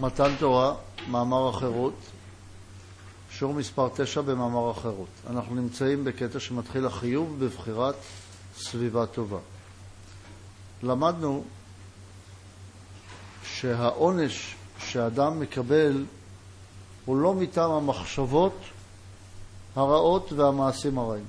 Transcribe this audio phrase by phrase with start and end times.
[0.00, 0.74] מתן תורה,
[1.08, 1.94] מאמר החירות,
[3.30, 5.08] שיעור מספר 9 במאמר החירות.
[5.30, 7.94] אנחנו נמצאים בקטע שמתחיל החיוב בבחירת
[8.56, 9.38] סביבה טובה.
[10.82, 11.44] למדנו
[13.44, 16.04] שהעונש שאדם מקבל
[17.04, 18.56] הוא לא מטעם המחשבות
[19.76, 21.24] הרעות והמעשים הרעים.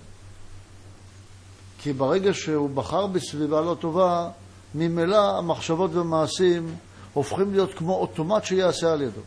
[1.80, 4.30] כי ברגע שהוא בחר בסביבה לא טובה,
[4.76, 6.76] ממילא המחשבות ומעשים
[7.14, 9.22] הופכים להיות כמו אוטומט שיעשה על ידו.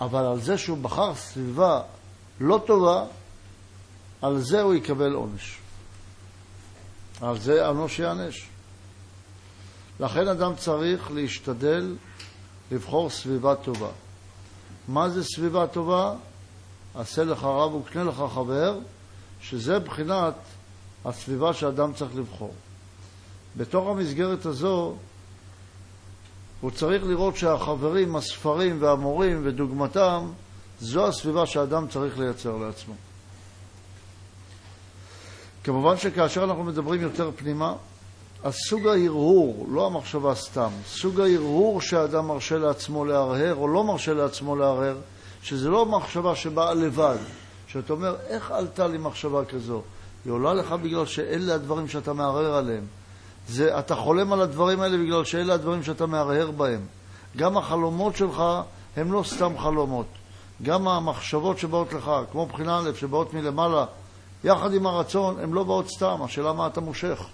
[0.00, 1.82] אבל על זה שהוא בחר סביבה
[2.40, 3.04] לא טובה,
[4.22, 5.58] על זה הוא יקבל עונש.
[7.20, 8.46] על זה אנוש יענש.
[10.00, 11.96] לכן אדם צריך להשתדל
[12.70, 13.88] לבחור סביבה טובה.
[14.88, 16.14] מה זה סביבה טובה?
[16.94, 18.78] עשה לך רב וקנה לך חבר,
[19.42, 20.34] שזה בחינת
[21.04, 22.54] הסביבה שאדם צריך לבחור.
[23.56, 24.94] בתוך המסגרת הזו
[26.62, 30.26] הוא צריך לראות שהחברים, הספרים והמורים ודוגמתם,
[30.80, 32.94] זו הסביבה שאדם צריך לייצר לעצמו.
[35.64, 37.74] כמובן שכאשר אנחנו מדברים יותר פנימה,
[38.44, 44.14] אז סוג ההרהור, לא המחשבה סתם, סוג ההרהור שאדם מרשה לעצמו להרהר או לא מרשה
[44.14, 44.96] לעצמו להרהר,
[45.42, 47.18] שזה לא מחשבה שבאה לבד,
[47.66, 49.82] שאתה אומר, איך עלתה לי מחשבה כזו?
[50.24, 52.84] היא עולה לך בגלל שאלה הדברים שאתה מערער עליהם.
[53.48, 56.80] זה, אתה חולם על הדברים האלה בגלל שאלה הדברים שאתה מהרהר בהם.
[57.36, 58.42] גם החלומות שלך
[58.96, 60.06] הם לא סתם חלומות.
[60.62, 63.84] גם המחשבות שבאות לך, כמו בחינה א', שבאות מלמעלה,
[64.44, 66.22] יחד עם הרצון, הן לא באות סתם.
[66.22, 67.24] השאלה מה אתה מושך.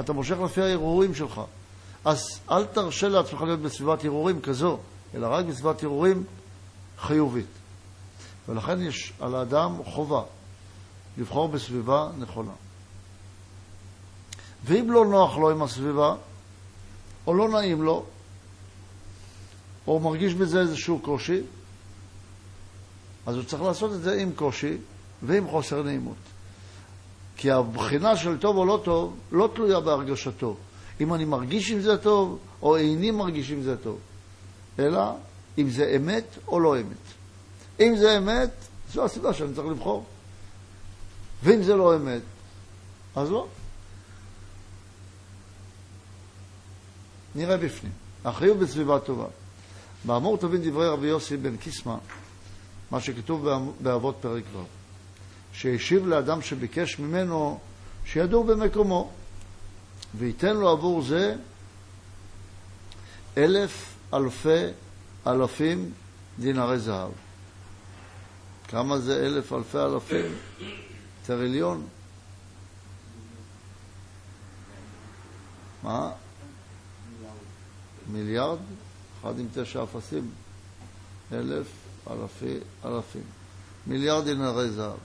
[0.00, 1.40] אתה מושך לפי ההרהורים שלך.
[2.04, 4.78] אז אל תרשה לעצמך להיות בסביבת הרהורים כזו,
[5.14, 6.24] אלא רק בסביבת הרהורים
[7.00, 7.46] חיובית.
[8.48, 10.22] ולכן יש על האדם חובה
[11.18, 12.52] לבחור בסביבה נכונה.
[14.64, 16.14] ואם לא נוח לו עם הסביבה,
[17.26, 18.04] או לא נעים לו,
[19.86, 21.40] או מרגיש בזה איזשהו קושי,
[23.26, 24.76] אז הוא צריך לעשות את זה עם קושי
[25.22, 26.16] ועם חוסר נעימות.
[27.36, 30.56] כי הבחינה של טוב או לא טוב לא תלויה בהרגשתו.
[31.00, 33.98] אם אני מרגיש עם זה טוב, או איני מרגיש עם זה טוב,
[34.78, 35.00] אלא
[35.58, 37.06] אם זה אמת או לא אמת.
[37.80, 38.50] אם זה אמת,
[38.92, 40.04] זו הסיבה שאני צריך לבחור.
[41.42, 42.22] ואם זה לא אמת,
[43.16, 43.46] אז לא.
[47.34, 47.92] נראה בפנים.
[48.24, 49.26] החיוב בסביבה טובה.
[50.04, 51.96] באמור תבין דברי רבי יוסי בן קיסמא,
[52.90, 53.48] מה שכתוב
[53.80, 54.62] באבות פרק ו',
[55.52, 57.58] שהשיב לאדם שביקש ממנו
[58.04, 59.10] שידור במקומו,
[60.18, 61.36] וייתן לו עבור זה
[63.36, 64.64] אלף אלפי
[65.26, 65.92] אלפים
[66.38, 67.10] דינרי זהב.
[68.68, 70.32] כמה זה אלף אלפי אלפים?
[71.26, 71.86] טריליון.
[75.82, 76.10] מה?
[78.08, 78.58] מיליארד,
[79.20, 80.30] אחד עם תשע אפסים,
[81.32, 81.66] אלף,
[82.10, 83.22] אלפי, אלפים.
[83.86, 84.98] מיליארד דינרי זהב.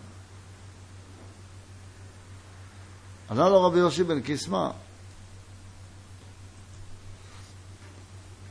[3.29, 4.69] ענה לו רבי יוסי בן קיסמא,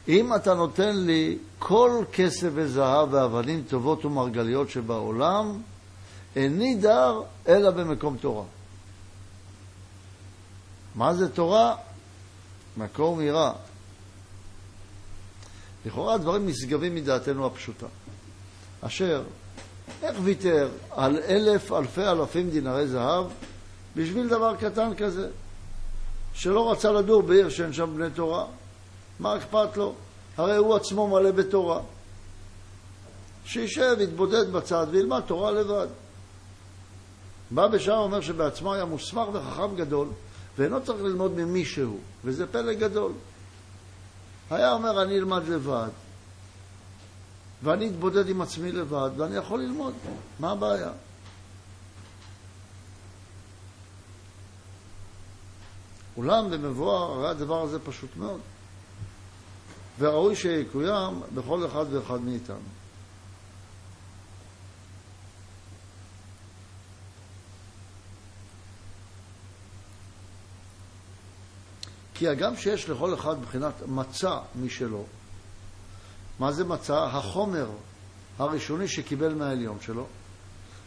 [0.08, 5.62] אם אתה נותן לי כל כסף וזהב ואבנים טובות ומרגליות שבעולם,
[6.36, 8.44] איני דר אלא במקום תורה.
[10.94, 11.76] מה זה תורה?
[12.76, 13.52] מקור מירה.
[15.86, 17.86] לכאורה הדברים נשגבים מדעתנו הפשוטה.
[18.80, 19.22] אשר,
[20.02, 23.26] איך ויתר על אלף אלפי אלפים דינרי זהב
[23.96, 25.28] בשביל דבר קטן כזה,
[26.34, 28.46] שלא רצה לדור בעיר שאין שם בני תורה?
[29.20, 29.94] מה אכפת לו?
[30.36, 31.80] הרי הוא עצמו מלא בתורה.
[33.44, 35.86] שישב, יתבודד בצד וילמד תורה לבד.
[37.50, 40.08] בא בשם אומר שבעצמו היה מוסמך וחכם גדול,
[40.58, 43.12] ואינו צריך ללמוד ממישהו, וזה פלא גדול.
[44.50, 45.88] היה אומר, אני אלמד לבד,
[47.62, 49.94] ואני אתבודד עם עצמי לבד, ואני יכול ללמוד.
[50.40, 50.90] מה הבעיה?
[56.16, 58.40] אולם במבואר, הרי הדבר הזה פשוט מאוד,
[59.98, 62.75] וראוי שיקוים בכל אחד ואחד מאיתנו.
[72.18, 75.04] כי הגם שיש לכל אחד מבחינת מצע משלו,
[76.38, 77.04] מה זה מצע?
[77.04, 77.66] החומר
[78.38, 80.06] הראשוני שקיבל מהעליון שלו.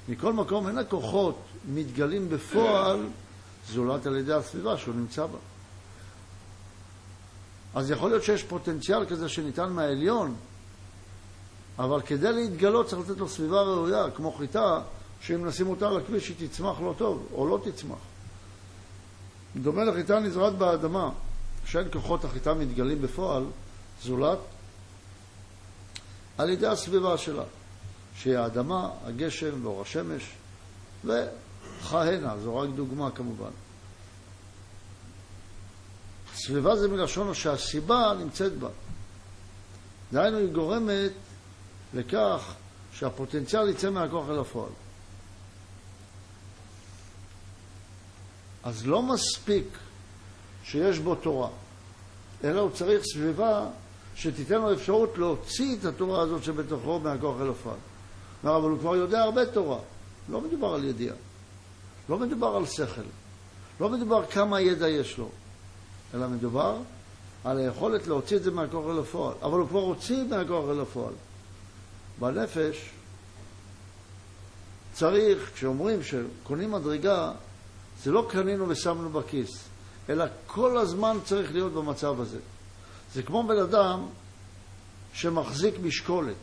[0.10, 1.40] מכל מקום, אין הכוחות
[1.74, 3.08] מתגלים בפועל
[3.70, 5.38] זולת על ידי הסביבה שהוא נמצא בה.
[7.76, 10.36] אז יכול להיות שיש פוטנציאל כזה שניתן מהעליון,
[11.80, 14.82] אבל כדי להתגלות צריך לתת לו סביבה ראויה, כמו חיטה,
[15.22, 18.09] שאם נשים אותה על הכביש היא תצמח לא טוב, או לא תצמח.
[19.56, 21.10] דומה לחיטה נזרעת באדמה,
[21.66, 23.44] שאין כוחות החיטה מתגלים בפועל,
[24.04, 24.40] זולת
[26.38, 27.44] על ידי הסביבה שלה,
[28.16, 30.24] שהיא האדמה, הגשם ואור השמש,
[31.06, 33.52] וכהנה, זו רק דוגמה כמובן.
[36.36, 38.70] סביבה זה מלשון שהסיבה נמצאת בה.
[40.14, 41.12] דהיינו, היא גורמת
[41.94, 42.54] לכך
[42.94, 44.70] שהפוטנציאל יצא מהכוח אל הפועל.
[48.70, 49.66] אז לא מספיק
[50.64, 51.50] שיש בו תורה,
[52.44, 53.68] אלא הוא צריך סביבה
[54.16, 57.78] שתיתן לו אפשרות להוציא את התורה הזאת שבתוכו מהכוח אל הפועל.
[58.44, 59.80] אבל הוא כבר יודע הרבה תורה.
[60.30, 61.16] לא מדובר על ידיעה,
[62.10, 63.02] לא מדובר על שכל,
[63.80, 65.30] לא מדובר כמה ידע יש לו,
[66.14, 66.78] אלא מדובר
[67.44, 69.34] על היכולת להוציא את זה מהכוח אל הפועל.
[69.42, 71.14] אבל הוא כבר הוציא מהכוח אל הפועל.
[72.20, 72.90] בנפש
[74.94, 77.32] צריך, כשאומרים שקונים מדרגה,
[78.04, 79.64] זה לא קנינו ושמנו בכיס,
[80.10, 82.40] אלא כל הזמן צריך להיות במצב הזה.
[83.14, 84.06] זה כמו בן אדם
[85.14, 86.36] שמחזיק משקולת.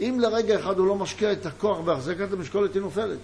[0.00, 3.18] אם לרגע אחד הוא לא משקיע את הכוח בהחזקת המשקולת, היא נופלת.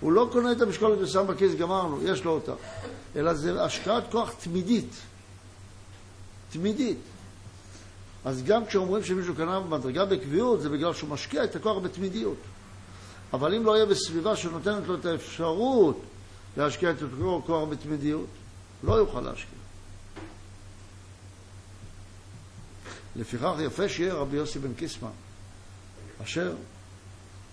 [0.00, 2.52] הוא לא קונה את המשקולת ושם בכיס, גמרנו, יש לו אותה.
[3.16, 4.90] אלא זה השקעת כוח תמידית.
[6.50, 6.98] תמידית.
[8.24, 12.36] אז גם כשאומרים שמישהו קנה מדרגה בקביעות, זה בגלל שהוא משקיע את הכוח בתמידיות.
[13.32, 16.02] אבל אם לא יהיה בסביבה שנותנת לו את האפשרות
[16.56, 18.26] להשקיע את הכוח בתמידיות,
[18.82, 19.58] לא יוכל להשקיע.
[23.16, 25.10] לפיכך יפה שיהיה רבי יוסי בן קיסמן,
[26.22, 26.54] אשר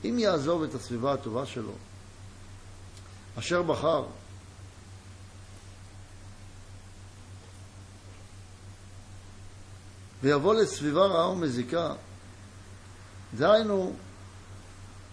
[0.06, 1.74] אם יעזוב את הסביבה הטובה שלו,
[3.40, 4.06] אשר בחר
[10.24, 11.94] ויבוא לסביבה רעה ומזיקה,
[13.38, 13.94] דהיינו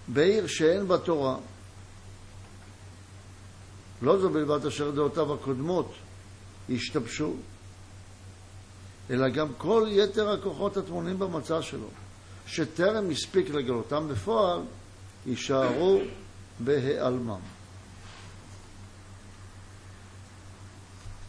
[0.08, 1.36] בעיר שאין בה תורה,
[4.02, 5.92] לא זו בלבד אשר דעותיו הקודמות
[6.70, 7.34] השתבשו,
[9.10, 11.88] אלא גם כל יתר הכוחות הטמונים במצע שלו,
[12.46, 14.60] שטרם הספיק לגלותם בפועל,
[15.26, 16.00] יישארו
[16.60, 17.40] בהיעלמם.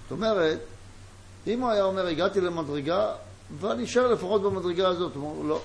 [0.03, 0.59] זאת אומרת,
[1.47, 3.15] אם הוא היה אומר, הגעתי למדרגה,
[3.59, 5.61] ואני אשאר לפחות במדרגה הזאת, הוא אומר, לא.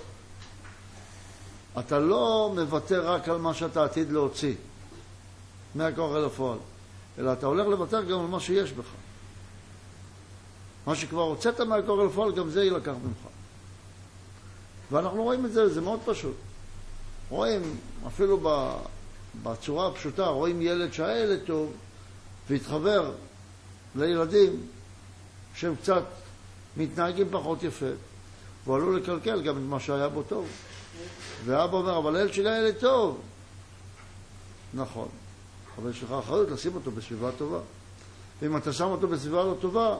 [1.79, 4.55] אתה לא מוותר רק על מה שאתה עתיד להוציא
[5.75, 6.59] מהכוח אל הפועל,
[7.19, 8.87] אלא אתה הולך לוותר גם על מה שיש בך.
[10.87, 13.33] מה שכבר הוצאת מהכוח אל הפועל, גם זה יילקח ממך.
[14.91, 16.35] ואנחנו רואים את זה, זה מאוד פשוט.
[17.29, 17.77] רואים,
[18.07, 18.41] אפילו
[19.43, 21.73] בצורה הפשוטה, רואים ילד שהיה ילד טוב
[22.51, 23.13] והתחבר
[23.97, 24.67] לילדים
[25.55, 26.03] שהם קצת
[26.77, 27.87] מתנהגים פחות יפה,
[28.65, 30.49] והוא עלול לקלקל גם את מה שהיה בו טוב.
[31.45, 33.21] ואבא אומר, אבל הילד שלי היה ילד טוב.
[34.75, 35.09] נכון,
[35.79, 37.61] אבל יש לך אחריות לשים אותו בסביבה טובה.
[38.43, 39.97] ואם אתה שם אותו בסביבה לא טובה,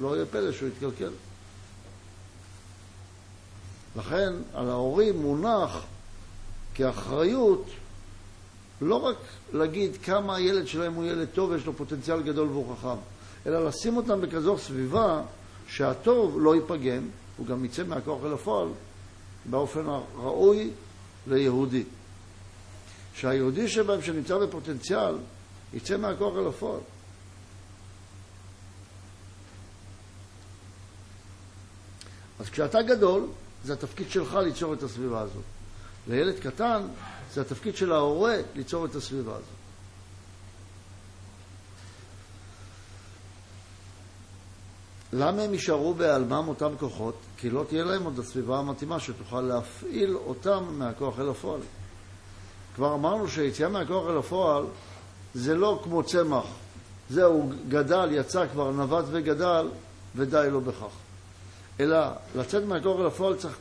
[0.00, 1.10] לא יהיה פלא שהוא יתקלקל.
[3.96, 5.84] לכן על ההורים מונח
[6.74, 7.64] כאחריות
[8.80, 9.16] לא רק
[9.52, 12.96] להגיד כמה הילד שלהם הוא ילד טוב ויש לו פוטנציאל גדול והוא חכם,
[13.46, 15.22] אלא לשים אותם בכזו סביבה
[15.68, 18.68] שהטוב לא ייפגם, הוא גם יצא מהכוח אל הפועל
[19.44, 20.70] באופן הראוי
[21.26, 21.84] ליהודי.
[23.14, 25.14] שהיהודי שבהם, שנמצא בפוטנציאל,
[25.74, 26.80] יצא מהכוח אל הפועל.
[32.40, 33.26] אז כשאתה גדול,
[33.64, 35.44] זה התפקיד שלך ליצור את הסביבה הזאת.
[36.08, 36.82] לילד קטן,
[37.32, 39.57] זה התפקיד של ההורה ליצור את הסביבה הזאת.
[45.12, 47.14] למה הם יישארו בהיעלמם אותם כוחות?
[47.36, 51.60] כי לא תהיה להם עוד הסביבה המתאימה שתוכל להפעיל אותם מהכוח אל הפועל.
[52.74, 54.64] כבר אמרנו שהיציאה מהכוח אל הפועל
[55.34, 56.44] זה לא כמו צמח.
[57.10, 59.68] זהו, גדל, יצא כבר, נווט וגדל,
[60.16, 60.92] ודי לו בכך.
[61.80, 61.98] אלא
[62.34, 63.56] לצאת מהכוח אל הפועל צריך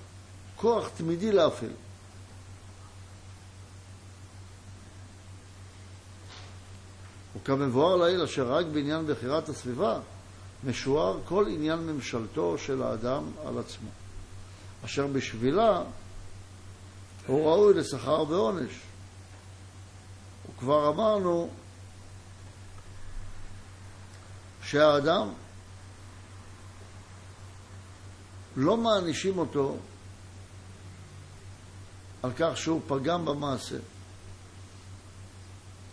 [0.55, 1.71] כוח תמידי להפעיל.
[7.35, 9.99] וכמבואר לעיל, אשר רק בעניין בחירת הסביבה,
[10.63, 13.89] משוער כל עניין ממשלתו של האדם על עצמו,
[14.85, 15.81] אשר בשבילה
[17.27, 18.71] הוא ראוי לשכר ועונש.
[20.49, 21.49] וכבר אמרנו
[24.63, 25.29] שהאדם,
[28.55, 29.77] לא מענישים אותו
[32.23, 33.77] על כך שהוא פגם במעשה,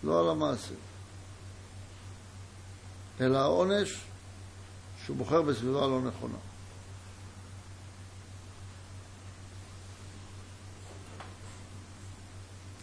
[0.04, 0.74] לא על המעשה,
[3.20, 4.04] אלא העונש
[5.04, 6.36] שהוא בוחר בסביבה לא נכונה.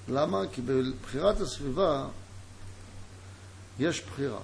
[0.08, 0.42] למה?
[0.52, 2.08] כי בבחירת הסביבה
[3.80, 4.40] יש בחירה.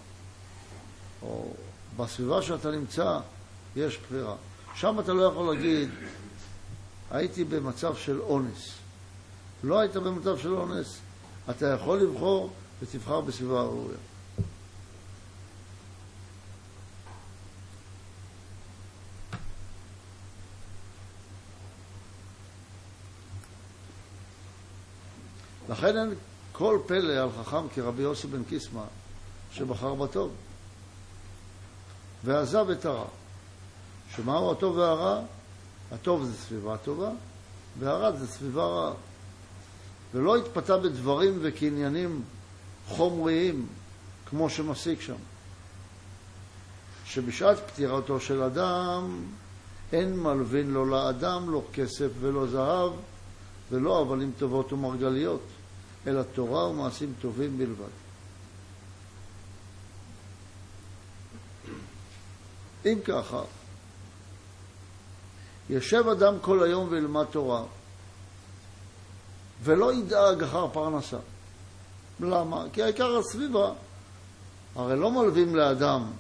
[1.22, 1.54] או
[1.98, 3.20] בסביבה שאתה נמצא
[3.76, 4.36] יש בחירה.
[4.76, 5.90] שם אתה לא יכול להגיד,
[7.12, 8.72] הייתי במצב של אונס.
[9.64, 10.98] לא היית במצב של אונס,
[11.50, 13.98] אתה יכול לבחור ותבחר בסביבה הראויה.
[25.78, 26.14] לכן אין
[26.52, 28.84] כל פלא על חכם כרבי יוסי בן קיסמא,
[29.52, 30.32] שבחר בטוב,
[32.24, 33.06] ועזב את הרע.
[34.16, 35.22] שמהו הטוב והרע?
[35.92, 37.10] הטוב זה סביבה טובה,
[37.80, 38.94] והרע זה סביבה רעה.
[40.14, 42.22] ולא התפתה בדברים וקניינים
[42.88, 43.68] חומריים,
[44.26, 45.18] כמו שמסיק שם.
[47.06, 49.24] שבשעת פטירתו של אדם
[49.94, 52.92] אין מלווין לו לאדם לא כסף ולא זהב
[53.72, 55.42] ולא אבנים טובות ומרגליות,
[56.08, 57.92] אלא תורה ומעשים טובים בלבד.
[62.86, 63.42] אם ככה,
[65.70, 67.64] יושב אדם כל היום וילמד תורה,
[69.64, 71.18] ולא ידאג אחר פרנסה.
[72.20, 72.64] למה?
[72.74, 73.72] כי העיקר הסביבה.
[74.76, 76.12] הרי לא מלווים לאדם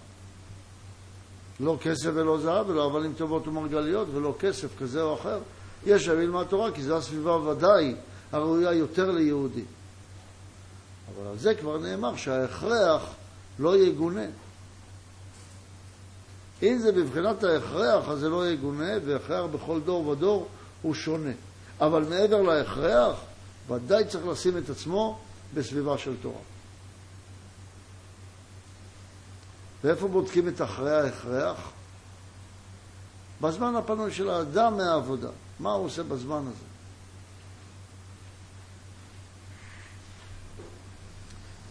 [1.59, 5.39] לא כסף ולא זהב ולא אבנים טובות ומרגליות ולא כסף כזה או אחר.
[5.85, 7.95] יש שם ללמד תורה כי זו הסביבה ודאי
[8.31, 9.63] הראויה יותר ליהודי.
[11.15, 13.03] אבל על זה כבר נאמר שההכרח
[13.59, 14.25] לא יגונה.
[16.63, 20.47] אם זה בבחינת ההכרח, אז זה לא יגונה, והכרח בכל דור ודור
[20.81, 21.31] הוא שונה.
[21.79, 23.15] אבל מעבר להכרח,
[23.67, 25.19] ודאי צריך לשים את עצמו
[25.53, 26.41] בסביבה של תורה.
[29.83, 31.57] ואיפה בודקים את אחרי ההכרח?
[33.41, 35.29] בזמן הפנוי של האדם מהעבודה.
[35.59, 36.76] מה הוא עושה בזמן הזה?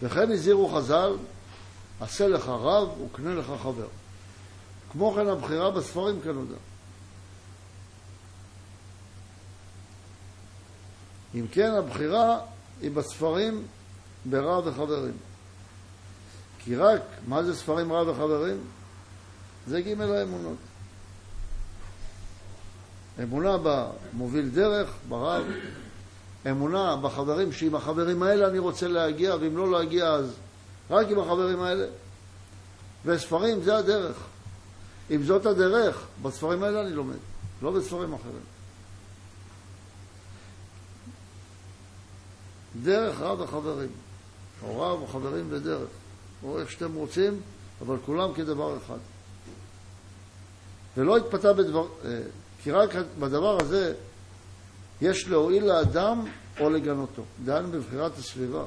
[0.01, 1.15] וכן הזהירו חז"ל,
[1.99, 3.87] עשה לך רב וקנה לך חבר.
[4.91, 6.55] כמו כן הבחירה בספרים כנודע.
[11.35, 12.39] אם כן, הבחירה
[12.81, 13.65] היא בספרים
[14.25, 15.17] ברע וחברים.
[16.59, 18.57] כי רק, מה זה ספרים רע וחברים?
[19.67, 20.57] זה ג' האמונות.
[23.23, 25.45] אמונה במוביל דרך, ברב,
[26.49, 30.33] אמונה בחברים, שעם החברים האלה אני רוצה להגיע, ואם לא להגיע אז
[30.89, 31.85] רק עם החברים האלה.
[33.05, 34.17] וספרים זה הדרך.
[35.11, 37.17] אם זאת הדרך, בספרים האלה אני לומד,
[37.61, 38.41] לא בספרים אחרים.
[42.83, 43.89] דרך רב וחברים,
[44.63, 45.89] או רב וחברים ודרך,
[46.43, 47.41] או איך שאתם רוצים,
[47.81, 48.97] אבל כולם כדבר אחד.
[50.97, 52.19] ולא התפתה בדבר, אה,
[52.63, 52.89] כי רק
[53.19, 53.93] בדבר הזה
[55.01, 56.25] יש להועיל לאדם
[56.59, 57.23] או לגנותו.
[57.45, 58.63] דהיינו בבחירת הסביבה.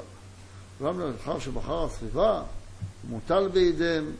[0.83, 2.43] גם לאחר שבחר הסביבה,
[3.09, 4.11] מוטל בידיהם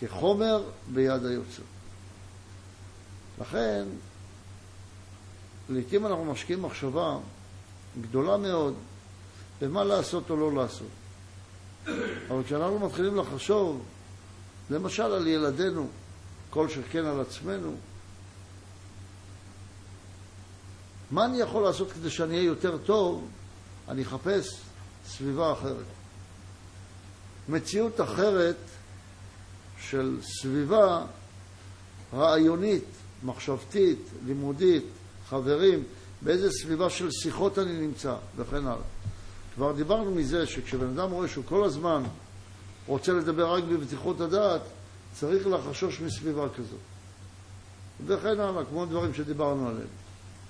[0.00, 0.62] כחומר
[0.92, 1.62] ביד היוצר.
[3.40, 3.84] לכן,
[5.68, 7.16] לעתים אנחנו משקיעים מחשבה
[8.00, 8.74] גדולה מאוד
[9.60, 10.86] במה לעשות או לא לעשות.
[12.28, 13.82] אבל כשאנחנו מתחילים לחשוב,
[14.70, 15.88] למשל על ילדינו,
[16.50, 17.74] כל שכן על עצמנו,
[21.10, 23.28] מה אני יכול לעשות כדי שאני אהיה יותר טוב?
[23.88, 24.60] אני אחפש
[25.06, 25.84] סביבה אחרת.
[27.48, 28.56] מציאות אחרת
[29.80, 31.06] של סביבה
[32.14, 32.84] רעיונית,
[33.22, 34.84] מחשבתית, לימודית,
[35.28, 35.84] חברים,
[36.22, 38.76] באיזה סביבה של שיחות אני נמצא, וכן הלאה.
[39.54, 42.02] כבר דיברנו מזה שכשבן אדם רואה שהוא כל הזמן
[42.86, 44.60] רוצה לדבר רק בבטיחות הדעת,
[45.12, 46.80] צריך לחשוש מסביבה כזאת.
[48.06, 49.99] וכן הלאה, כמו דברים שדיברנו עליהם.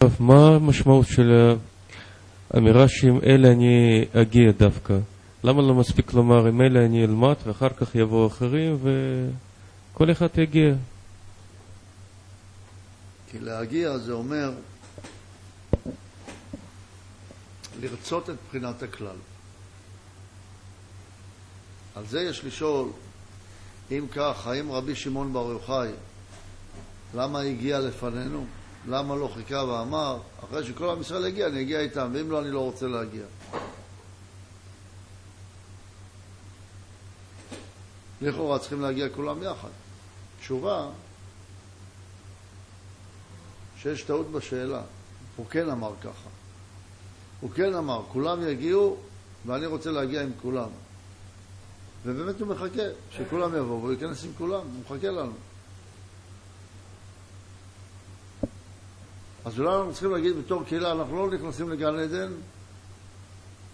[0.03, 1.57] טוב, מה המשמעות של
[2.51, 4.99] האמירה שעם אלה אני אגיע דווקא?
[5.45, 8.79] למה לא מספיק לומר עם אלה אני אלמד ואחר כך יבואו אחרים
[9.93, 10.75] וכל אחד יגיע?
[13.31, 14.53] כי להגיע זה אומר
[17.81, 19.17] לרצות את בחינת הכלל.
[21.95, 22.89] על זה יש לשאול,
[23.91, 25.91] אם כך, האם רבי שמעון בר יוחאי,
[27.15, 28.47] למה הגיע לפנינו?
[28.89, 32.51] למה לא חיכה ואמר, אחרי שכל עם ישראל הגיע, אני אגיע איתם, ואם לא, אני
[32.51, 33.25] לא רוצה להגיע.
[38.23, 39.69] לכאורה צריכים להגיע כולם יחד.
[40.41, 40.89] תשובה,
[43.77, 44.83] שיש טעות בשאלה.
[45.37, 46.29] הוא כן אמר ככה.
[47.41, 48.97] הוא כן אמר, כולם יגיעו
[49.47, 50.69] ואני רוצה להגיע עם כולם.
[52.05, 55.33] ובאמת הוא מחכה שכולם יבואו והוא ייכנס עם כולם, הוא מחכה לנו.
[59.45, 62.33] אז אולי אנחנו צריכים להגיד בתור קהילה, אנחנו לא נכנסים לגן עדן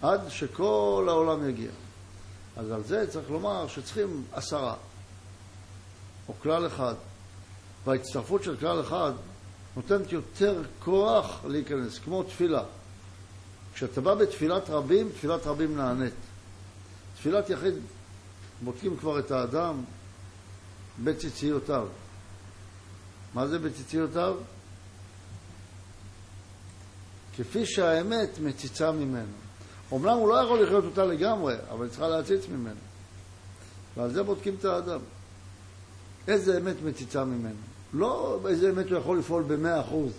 [0.01, 1.71] עד שכל העולם יגיע.
[2.57, 4.75] אז על זה צריך לומר שצריכים עשרה,
[6.27, 6.95] או כלל אחד.
[7.85, 9.11] וההצטרפות של כלל אחד
[9.75, 12.63] נותנת יותר כוח להיכנס, כמו תפילה.
[13.73, 16.13] כשאתה בא בתפילת רבים, תפילת רבים נענית.
[17.15, 17.73] תפילת יחיד,
[18.63, 19.83] בודקים כבר את האדם
[21.03, 21.87] בציציותיו.
[23.33, 24.35] מה זה בציציותיו?
[27.37, 29.33] כפי שהאמת מציצה ממנו.
[29.91, 32.79] אומנם הוא לא יכול לחיות אותה לגמרי, אבל היא צריכה להציץ ממנו.
[33.97, 34.99] ועל זה בודקים את האדם.
[36.27, 37.55] איזה אמת מציצה ממנו.
[37.93, 40.11] לא איזה אמת הוא יכול לפעול במאה אחוז,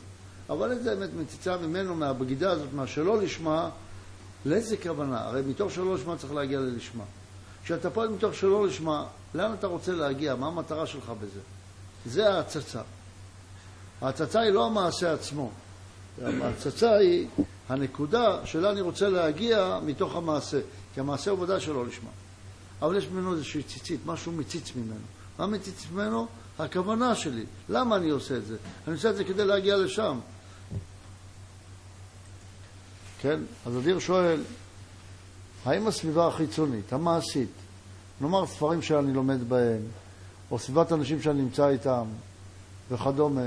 [0.50, 3.70] אבל איזה אמת מציצה ממנו מהבגידה הזאת, מהשלא לשמה,
[4.46, 5.20] לאיזה כוונה?
[5.20, 7.04] הרי מתוך שלא לשמה צריך להגיע ללשמה.
[7.64, 10.34] כשאתה פועל מתוך שלא לשמה, לאן אתה רוצה להגיע?
[10.34, 11.40] מה המטרה שלך בזה?
[12.06, 12.80] זה ההצצה.
[14.00, 15.50] ההצצה היא לא המעשה עצמו.
[16.42, 17.26] ההצצה היא
[17.68, 20.60] הנקודה שלה אני רוצה להגיע מתוך המעשה.
[20.94, 22.10] כי המעשה הוא ודאי שלא לשמה.
[22.82, 25.00] אבל יש ממנו איזושהי ציצית, משהו מציץ ממנו.
[25.38, 26.26] מה מציץ ממנו?
[26.58, 27.44] הכוונה שלי.
[27.68, 28.56] למה אני עושה את זה?
[28.86, 30.18] אני עושה את זה כדי להגיע לשם.
[33.20, 33.40] כן?
[33.66, 34.42] אז אדיר שואל,
[35.64, 37.50] האם הסביבה החיצונית, המעשית,
[38.20, 39.82] נאמר ספרים שאני לומד בהם,
[40.50, 42.04] או סביבת אנשים שאני נמצא איתם
[42.90, 43.46] וכדומה,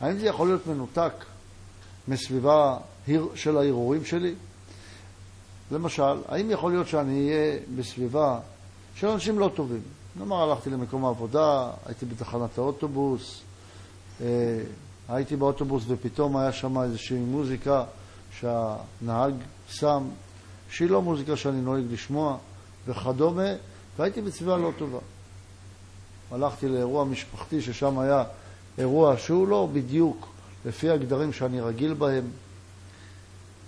[0.00, 1.12] האם זה יכול להיות מנותק
[2.08, 2.76] מסביבה
[3.34, 4.34] של ההרהורים שלי?
[5.70, 8.38] למשל, האם יכול להיות שאני אהיה בסביבה
[8.94, 9.82] של אנשים לא טובים?
[10.16, 13.40] נאמר, הלכתי למקום העבודה, הייתי בתחנת האוטובוס,
[14.20, 14.26] אה,
[15.08, 17.84] הייתי באוטובוס ופתאום היה שם איזושהי מוזיקה
[18.40, 19.34] שהנהג
[19.68, 20.02] שם,
[20.70, 22.36] שהיא לא מוזיקה שאני נוהג לשמוע
[22.86, 23.48] וכדומה,
[23.98, 24.98] והייתי בסביבה לא טובה.
[26.30, 28.24] הלכתי לאירוע משפחתי ששם היה
[28.78, 30.28] אירוע שהוא לא בדיוק
[30.66, 32.24] לפי הגדרים שאני רגיל בהם,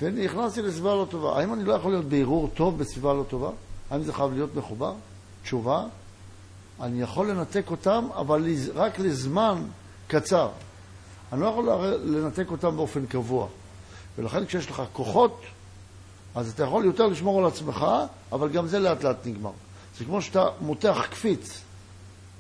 [0.01, 1.39] ונכנסתי לסביבה לא טובה.
[1.39, 3.51] האם אני לא יכול להיות בערעור טוב בסביבה לא טובה?
[3.91, 4.95] האם זה חייב להיות מחובר?
[5.43, 5.85] תשובה,
[6.81, 9.63] אני יכול לנתק אותם, אבל רק לזמן
[10.09, 10.49] קצר.
[11.33, 11.69] אני לא יכול
[12.05, 13.47] לנתק אותם באופן קבוע.
[14.19, 15.43] ולכן כשיש לך כוחות,
[16.35, 17.87] אז אתה יכול יותר לשמור על עצמך,
[18.33, 19.51] אבל גם זה לאט לאט נגמר.
[19.99, 21.61] זה כמו שאתה מותח קפיץ,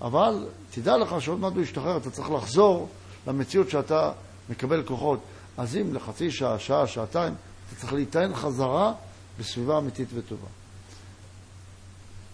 [0.01, 2.88] אבל תדע לך שעוד מעט הוא ישתחרר, אתה צריך לחזור
[3.27, 4.12] למציאות שאתה
[4.51, 5.21] מקבל כוחות.
[5.57, 7.35] אז אם לחצי שעה, שעה, שעתיים,
[7.69, 8.93] אתה צריך להיטען חזרה
[9.39, 10.47] בסביבה אמיתית וטובה.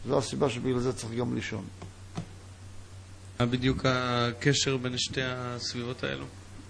[0.07, 1.65] זו הסיבה שבגלל זה צריך גם לישון.
[3.41, 6.25] מה בדיוק הקשר בין שתי הסביבות האלו?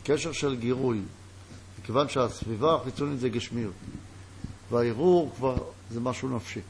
[0.05, 1.01] קשר של גירוי.
[1.81, 3.75] מכיוון שהסביבה החיצונית זה גשמיות,
[4.71, 5.57] והערעור כבר
[5.91, 6.61] זה משהו נפשי.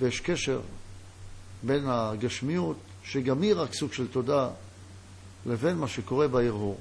[0.00, 0.60] ויש קשר
[1.62, 4.48] בין הגשמיות, שגם היא רק סוג של תודה,
[5.46, 6.78] לבין מה שקורה בערעור.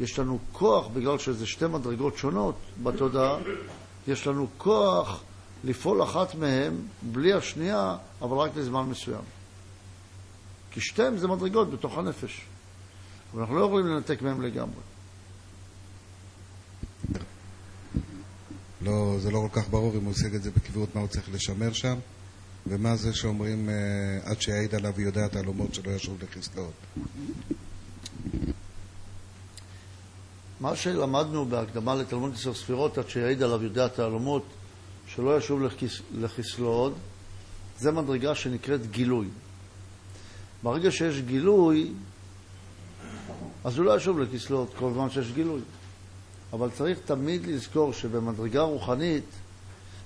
[0.00, 3.38] יש לנו כוח, בגלל שזה שתי מדרגות שונות בתודעה,
[4.08, 5.22] יש לנו כוח
[5.64, 9.22] לפעול אחת מהן בלי השנייה, אבל רק לזמן מסוים.
[10.70, 12.40] כי שתיהן זה מדרגות בתוך הנפש.
[13.32, 14.80] אבל אנחנו לא יכולים לנתק מהן לגמרי.
[18.82, 21.28] לא, זה לא כל כך ברור אם הוא עושה את זה בקביעות, מה הוא צריך
[21.32, 21.98] לשמר שם,
[22.66, 23.74] ומה זה שאומרים אה,
[24.30, 26.72] עד שיעיד עליו ויודע תעלומות שלא ישוב לחזקאות.
[30.60, 34.42] מה שלמדנו בהקדמה לתלמוד עשר ספירות, עד שיעיד עליו יודע תעלומות
[35.06, 35.60] שלא ישוב
[36.14, 36.92] לכסלו עוד,
[37.78, 39.28] זה מדרגה שנקראת גילוי.
[40.62, 41.92] ברגע שיש גילוי,
[43.64, 45.60] אז הוא לא ישוב לכסלו עוד כל זמן שיש גילוי.
[46.52, 49.24] אבל צריך תמיד לזכור שבמדרגה רוחנית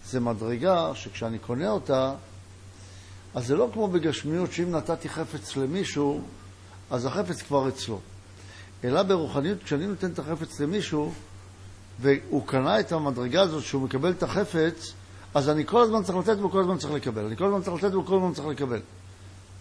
[0.07, 2.15] זה מדרגה שכשאני קונה אותה,
[3.35, 6.23] אז זה לא כמו בגשמיות שאם נתתי חפץ למישהו,
[6.91, 8.01] אז החפץ כבר אצלו.
[8.85, 11.13] אלא ברוחניות, כשאני נותן את החפץ למישהו,
[12.01, 14.93] והוא קנה את המדרגה הזאת שהוא מקבל את החפץ,
[15.35, 17.25] אז אני כל הזמן צריך לתת וכל הזמן צריך לקבל.
[17.25, 18.81] אני כל הזמן צריך לתת וכל הזמן צריך לקבל.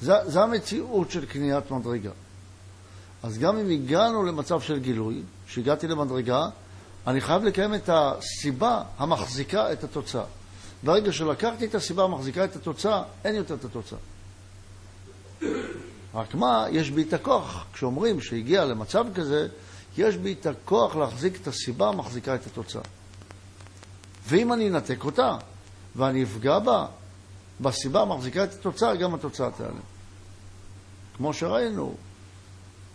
[0.01, 2.11] זו המציאות של קניית מדרגה.
[3.23, 6.47] אז גם אם הגענו למצב של גילוי, שהגעתי למדרגה,
[7.07, 10.23] אני חייב לקיים את הסיבה המחזיקה את התוצאה.
[10.83, 13.99] ברגע שלקחתי את הסיבה המחזיקה את התוצאה, אין יותר את התוצאה.
[16.13, 17.65] רק מה, יש בי את הכוח.
[17.73, 19.47] כשאומרים שהגיע למצב כזה,
[19.97, 22.81] יש בי את הכוח להחזיק את הסיבה המחזיקה את התוצאה.
[24.27, 25.37] ואם אני אנתק אותה,
[25.95, 26.85] ואני אפגע בה,
[27.61, 29.75] בסיבה המחזיקה את התוצאה, גם התוצאה תיעלם.
[31.17, 31.95] כמו שראינו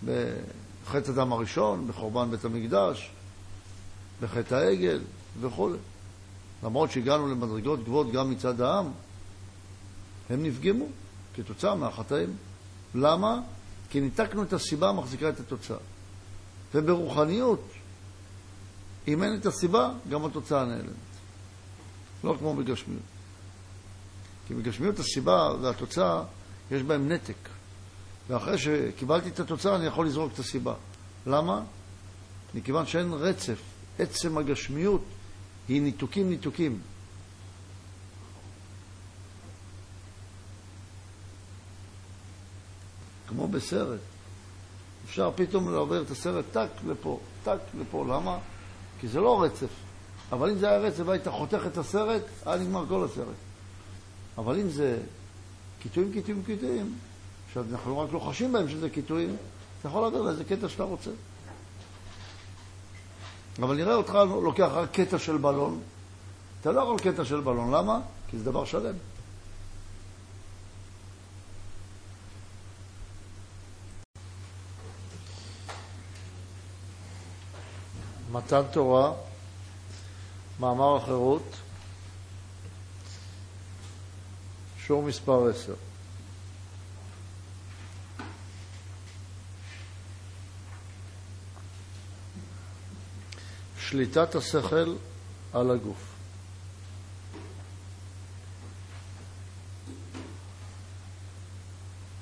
[0.05, 3.11] בחטא הדם הראשון, בחורבן בית המקדש,
[4.21, 5.01] בחטא העגל
[5.41, 5.71] וכו'.
[6.65, 8.91] למרות שהגענו למדרגות גבוהות גם מצד העם,
[10.31, 10.85] הם נפגמו
[11.35, 12.37] כתוצאה מהחטאים.
[12.95, 13.41] למה?
[13.91, 15.77] כי ניתקנו את הסיבה המחזיקה את התוצאה.
[16.75, 17.65] וברוחניות,
[19.09, 20.93] אם אין את הסיבה, גם התוצאה נעלמת.
[22.25, 23.03] לא כמו בגשמיות.
[24.47, 26.23] כי בגשמיות הסיבה והתוצאה,
[26.71, 27.49] יש בהם נתק.
[28.29, 30.75] ואחרי שקיבלתי את התוצאה, אני יכול לזרוק את הסיבה.
[31.27, 31.63] למה?
[32.55, 33.59] מכיוון שאין רצף.
[33.99, 35.05] עצם הגשמיות
[35.69, 36.81] היא ניתוקים ניתוקים.
[43.29, 44.01] כמו בסרט.
[45.05, 48.05] אפשר פתאום לעבור את הסרט טק לפה, טק לפה.
[48.09, 48.39] למה?
[49.01, 49.69] כי זה לא רצף.
[50.33, 53.37] אבל אם זה היה רצף והיית חותך את הסרט, היה נגמר כל הסרט.
[54.39, 54.99] אבל אם זה
[55.83, 56.95] קיטויים, קיטויים, קיטויים,
[57.55, 59.37] שאנחנו רק לא חשים בהם שזה קיטויים,
[59.81, 61.11] אתה יכול להעביר לאיזה קטע שאתה רוצה.
[63.59, 65.81] אבל נראה אותך לוקח רק קטע של בלון.
[66.61, 67.75] אתה לא יכול קטע של בלון.
[67.75, 68.01] למה?
[68.31, 68.95] כי זה דבר שלם.
[78.33, 79.13] מתן תורה,
[80.61, 81.43] מאמר החירות,
[84.87, 85.75] שיעור מספר עשר.
[93.79, 94.97] שליטת השכל
[95.53, 96.15] על הגוף.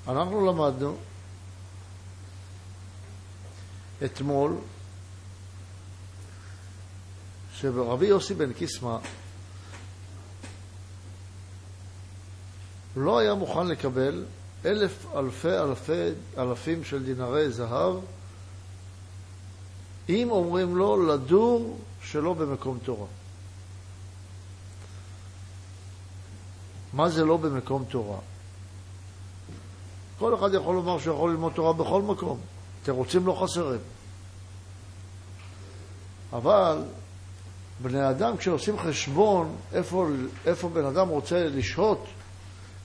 [0.08, 0.96] אנחנו למדנו
[4.04, 4.56] אתמול
[7.60, 8.96] שרבי יוסי בן קיסמא
[12.96, 14.24] לא היה מוכן לקבל
[14.64, 17.94] אלף אלפי אלפי אלפים של דינרי זהב
[20.08, 23.06] אם אומרים לו לדור שלא במקום תורה.
[26.92, 28.18] מה זה לא במקום תורה?
[30.18, 32.40] כל אחד יכול לומר שהוא יכול ללמוד תורה בכל מקום.
[32.82, 33.80] תירוצים לא חסרים.
[36.32, 36.82] אבל
[37.82, 40.06] בני אדם, כשעושים חשבון איפה,
[40.46, 42.06] איפה בן אדם רוצה לשהות,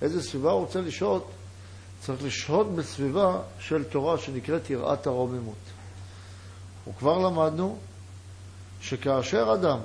[0.02, 1.32] איזה סביבה הוא רוצה לשהות,
[2.02, 5.56] צריך לשהות בסביבה של תורה שנקראת יראת הרוממות.
[6.88, 7.78] וכבר למדנו
[8.82, 9.80] שכאשר אדם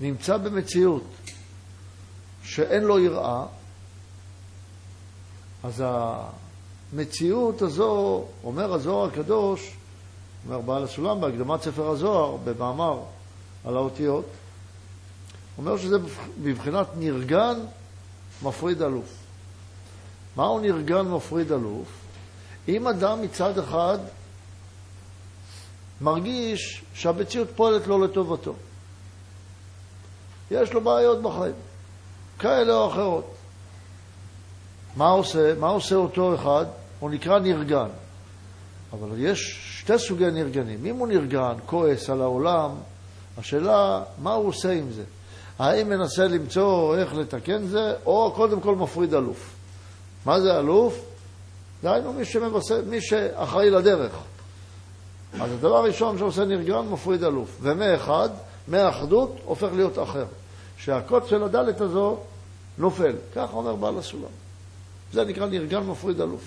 [0.00, 1.04] נמצא במציאות
[2.44, 3.44] שאין לו יראה,
[5.62, 5.82] אז
[6.92, 9.76] המציאות הזו, אומר הזוהר הקדוש,
[10.46, 13.02] אומר בעל הסולם בהקדמת ספר הזוהר, במאמר
[13.66, 14.24] על האותיות,
[15.58, 15.96] אומר שזה
[16.42, 17.58] בבחינת נרגן
[18.42, 19.16] מפריד אלוף.
[20.36, 21.88] מהו נרגן מפריד אלוף?
[22.68, 23.98] אם אדם מצד אחד
[26.00, 28.54] מרגיש שהמציאות פועלת לא לטובתו.
[30.50, 31.54] יש לו בעיות בחיים,
[32.38, 33.34] כאלה או אחרות.
[34.96, 35.54] מה עושה?
[35.54, 36.66] מה עושה אותו אחד?
[37.00, 37.88] הוא נקרא נרגן.
[38.92, 40.86] אבל יש שתי סוגי נרגנים.
[40.86, 42.70] אם הוא נרגן, כועס על העולם,
[43.38, 45.02] השאלה, מה הוא עושה עם זה?
[45.58, 49.54] האם מנסה למצוא איך לתקן זה, או קודם כל מפריד אלוף?
[50.26, 51.04] מה זה אלוף?
[51.82, 52.22] דהיינו מי,
[52.86, 54.12] מי שאחראי לדרך.
[55.40, 57.58] אז הדבר הראשון שעושה נרגן, מפריד אלוף.
[57.60, 58.28] ומאחד,
[58.68, 60.24] מאחדות, הופך להיות אחר.
[60.78, 62.18] שהקוץ של הדלת הזו
[62.78, 63.16] נופל.
[63.34, 64.30] כך אומר בעל הסולם.
[65.12, 66.42] זה נקרא נרגן מפריד אלוף.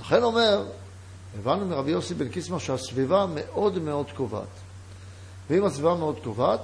[0.00, 0.64] לכן אומר,
[1.38, 4.48] הבנו מרבי יוסי בן קיסמא שהסביבה מאוד מאוד קובעת.
[5.50, 6.60] ואם הסביבה מאוד קובעת,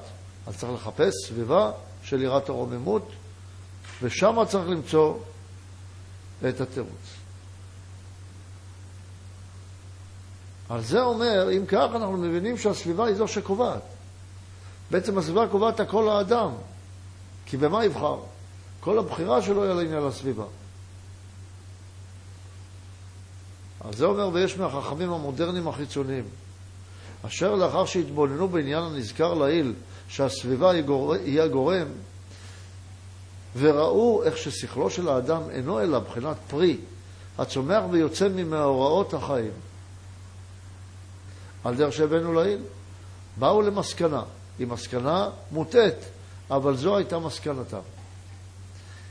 [0.47, 3.09] אז צריך לחפש סביבה של יראת הרוממות,
[4.03, 5.15] ושם צריך למצוא
[6.49, 7.17] את התירוץ.
[10.69, 13.83] על זה אומר, אם כך, אנחנו מבינים שהסביבה היא זו שקובעת.
[14.91, 16.51] בעצם הסביבה קובעת הכל האדם,
[17.47, 18.19] כי במה יבחר?
[18.81, 20.45] כל הבחירה שלו היא על עניין הסביבה.
[23.89, 26.25] אז זה אומר, ויש מהחכמים המודרניים החיצוניים,
[27.27, 29.73] אשר לאחר שהתבוננו בעניין הנזכר לעיל,
[30.09, 31.15] שהסביבה היא, גור...
[31.15, 31.87] היא הגורם,
[33.57, 36.77] וראו איך ששכלו של האדם אינו אלא בחינת פרי,
[37.39, 39.53] הצומח ויוצא ממאורעות החיים.
[41.65, 42.61] על דרך שהבאנו לעיל.
[43.37, 44.23] באו למסקנה,
[44.59, 45.95] היא מסקנה מוטית,
[46.51, 47.81] אבל זו הייתה מסקנתם.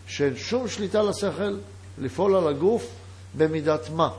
[0.08, 1.58] שאין שום שליטה לשכל
[1.98, 2.88] לפעול על הגוף
[3.38, 4.10] במידת מה,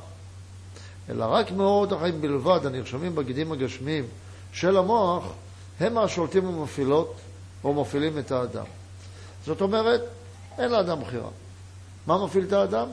[1.10, 4.04] אלא רק מאורות החיים בלבד הנרשמים בגידים הגשמיים
[4.52, 5.24] של המוח,
[5.80, 7.14] הם השולטים ומפעילות
[7.64, 8.64] או מפעילים את האדם.
[9.44, 10.00] זאת אומרת,
[10.58, 11.28] אין לאדם בחירה.
[12.06, 12.88] מה מפעיל את האדם?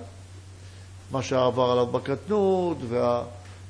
[1.11, 3.23] מה שעבר עליו בקטנות, וה...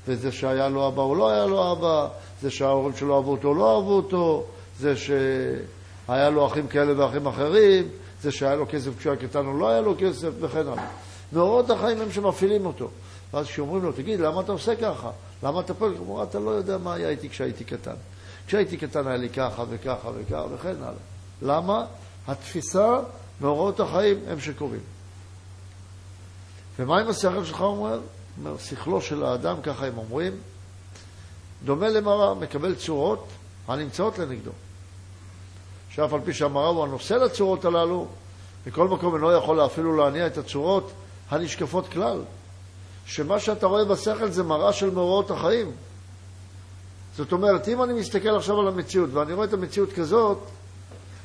[0.07, 2.07] וזה שהיה לו אבא או לא היה לו אבא,
[2.41, 4.45] זה שההורים שלו אהבו אותו או לא אהבו אותו,
[4.79, 7.87] זה שהיה לו אחים כאלה ואחים אחרים,
[8.21, 10.85] זה שהיה לו כסף כשהוא היה קטן או לא היה לו כסף וכן הלאה.
[11.33, 12.89] מאורות החיים הם שמפעילים אותו.
[13.33, 15.11] ואז כשאומרים לו, תגיד, למה אתה עושה ככה?
[15.43, 15.91] למה אתה פועל?
[15.97, 17.95] הוא אומר, אתה לא יודע מה היה איתי כשהייתי קטן.
[18.47, 20.93] כשהייתי קטן היה לי ככה וככה וככה וכן הלאה.
[21.41, 21.85] למה?
[22.27, 22.99] התפיסה
[23.41, 24.79] מאורעות החיים הם שקורים.
[26.79, 27.99] ומה אם השכל שלך אומר?
[28.37, 30.33] אומר, שכלו של האדם, ככה הם אומרים,
[31.65, 33.27] דומה למראה, מקבל צורות
[33.67, 34.51] הנמצאות לנגדו.
[35.89, 38.07] שאף על פי שהמראה הוא הנושא לצורות הללו,
[38.67, 40.91] מכל מקום אינו יכול אפילו להניע את הצורות
[41.29, 42.19] הנשקפות כלל.
[43.05, 45.71] שמה שאתה רואה בשכל זה מראה של מאורעות החיים.
[47.17, 50.37] זאת אומרת, אם אני מסתכל עכשיו על המציאות ואני רואה את המציאות כזאת,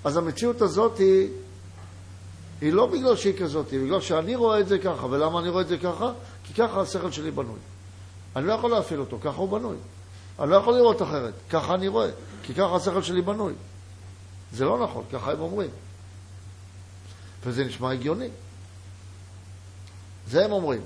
[0.05, 1.29] אז המציאות הזאת היא,
[2.61, 5.07] היא לא בגלל שהיא כזאת, היא בגלל שאני רואה את זה ככה.
[5.07, 6.12] ולמה אני רואה את זה ככה?
[6.45, 7.59] כי ככה השכל שלי בנוי.
[8.37, 9.77] אני לא יכול להפעיל אותו, ככה הוא בנוי.
[10.41, 12.11] אני לא יכול לראות אחרת, ככה אני רואה,
[12.43, 13.53] כי ככה השכל שלי בנוי.
[14.53, 15.71] זה לא נכון, ככה הם אומרים.
[17.45, 18.29] וזה נשמע הגיוני.
[20.29, 20.81] זה הם אומרים.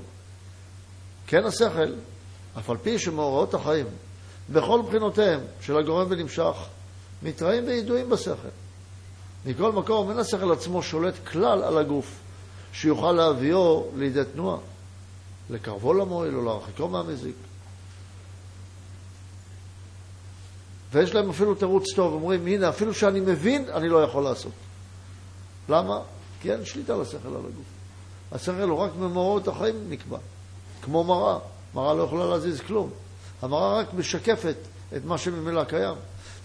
[1.32, 1.92] כן השכל,
[2.58, 3.86] אף על פי שמאורעות החיים,
[4.50, 6.56] בכל בחינותיהם של הגורם ונמשך,
[7.22, 8.48] מתראים וידועים בשכל.
[9.46, 12.20] מכל מקום, אין השכל עצמו שולט כלל על הגוף,
[12.72, 14.58] שיוכל להביאו לידי תנועה,
[15.50, 17.36] לקרבו למועיל או להרחיקו מהמזיק.
[20.92, 24.52] ויש להם אפילו תירוץ טוב, אומרים, הנה, אפילו שאני מבין, אני לא יכול לעשות.
[25.68, 26.00] למה?
[26.40, 27.66] כי אין שליטה לשכל על הגוף.
[28.32, 30.18] השכל הוא רק ממאורעות החיים נקבע,
[30.82, 31.38] כמו מראה.
[31.74, 32.90] מראה לא יכולה להזיז כלום.
[33.42, 34.56] המראה רק משקפת
[34.96, 35.94] את מה שממילא קיים.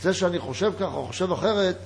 [0.01, 1.77] זה שאני חושב ככה או חושב אחרת,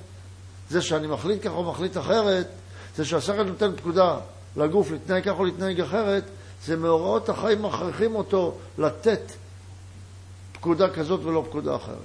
[0.70, 2.48] זה שאני מחליט ככה או מחליט אחרת,
[2.96, 4.16] זה שהשכל נותן פקודה
[4.56, 6.24] לגוף להתנהג ככה או להתנהג אחרת,
[6.64, 9.32] זה מאורעות החיים מכריחים אותו לתת
[10.52, 11.96] פקודה כזאת ולא פקודה אחרת.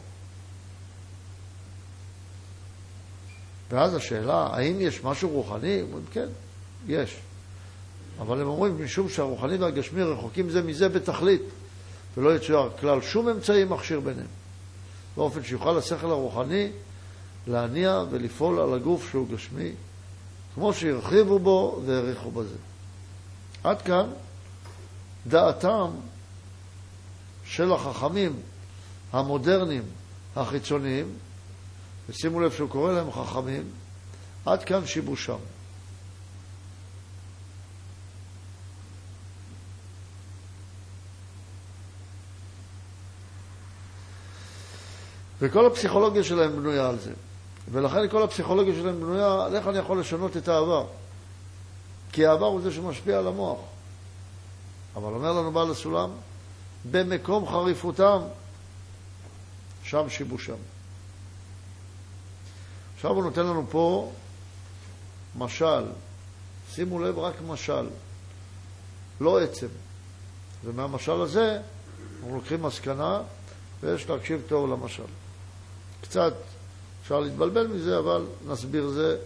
[3.69, 5.83] ואז השאלה, האם יש משהו רוחני?
[6.11, 6.27] כן,
[6.87, 7.19] יש.
[8.19, 11.41] אבל הם אומרים, משום שהרוחני והגשמי רחוקים זה מזה בתכלית,
[12.17, 14.27] ולא יצויר כלל שום אמצעי מכשיר ביניהם,
[15.17, 16.69] באופן שיוכל השכל הרוחני
[17.47, 19.71] להניע ולפעול על הגוף שהוא גשמי,
[20.55, 22.55] כמו שהרחיבו בו והעריכו בזה.
[23.63, 24.09] עד כאן
[25.27, 25.89] דעתם
[27.45, 28.39] של החכמים
[29.13, 29.83] המודרניים
[30.35, 31.05] החיצוניים,
[32.09, 33.63] ושימו לב שהוא קורא להם חכמים,
[34.45, 35.37] עד כאן שיבושם.
[45.41, 47.13] וכל הפסיכולוגיה שלהם בנויה על זה.
[47.71, 50.85] ולכן כל הפסיכולוגיה שלהם בנויה על איך אני יכול לשנות את העבר.
[52.11, 53.59] כי העבר הוא זה שמשפיע על המוח.
[54.95, 56.09] אבל אומר לנו בעל הסולם,
[56.91, 58.19] במקום חריפותם,
[59.83, 60.55] שם שיבושם.
[62.95, 64.11] עכשיו הוא נותן לנו פה
[65.37, 65.85] משל.
[66.71, 67.87] שימו לב, רק משל,
[69.21, 69.67] לא עצם.
[70.63, 71.59] ומהמשל הזה
[72.15, 73.21] אנחנו לוקחים מסקנה,
[73.81, 75.03] ויש להקשיב טוב למשל.
[76.01, 76.33] קצת
[77.01, 79.17] אפשר להתבלבל מזה, אבל נסביר זה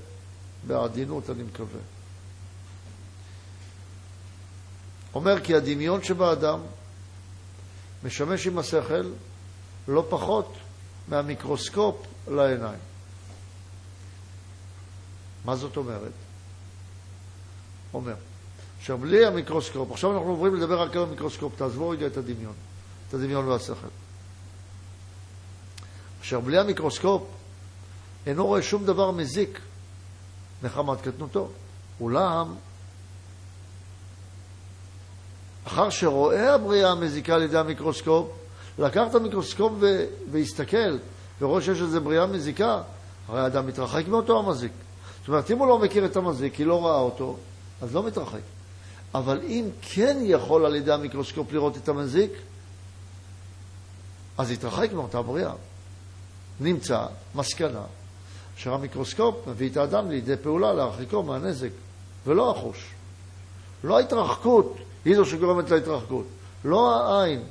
[0.67, 1.79] בעדינות, אני מקווה.
[5.13, 6.59] אומר כי הדמיון שבאדם
[8.03, 9.11] משמש עם השכל
[9.87, 10.53] לא פחות
[11.07, 11.95] מהמיקרוסקופ
[12.27, 12.79] לעיניים.
[15.45, 16.11] מה זאת אומרת?
[17.93, 18.15] אומר,
[18.79, 22.53] עכשיו בלי המיקרוסקופ, עכשיו אנחנו עוברים לדבר רק על המיקרוסקופ, תעזבו רגע את הדמיון,
[23.07, 24.00] את הדמיון והשכל.
[26.21, 27.23] אשר בלי המיקרוסקופ
[28.25, 29.59] אינו רואה שום דבר מזיק
[30.63, 31.49] מחמת קטנותו.
[31.99, 32.55] אולם,
[35.67, 38.27] אחר שרואה הבריאה המזיקה על ידי המיקרוסקופ,
[38.79, 40.97] לקח את המיקרוסקופ ו- והסתכל
[41.41, 42.81] ורואה שיש איזו בריאה מזיקה,
[43.27, 44.71] הרי האדם מתרחק מאותו המזיק.
[45.19, 47.37] זאת אומרת, אם הוא לא מכיר את המזיק, כי לא ראה אותו,
[47.81, 48.39] אז לא מתרחק.
[49.13, 52.31] אבל אם כן יכול על ידי המיקרוסקופ לראות את המזיק,
[54.37, 55.53] אז יתרחק מאותה בריאה.
[56.61, 57.83] נמצא מסקנה
[58.57, 61.69] אשר המיקרוסקופ מביא את האדם לידי פעולה להרחיקו מהנזק,
[62.25, 62.93] ולא החוש.
[63.83, 66.25] לא ההתרחקות היא זו שגורמת להתרחקות,
[66.65, 67.43] לא העין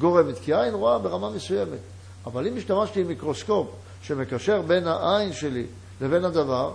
[0.00, 1.78] גורמת, כי העין רואה ברמה מסוימת.
[2.26, 3.68] אבל אם השתמשתי עם מיקרוסקופ
[4.02, 5.66] שמקשר בין העין שלי
[6.00, 6.72] לבין הדבר,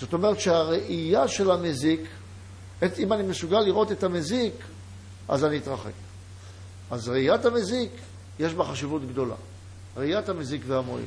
[0.00, 2.00] זאת אומרת שהראייה של המזיק,
[2.98, 4.54] אם אני מסוגל לראות את המזיק,
[5.28, 5.92] אז אני אתרחק.
[6.90, 7.90] אז ראיית המזיק,
[8.38, 9.34] יש בה חשיבות גדולה.
[9.96, 11.06] ראיית המזיק והמועיל.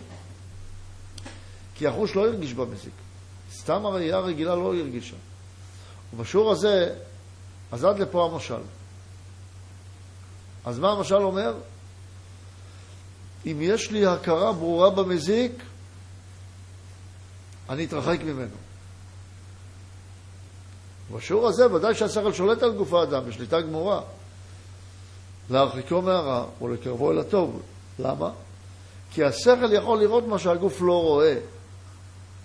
[1.76, 2.94] כי החוש לא הרגיש במזיק.
[3.52, 5.15] סתם הראייה הרגילה לא הרגישה.
[6.13, 6.96] ובשיעור הזה,
[7.72, 8.62] אז עד לפה המשל.
[10.65, 11.54] אז מה המשל אומר?
[13.46, 15.52] אם יש לי הכרה ברורה במזיק,
[17.70, 18.56] אני אתרחק ממנו.
[21.12, 24.02] בשיעור הזה ודאי שהשכל שולט על גוף האדם בשליטה גמורה.
[25.50, 27.62] להרחיקו מהרע ולקרבו אל הטוב.
[28.00, 28.32] למה?
[29.12, 31.36] כי השכל יכול לראות מה שהגוף לא רואה.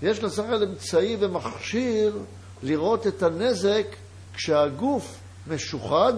[0.02, 2.18] יש לשכל אמצעי ומכשיר
[2.62, 3.86] לראות את הנזק
[4.34, 6.12] כשהגוף משוחד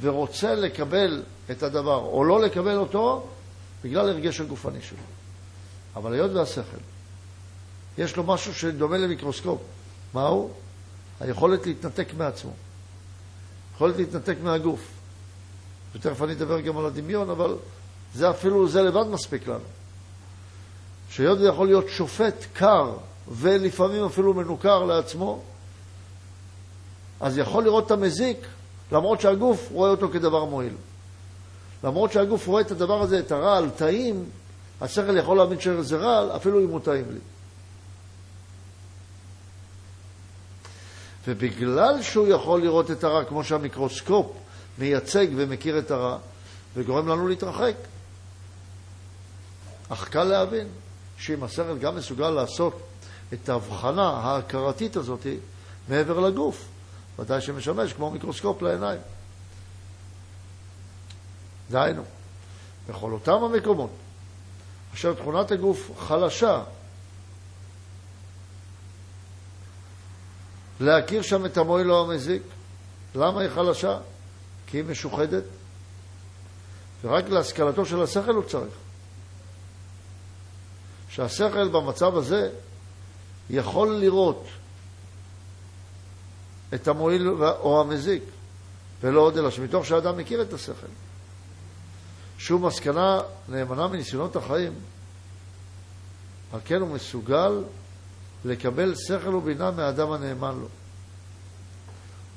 [0.00, 3.26] ורוצה לקבל את הדבר או לא לקבל אותו
[3.84, 4.98] בגלל הרגש הגופני שלו.
[5.96, 6.76] אבל היות והשכל,
[7.98, 9.60] יש לו משהו שדומה למיקרוסקופ.
[10.14, 10.50] מהו?
[11.20, 12.52] היכולת להתנתק מעצמו.
[13.74, 14.80] יכולת להתנתק מהגוף.
[15.94, 17.56] ותכף אני אדבר גם על הדמיון, אבל
[18.16, 19.64] זה אפילו, זה לבד מספיק לנו.
[21.10, 22.92] שהיות ויכול להיות שופט קר
[23.28, 25.42] ולפעמים אפילו מנוכר לעצמו,
[27.20, 28.38] אז יכול לראות את המזיק,
[28.92, 30.74] למרות שהגוף רואה אותו כדבר מועיל.
[31.84, 34.24] למרות שהגוף רואה את הדבר הזה, את הרעל, טעים,
[34.80, 37.20] השכל יכול להאמין שזה רעל, אפילו אם הוא טעים לי.
[41.28, 44.26] ובגלל שהוא יכול לראות את הרע כמו שהמיקרוסקופ
[44.78, 46.18] מייצג ומכיר את הרע,
[46.76, 47.74] וגורם לנו להתרחק.
[49.88, 50.68] אך קל להבין
[51.18, 52.80] שאם השכל גם מסוגל לעשות
[53.32, 55.26] את ההבחנה ההכרתית הזאת
[55.88, 56.68] מעבר לגוף,
[57.18, 59.00] ודאי שמשמש כמו מיקרוסקופ לעיניים.
[61.70, 62.02] דהיינו,
[62.88, 63.90] בכל אותם המקומות
[64.94, 66.62] אשר תכונת הגוף חלשה,
[70.80, 72.42] להכיר שם את המועיל או המזיק.
[73.14, 73.98] למה היא חלשה?
[74.66, 75.44] כי היא משוחדת,
[77.04, 78.74] ורק להשכלתו של השכל הוא צריך.
[81.16, 82.50] שהשכל במצב הזה
[83.50, 84.44] יכול לראות
[86.74, 88.22] את המועיל או המזיק,
[89.00, 90.86] ולא עוד אלא שמתוך שהאדם מכיר את השכל.
[92.38, 94.72] שום מסקנה נאמנה מניסיונות החיים,
[96.52, 97.62] על כן הוא מסוגל
[98.44, 100.68] לקבל שכל ובינה מהאדם הנאמן לו,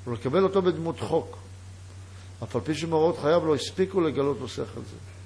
[0.07, 1.37] ולקבל אותו בדמות חוק,
[2.43, 5.18] אף על פי שמאורעות חייו לא הספיקו לגלות לו שכל זה.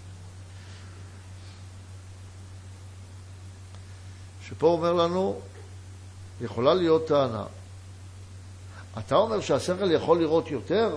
[4.50, 5.40] שפה אומר לנו,
[6.42, 7.44] יכולה להיות טענה.
[9.00, 10.96] אתה אומר שהשכל יכול לראות יותר,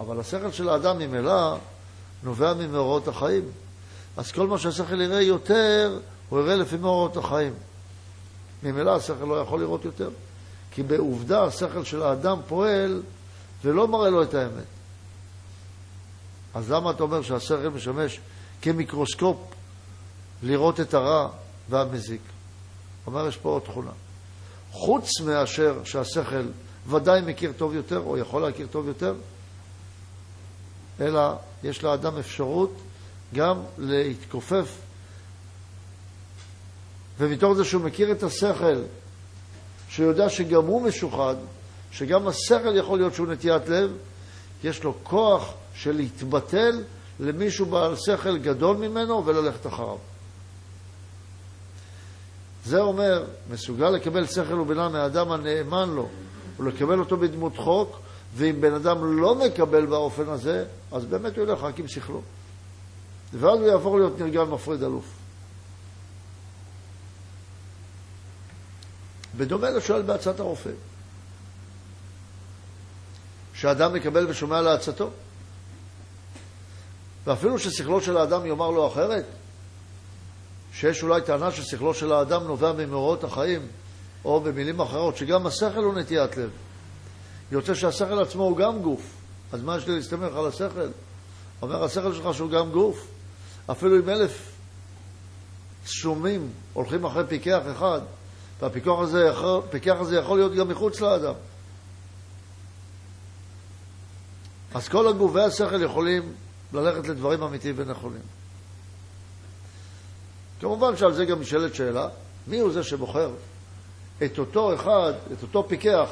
[0.00, 1.56] אבל השכל של האדם ממילא
[2.22, 3.44] נובע ממאורעות החיים.
[4.16, 7.54] אז כל מה שהשכל יראה יותר, הוא יראה לפי מאורעות החיים.
[8.62, 10.10] ממילא השכל לא יכול לראות יותר.
[10.70, 13.02] כי בעובדה השכל של האדם פועל
[13.64, 14.64] ולא מראה לו את האמת.
[16.54, 18.20] אז למה אתה אומר שהשכל משמש
[18.62, 19.36] כמיקרוסקופ
[20.42, 21.28] לראות את הרע
[21.68, 22.20] והמזיק?
[23.10, 23.90] אומר, יש פה עוד תכונה.
[24.72, 26.46] חוץ מאשר שהשכל
[26.86, 29.14] ודאי מכיר טוב יותר, או יכול להכיר טוב יותר,
[31.00, 31.20] אלא
[31.64, 32.74] יש לאדם אפשרות
[33.34, 34.78] גם להתכופף,
[37.18, 38.82] ומתוך זה שהוא מכיר את השכל,
[39.88, 41.34] שהוא יודע שגם הוא משוחד,
[41.92, 43.90] שגם השכל יכול להיות שהוא נטיית לב,
[44.64, 46.82] יש לו כוח של להתבטל
[47.20, 50.09] למישהו בעל שכל גדול ממנו וללכת אחריו.
[52.64, 56.08] זה אומר, מסוגל לקבל שכל ובינה מהאדם הנאמן לו
[56.58, 57.98] ולקבל אותו בדמות חוק,
[58.36, 62.22] ואם בן אדם לא מקבל באופן הזה, אז באמת הוא ילך רק עם שכלו.
[63.32, 65.04] ואז הוא יהפוך להיות נרגן מפריד אלוף.
[69.36, 70.70] בדומה לשואל בעצת הרופא,
[73.54, 75.10] שאדם מקבל ושומע לעצתו,
[77.24, 79.24] ואפילו ששכלו של האדם יאמר לו אחרת,
[80.72, 83.66] שיש אולי טענה ששכלו של האדם נובע ממאורעות החיים,
[84.24, 86.50] או במילים אחרות, שגם השכל הוא נטיית לב.
[87.52, 89.02] יוצא שהשכל עצמו הוא גם גוף,
[89.52, 90.88] אז מה יש לי להסתמך על השכל?
[91.62, 93.06] אומר השכל שלך שהוא גם גוף.
[93.70, 94.52] אפילו אם אלף
[95.86, 98.00] שומים הולכים אחרי פיקח אחד,
[98.60, 99.62] והפיקח הזה, יכול,
[100.00, 101.34] הזה יכול להיות גם מחוץ לאדם.
[104.74, 106.32] אז כל הגוף והשכל יכולים
[106.72, 108.39] ללכת לדברים אמיתיים ונכונים.
[110.60, 112.08] כמובן שעל זה גם נשאלת שאלה,
[112.46, 113.30] מי הוא זה שבוחר
[114.24, 116.08] את אותו אחד, את אותו פיקח,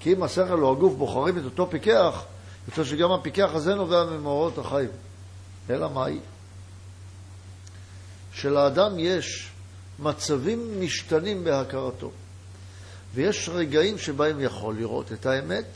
[0.00, 2.24] כי אם השכל או הגוף בוחרים את אותו פיקח,
[2.68, 4.88] יוצא שגם הפיקח הזה נובע ממאורעות החיים.
[5.70, 6.18] אלא מאי?
[8.32, 9.50] שלאדם יש
[9.98, 12.10] מצבים משתנים בהכרתו.
[13.14, 15.66] ויש רגעים שבהם יכול לראות את האמת,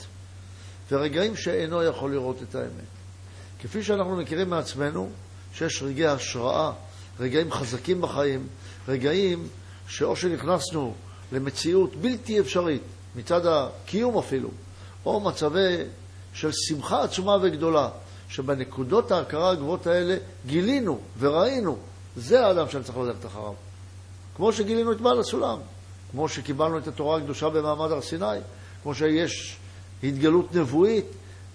[0.90, 2.88] ורגעים שאינו יכול לראות את האמת.
[3.62, 5.10] כפי שאנחנו מכירים מעצמנו,
[5.54, 6.72] שיש רגעי השראה,
[7.20, 8.46] רגעים חזקים בחיים,
[8.88, 9.48] רגעים
[9.88, 10.94] שאו שנכנסנו
[11.32, 12.82] למציאות בלתי אפשרית,
[13.16, 14.48] מצד הקיום אפילו,
[15.06, 15.76] או מצבי
[16.32, 17.88] של שמחה עצומה וגדולה,
[18.28, 20.16] שבנקודות ההכרה הגבוהות האלה
[20.46, 21.76] גילינו וראינו,
[22.16, 23.52] זה האדם שאני צריך ללכת אחריו.
[24.36, 25.58] כמו שגילינו את בעל הסולם,
[26.10, 28.26] כמו שקיבלנו את התורה הקדושה במעמד הר סיני,
[28.82, 29.58] כמו שיש
[30.02, 31.06] התגלות נבואית,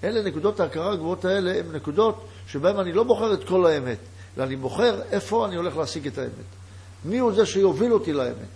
[0.03, 3.97] אלה נקודות ההכרה הגבוהות האלה הן נקודות שבהן אני לא בוחר את כל האמת,
[4.37, 6.31] אלא אני בוחר איפה אני הולך להשיג את האמת.
[7.05, 8.53] מי הוא זה שיוביל אותי לאמת.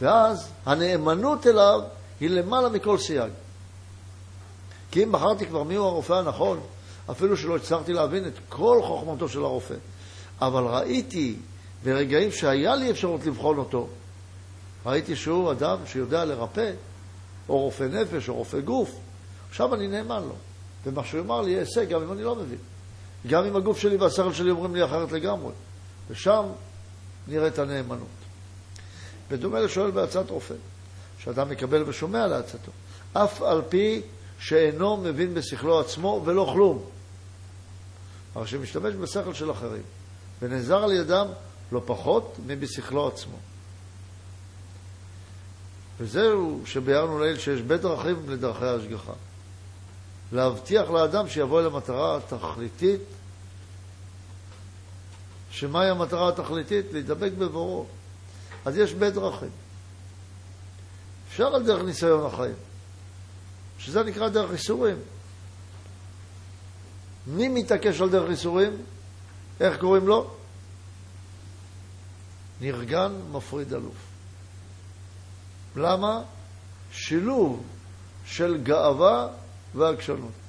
[0.00, 1.80] ואז הנאמנות אליו
[2.20, 3.32] היא למעלה מכל סייג.
[4.90, 6.60] כי אם בחרתי כבר מיהו הרופא הנכון,
[7.10, 9.74] אפילו שלא הצלחתי להבין את כל חוכמתו של הרופא,
[10.40, 11.36] אבל ראיתי
[11.84, 13.88] ברגעים שהיה לי אפשרות לבחון אותו,
[14.86, 16.70] ראיתי שהוא אדם שיודע לרפא,
[17.48, 18.90] או רופא נפש, או רופא גוף.
[19.50, 20.34] עכשיו אני נאמן לו.
[20.84, 22.58] ומה שהוא אמר לי יהיה הישג, גם אם אני לא מבין.
[23.26, 25.52] גם אם הגוף שלי והשכל שלי אומרים לי אחרת לגמרי.
[26.10, 26.44] ושם
[27.28, 28.08] נראית הנאמנות.
[29.30, 30.54] בדומה לשואל בעצת רופא,
[31.18, 32.72] שאדם מקבל ושומע לעצתו,
[33.12, 34.02] אף על פי
[34.38, 36.84] שאינו מבין בשכלו עצמו ולא כלום,
[38.36, 39.82] אבל שמשתמש בשכל של אחרים,
[40.42, 41.26] ונעזר על ידם
[41.72, 43.36] לא פחות מבשכלו עצמו.
[46.00, 49.12] וזהו שביארנו לעיל שיש בית דרכים לדרכי ההשגחה.
[50.32, 53.00] להבטיח לאדם שיבוא אל המטרה התכליתית,
[55.54, 56.92] שמהי המטרה התכליתית?
[56.92, 57.86] להידבק בבורו.
[58.64, 59.48] אז יש בית דרכים.
[61.28, 62.54] אפשר על דרך ניסיון החיים,
[63.78, 64.96] שזה נקרא דרך איסורים.
[67.26, 68.82] מי מתעקש על דרך איסורים?
[69.60, 70.30] איך קוראים לו?
[72.60, 73.96] נרגן מפריד אלוף.
[75.76, 76.22] למה?
[76.92, 77.62] שילוב
[78.26, 79.28] של גאווה
[79.74, 80.43] ועקשנות.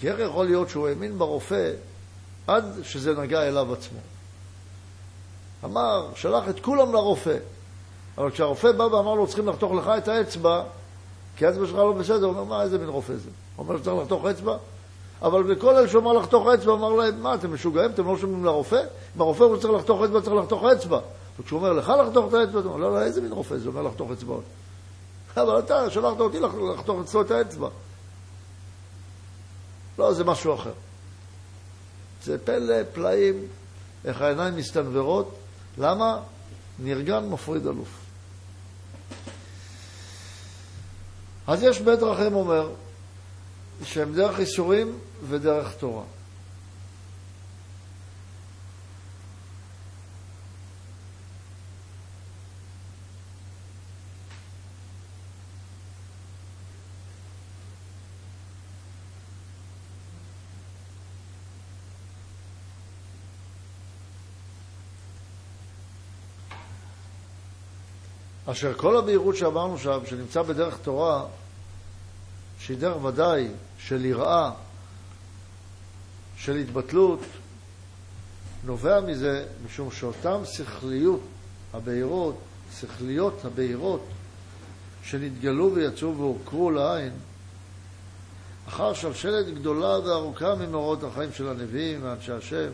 [0.00, 1.70] כי איך יכול להיות שהוא האמין ברופא
[2.46, 3.98] עד שזה נגע אליו עצמו?
[5.64, 7.36] אמר, שלח את כולם לרופא,
[8.18, 10.62] אבל כשהרופא בא ואמר לו, צריכים לחתוך לך את האצבע,
[11.36, 13.30] כי האצבע שלך לא בסדר, הוא אומר, מה, איזה מין רופא זה?
[13.56, 14.56] הוא אומר שצריך לחתוך אצבע?
[15.22, 17.90] אבל בכל אלה שהוא אמר לחתוך אצבע, אמר להם, מה, אתם משוגעים?
[17.90, 18.82] אתם לא שומעים לרופא?
[19.16, 21.00] אם הרופא הוא צריך לחתוך אצבע, צריך לחתוך אצבע.
[21.40, 23.68] וכשהוא אומר לך לחתוך את האצבע, אתה אומר, לא, לא, איזה מין רופא זה?
[23.68, 24.42] אומר לחתוך אצבעות.
[25.36, 26.40] אבל אתה שלחת אותי
[26.74, 27.68] לחתוך אצלו את האצבע.
[30.00, 30.72] לא, זה משהו אחר.
[32.22, 33.46] זה פלא, פלאים,
[34.04, 35.38] איך העיניים מסתנוורות.
[35.78, 36.20] למה?
[36.78, 37.88] נרגן מפריד אלוף.
[41.46, 42.70] אז יש בית רחם אומר,
[43.84, 44.98] שהם דרך איסורים
[45.28, 46.04] ודרך תורה.
[68.50, 71.24] אשר כל הבהירות שאמרנו שם, שנמצא בדרך תורה,
[72.60, 73.48] שהיא דרך ודאי
[73.78, 74.50] של יראה,
[76.36, 77.20] של התבטלות,
[78.64, 81.20] נובע מזה משום שאותן שכליות
[81.72, 82.38] הבהירות,
[82.80, 84.04] שכליות הבהירות,
[85.04, 87.12] שנתגלו ויצאו והוכרו לעין,
[88.68, 92.70] אחר שלשלת גדולה וארוכה ממאורות החיים של הנביאים ואנשי השם,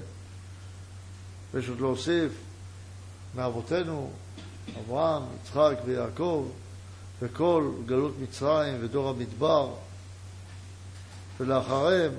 [1.54, 2.32] ויש עוד להוסיף
[3.34, 4.10] מאבותינו,
[4.78, 6.48] אברהם, יצחק ויעקב,
[7.22, 9.74] וכל גלות מצרים ודור המדבר,
[11.40, 12.12] ולאחריהם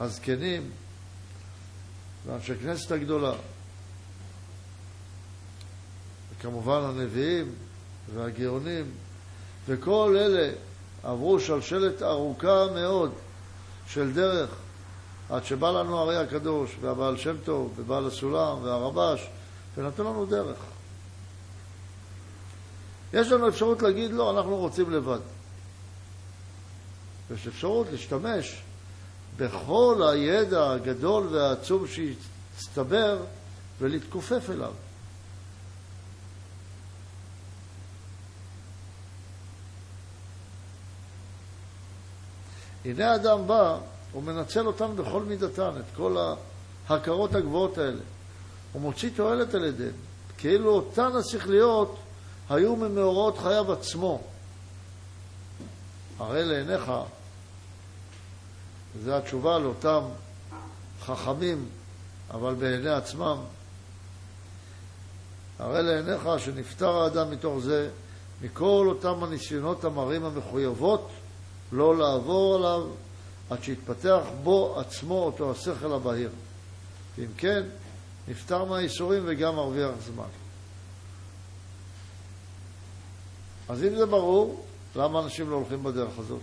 [0.00, 0.70] הזקנים
[2.26, 3.32] ואנשי כנסת הגדולה,
[6.30, 7.54] וכמובן הנביאים
[8.14, 8.90] והגאונים,
[9.66, 10.52] וכל אלה
[11.02, 13.12] עברו שלשלת ארוכה מאוד
[13.86, 14.50] של דרך
[15.30, 19.28] עד שבא לנו הרי הקדוש והבעל שם טוב ובעל הסולם והרבש
[19.76, 20.58] ונתנו לנו דרך.
[23.12, 25.18] יש לנו אפשרות להגיד, לא, אנחנו רוצים לבד.
[27.34, 28.62] יש אפשרות להשתמש
[29.36, 33.22] בכל הידע הגדול והעצום שהצטבר
[33.80, 34.72] ולהתכופף אליו.
[42.84, 43.78] הנה אדם בא,
[44.12, 46.16] הוא מנצל אותן בכל מידתן, את כל
[46.88, 48.00] ההכרות הגבוהות האלה.
[48.72, 49.92] הוא מוציא תועלת על ידיהן,
[50.38, 51.96] כאילו אותן השכליות
[52.48, 54.20] היו ממאורעות חייו עצמו.
[56.18, 56.92] הרי לעיניך,
[58.96, 60.02] וזו התשובה לאותם
[61.00, 61.68] חכמים,
[62.30, 63.36] אבל בעיני עצמם,
[65.58, 67.90] הרי לעיניך שנפטר האדם מתוך זה,
[68.42, 71.10] מכל אותם הניסיונות המרים המחויבות
[71.72, 72.86] לא לעבור עליו
[73.50, 76.30] עד שיתפתח בו עצמו אותו השכל הבהיר.
[77.18, 77.62] ואם כן,
[78.30, 80.28] נפטר מהייסורים וגם מרוויח זמן.
[83.68, 84.66] אז אם זה ברור,
[84.96, 86.40] למה אנשים לא הולכים בדרך הזאת?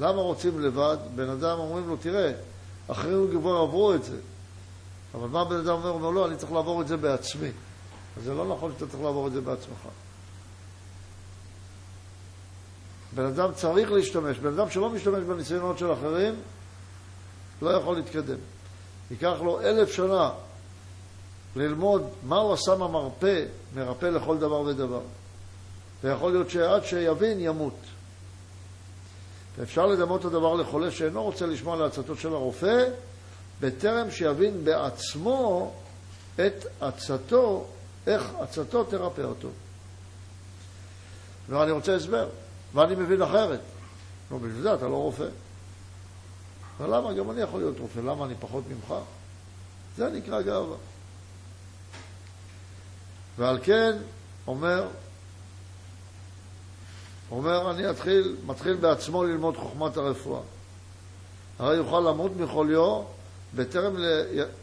[0.00, 0.96] למה רוצים לבד?
[1.14, 2.32] בן אדם אומרים לו, תראה,
[2.88, 4.18] אחרים כבר עברו את זה.
[5.14, 5.88] אבל מה בן אדם אומר?
[5.88, 7.50] הוא אומר, לא, אני צריך לעבור את זה בעצמי.
[8.16, 9.88] אז זה לא נכון שאתה צריך לעבור את זה בעצמך.
[13.14, 14.38] בן אדם צריך להשתמש.
[14.38, 16.34] בן אדם שלא משתמש בניסיונות של אחרים,
[17.62, 18.38] לא יכול להתקדם.
[19.10, 20.30] ייקח לו אלף שנה
[21.56, 23.44] ללמוד מה הוא עשה מהמרפא,
[23.74, 25.00] מרפא לכל דבר ודבר.
[26.04, 27.76] ויכול להיות שעד שיבין, ימות.
[29.58, 32.84] ואפשר לדמות את הדבר לחולה שאינו רוצה לשמוע לעצתו של הרופא,
[33.60, 35.72] בטרם שיבין בעצמו
[36.34, 37.66] את עצתו,
[38.06, 39.48] איך עצתו תרפא אותו.
[41.48, 42.28] ואני רוצה הסבר,
[42.74, 43.60] ואני מבין אחרת.
[44.30, 45.26] נו, בשביל זה אתה לא רופא.
[46.80, 47.12] ולמה?
[47.12, 48.94] גם אני יכול להיות רופא, למה אני פחות ממך?
[49.96, 50.76] זה נקרא גאווה.
[53.38, 53.96] ועל כן
[54.46, 54.88] אומר,
[57.30, 60.40] אומר, אני אתחיל, מתחיל בעצמו ללמוד חוכמת הרפואה.
[61.58, 63.02] הרי יוכל למות מחוליו
[63.54, 63.96] בטרם,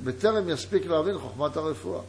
[0.03, 2.01] בטרם יספיק להבין חוכמת הרפואה.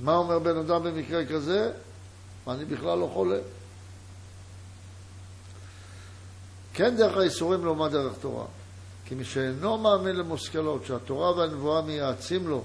[0.00, 1.72] מה אומר בן אדם במקרה כזה?
[2.48, 3.38] אני בכלל לא חולה.
[6.74, 8.44] כן דרך האיסורים לעומת דרך תורה.
[9.04, 12.64] כי מי שאינו מאמין למושכלות שהתורה והנבואה מייעצים לו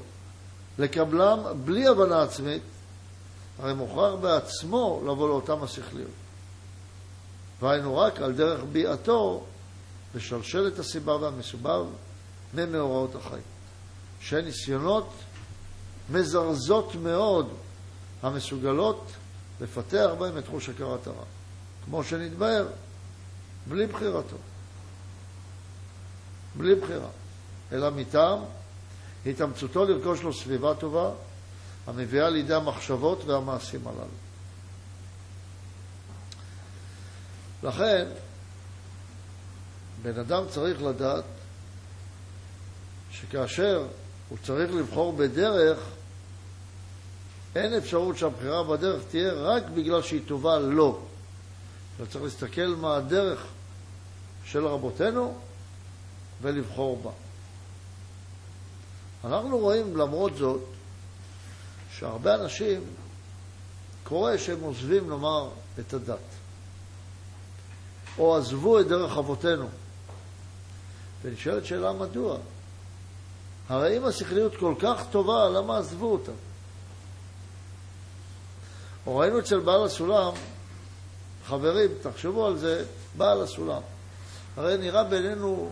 [0.79, 2.61] לקבלם בלי הבנה עצמית,
[3.59, 6.11] הרי מוכרח בעצמו לבוא לאותם השכליות.
[7.61, 9.43] והיינו רק על דרך ביאתו
[10.15, 11.85] בשלשלת הסיבה והמסובב
[12.53, 13.43] ממאורעות החיים.
[14.19, 15.09] שהן ניסיונות
[16.09, 17.49] מזרזות מאוד
[18.21, 19.05] המסוגלות
[19.61, 21.23] לפתח בהם את חוש הכרת הרע.
[21.85, 22.67] כמו שנתבהר,
[23.67, 24.37] בלי בחירתו.
[26.55, 27.09] בלי בחירה.
[27.71, 28.39] אלא מטעם
[29.25, 31.11] התאמצותו לרכוש לו סביבה טובה
[31.87, 34.05] המביאה לידי המחשבות והמעשים הללו.
[37.63, 38.07] לכן,
[40.01, 41.23] בן אדם צריך לדעת
[43.11, 43.85] שכאשר
[44.29, 45.79] הוא צריך לבחור בדרך,
[47.55, 51.08] אין אפשרות שהבחירה בדרך תהיה רק בגלל שהיא טובה לו.
[51.99, 53.47] אתה צריך להסתכל מה הדרך
[54.45, 55.37] של רבותינו
[56.41, 57.11] ולבחור בה.
[59.23, 60.61] אנחנו רואים למרות זאת
[61.91, 62.81] שהרבה אנשים
[64.03, 66.17] קורה שהם עוזבים, נאמר, את הדת,
[68.17, 69.69] או עזבו את דרך אבותינו.
[71.21, 72.37] ונשאלת שאלה מדוע.
[73.69, 76.31] הרי אם השכליות כל כך טובה, למה עזבו אותה?
[79.07, 80.33] או ראינו אצל בעל הסולם,
[81.49, 82.85] חברים, תחשבו על זה,
[83.17, 83.81] בעל הסולם.
[84.57, 85.69] הרי נראה בינינו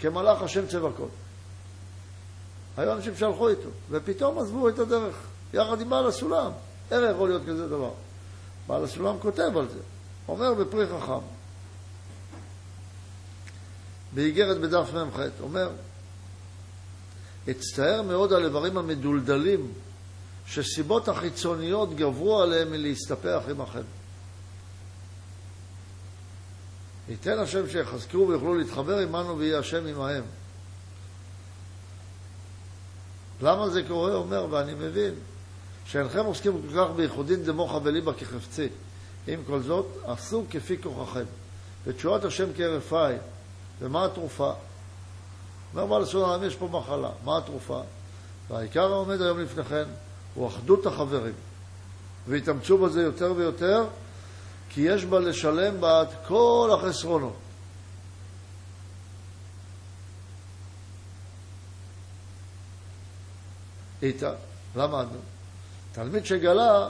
[0.00, 1.10] כמלאך השם צבקות.
[2.76, 5.16] היו אנשים שהלכו איתו, ופתאום עזבו את הדרך,
[5.54, 6.52] יחד עם בעל הסולם.
[6.90, 7.90] איך יכול להיות כזה דבר?
[8.66, 9.78] בעל הסולם כותב על זה,
[10.28, 11.24] אומר בפרי חכם,
[14.14, 15.70] באיגרת בדף מ"ח, אומר,
[17.50, 19.72] אצטער מאוד על איברים המדולדלים
[20.46, 23.97] שסיבות החיצוניות גברו עליהם מלהסתפח עמכם.
[27.08, 30.24] ייתן השם שיחזקו ויוכלו להתחבר עמנו ויהיה השם עמהם.
[33.42, 34.14] למה זה קורה?
[34.14, 35.14] אומר, ואני מבין,
[35.86, 38.68] שאינכם עוסקים כל כך בייחודין דמוחה וליבה כחפצי.
[39.26, 41.24] עם כל זאת, עשו כפי כוחכם.
[41.86, 43.18] ותשועת השם כהרף עין.
[43.80, 44.52] ומה התרופה?
[45.72, 47.10] אומר בעל הסולם, יש פה מחלה.
[47.24, 47.80] מה התרופה?
[48.48, 49.84] והעיקר העומד היום לפניכם
[50.34, 51.34] הוא אחדות החברים.
[52.28, 53.84] והתאמצו בזה יותר ויותר,
[54.68, 57.36] כי יש בה לשלם בעד כל החסרונות.
[64.02, 64.32] איתה,
[64.76, 65.18] למדנו.
[65.92, 66.88] תלמיד שגלה,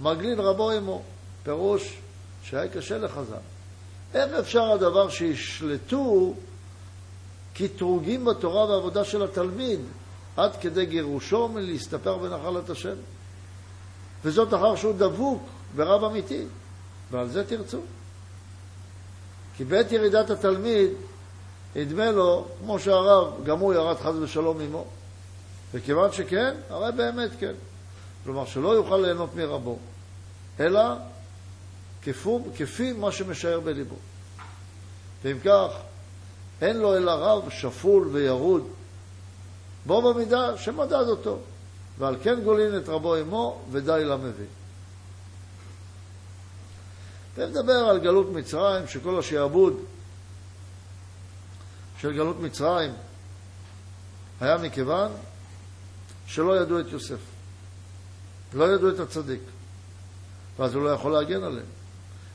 [0.00, 1.02] מגלין רבו עמו.
[1.42, 1.98] פירוש
[2.42, 3.36] שהיה קשה לחז"ל.
[4.14, 6.34] איך אפשר הדבר שישלטו
[7.54, 9.80] קטרוגים בתורה והעבודה של התלמיד
[10.36, 12.94] עד כדי גירושו מלהסתפר בנחלת השם?
[14.24, 15.42] וזאת אחר שהוא דבוק
[15.76, 16.44] ברב אמיתי.
[17.12, 17.80] ועל זה תרצו.
[19.56, 20.90] כי בעת ירידת התלמיד,
[21.76, 24.84] ידמה לו, כמו שהרב, גם הוא ירד חס ושלום עמו.
[25.74, 27.52] וכיוון שכן, הרי באמת כן.
[28.24, 29.78] כלומר, שלא יוכל ליהנות מרבו,
[30.60, 30.80] אלא
[32.02, 33.96] כפו, כפי מה שמשער בליבו.
[35.24, 35.68] ואם כך,
[36.60, 38.68] אין לו אלא רב שפול וירוד,
[39.86, 41.38] בו במידה שמדד אותו,
[41.98, 44.61] ועל כן גולין את רבו עמו, ודי למבין.
[47.34, 49.76] ונדבר על גלות מצרים, שכל השעבוד
[52.00, 52.92] של גלות מצרים
[54.40, 55.12] היה מכיוון
[56.26, 57.18] שלא ידעו את יוסף.
[58.54, 59.40] לא ידעו את הצדיק.
[60.58, 61.66] ואז הוא לא יכול להגן עליהם.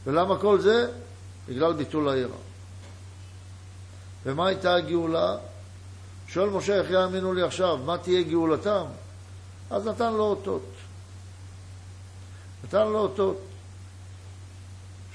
[0.06, 0.92] ולמה כל זה?
[1.48, 2.30] בגלל ביטול העיר.
[4.26, 5.38] ומה הייתה הגאולה?
[6.28, 7.78] שואל משה, איך יאמינו לי עכשיו?
[7.78, 8.86] מה תהיה גאולתם?
[9.70, 10.70] אז נתן לו אותות.
[12.64, 13.47] נתן לו אותות.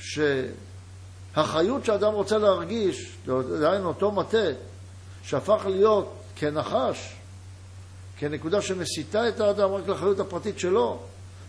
[0.03, 3.17] שהחיות שאדם רוצה להרגיש,
[3.61, 4.47] דהיינו אותו מטה,
[5.23, 7.17] שהפך להיות כנחש,
[8.19, 10.99] כנקודה שמסיטה את האדם רק לאחריות הפרטית שלו,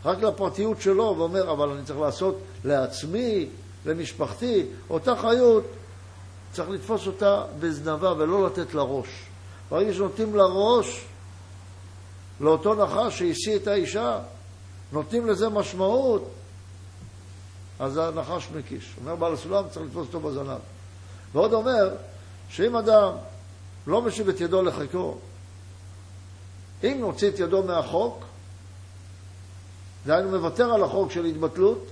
[0.05, 3.47] רק לפרטיות שלו, ואומר, אבל אני צריך לעשות לעצמי,
[3.85, 5.63] למשפחתי, אותה חיות,
[6.51, 9.07] צריך לתפוס אותה בזנבה ולא לתת לה ראש.
[9.69, 11.05] ברגע שנותנים לה ראש,
[12.39, 14.19] לאותו נחש שהשיא את האישה,
[14.91, 16.29] נותנים לזה משמעות,
[17.79, 18.95] אז הנחש מקיש.
[19.01, 20.59] אומר בעל הסולם, צריך לתפוס אותו בזנב.
[21.33, 21.89] ועוד אומר,
[22.49, 23.11] שאם אדם
[23.87, 25.17] לא משיב את ידו לחיקו,
[26.83, 28.25] אם נוציא את ידו מהחוק,
[30.05, 31.85] דהיינו מוותר על החוק של התבטלות,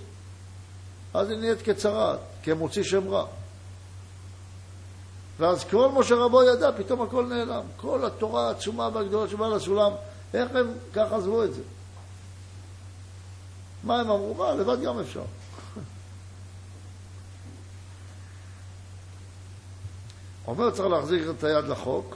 [1.13, 3.25] אז היא נהיית כצרעת, כמוציא שם רע.
[5.39, 7.63] ואז כל משה רבו ידע, פתאום הכל נעלם.
[7.77, 9.91] כל התורה העצומה והגדולה שבאה לסולם,
[10.33, 11.61] איך הם ככה עזבו את זה?
[13.83, 14.33] מה הם אמרו?
[14.33, 15.23] מה, לבד גם אפשר.
[20.47, 22.15] אומר צריך להחזיר את היד לחוק,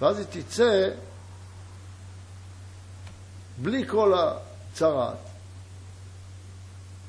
[0.00, 0.88] ואז היא תצא
[3.62, 5.16] בלי כל הצרעת.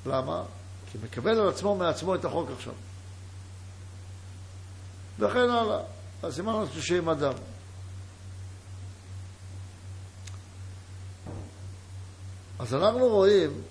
[0.05, 0.43] למה?
[0.91, 2.73] כי מקבל על עצמו מעצמו את החוק עכשיו.
[5.19, 5.79] וכן הלאה.
[6.23, 7.33] הסימן השלישי עם אדם.
[12.59, 13.61] אז אנחנו רואים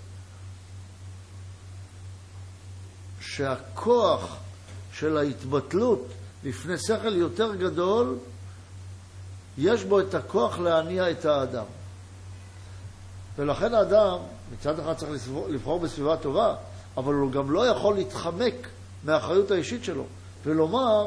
[3.21, 4.37] שהכוח
[4.93, 6.07] של ההתבטלות
[6.45, 8.19] לפני שכל יותר גדול,
[9.59, 11.65] יש בו את הכוח להניע את האדם.
[13.37, 14.19] ולכן האדם,
[14.53, 16.55] מצד אחד צריך לבחור בסביבה טובה,
[16.97, 18.69] אבל הוא גם לא יכול להתחמק
[19.05, 20.05] מהאחריות האישית שלו,
[20.45, 21.07] ולומר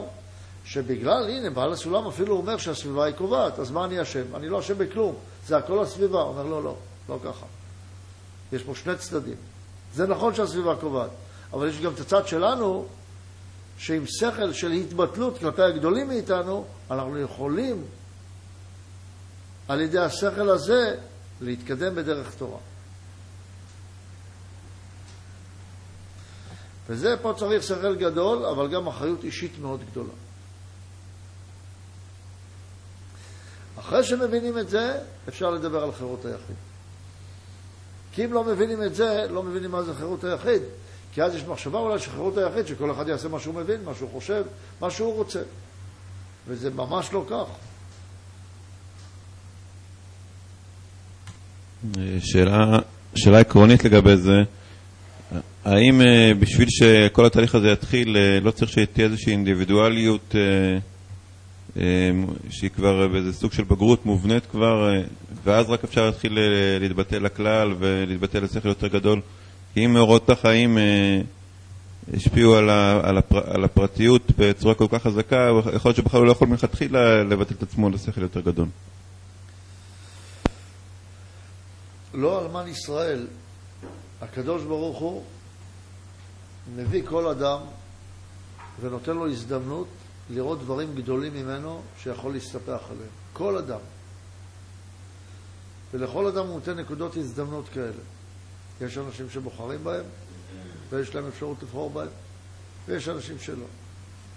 [0.65, 4.35] שבגלל, הנה, בעל הסולם אפילו אומר שהסביבה היא קובעת, אז מה אני אשם?
[4.35, 5.15] אני לא אשם בכלום,
[5.47, 6.21] זה הכל הסביבה.
[6.21, 6.75] הוא אומר, לא, לא,
[7.09, 7.45] לא ככה.
[8.53, 9.35] יש פה שני צדדים.
[9.93, 11.09] זה נכון שהסביבה קובעת,
[11.53, 12.85] אבל יש גם את הצד שלנו,
[13.77, 17.83] שעם שכל של התבטלות כלפי הגדולים מאיתנו, אנחנו יכולים
[19.67, 20.95] על ידי השכל הזה
[21.41, 22.59] להתקדם בדרך תורה.
[26.89, 30.13] וזה פה צריך שכל גדול, אבל גם אחריות אישית מאוד גדולה.
[33.79, 34.99] אחרי שמבינים את זה,
[35.29, 36.55] אפשר לדבר על חירות היחיד.
[38.11, 40.61] כי אם לא מבינים את זה, לא מבינים מה זה חירות היחיד.
[41.13, 43.91] כי אז יש מחשבה אולי של חירות היחיד, שכל אחד יעשה מה שהוא מבין, מה
[43.95, 44.43] שהוא חושב,
[44.81, 45.41] מה שהוא רוצה.
[46.47, 47.45] וזה ממש לא כך.
[52.19, 52.79] שאלה,
[53.15, 54.43] שאלה עקרונית לגבי זה,
[55.65, 61.81] האם אה, בשביל שכל התהליך הזה יתחיל, אה, לא צריך שתהיה איזושהי אינדיבידואליות אה,
[62.49, 64.89] שהיא כבר באיזה סוג של בגרות מובנית כבר,
[65.43, 66.39] ואז רק אפשר להתחיל
[66.79, 69.21] להתבטא לכלל ולהתבטא לשכל יותר גדול?
[69.73, 70.77] כי אם מאורעות החיים
[72.13, 72.69] השפיעו על,
[73.03, 77.23] על, הפר, על הפרטיות בצורה כל כך חזקה, יכול להיות שבכלל הוא לא יכול מלכתחילה
[77.23, 78.67] לבטל את עצמו לשכל יותר גדול.
[82.13, 83.27] לא אלמן ישראל,
[84.21, 85.23] הקדוש ברוך הוא
[86.75, 87.59] מביא כל אדם
[88.81, 89.87] ונותן לו הזדמנות
[90.29, 93.09] לראות דברים גדולים ממנו שיכול להסתפח עליהם.
[93.33, 93.79] כל אדם.
[95.93, 98.03] ולכל אדם הוא נותן נקודות הזדמנות כאלה.
[98.85, 100.05] יש אנשים שבוחרים בהם,
[100.89, 102.07] ויש להם אפשרות לבחור בהם,
[102.85, 103.65] ויש אנשים שלא.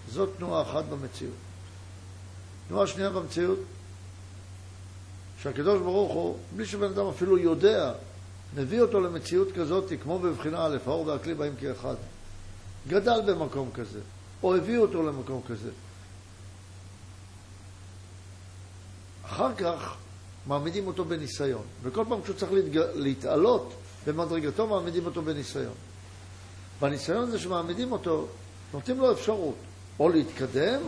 [0.08, 1.34] זאת תנועה אחת במציאות.
[2.68, 3.58] תנועה שנייה במציאות,
[5.42, 7.92] שהקדוש ברוך הוא, בלי שבן אדם אפילו יודע,
[8.54, 11.94] מביא אותו למציאות כזאת, כמו בבחינה א', האור והכלי באים כאחד.
[12.88, 14.00] גדל במקום כזה,
[14.42, 15.70] או הביא אותו למקום כזה.
[19.24, 19.96] אחר כך
[20.46, 22.76] מעמידים אותו בניסיון, וכל פעם כשהוא צריך להתג...
[22.94, 23.74] להתעלות
[24.06, 25.74] במדרגתו, מעמידים אותו בניסיון.
[26.80, 28.26] בניסיון הזה שמעמידים אותו,
[28.72, 29.54] נותנים לו אפשרות
[30.00, 30.80] או להתקדם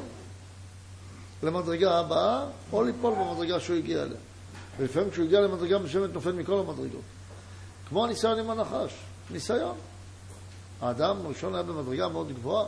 [1.43, 4.19] למדרגה הבאה, או ליפול במדרגה שהוא הגיע אליה.
[4.79, 7.01] ולפעמים כשהוא הגיע למדרגה מסוימת נופל מכל המדרגות.
[7.89, 8.93] כמו הניסיון עם הנחש,
[9.31, 9.77] ניסיון.
[10.81, 12.67] האדם הראשון היה במדרגה מאוד גבוהה.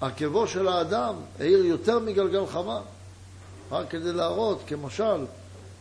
[0.00, 2.80] עקבו של האדם העיר יותר מגלגל חמה,
[3.70, 5.26] רק כדי להראות, כמשל,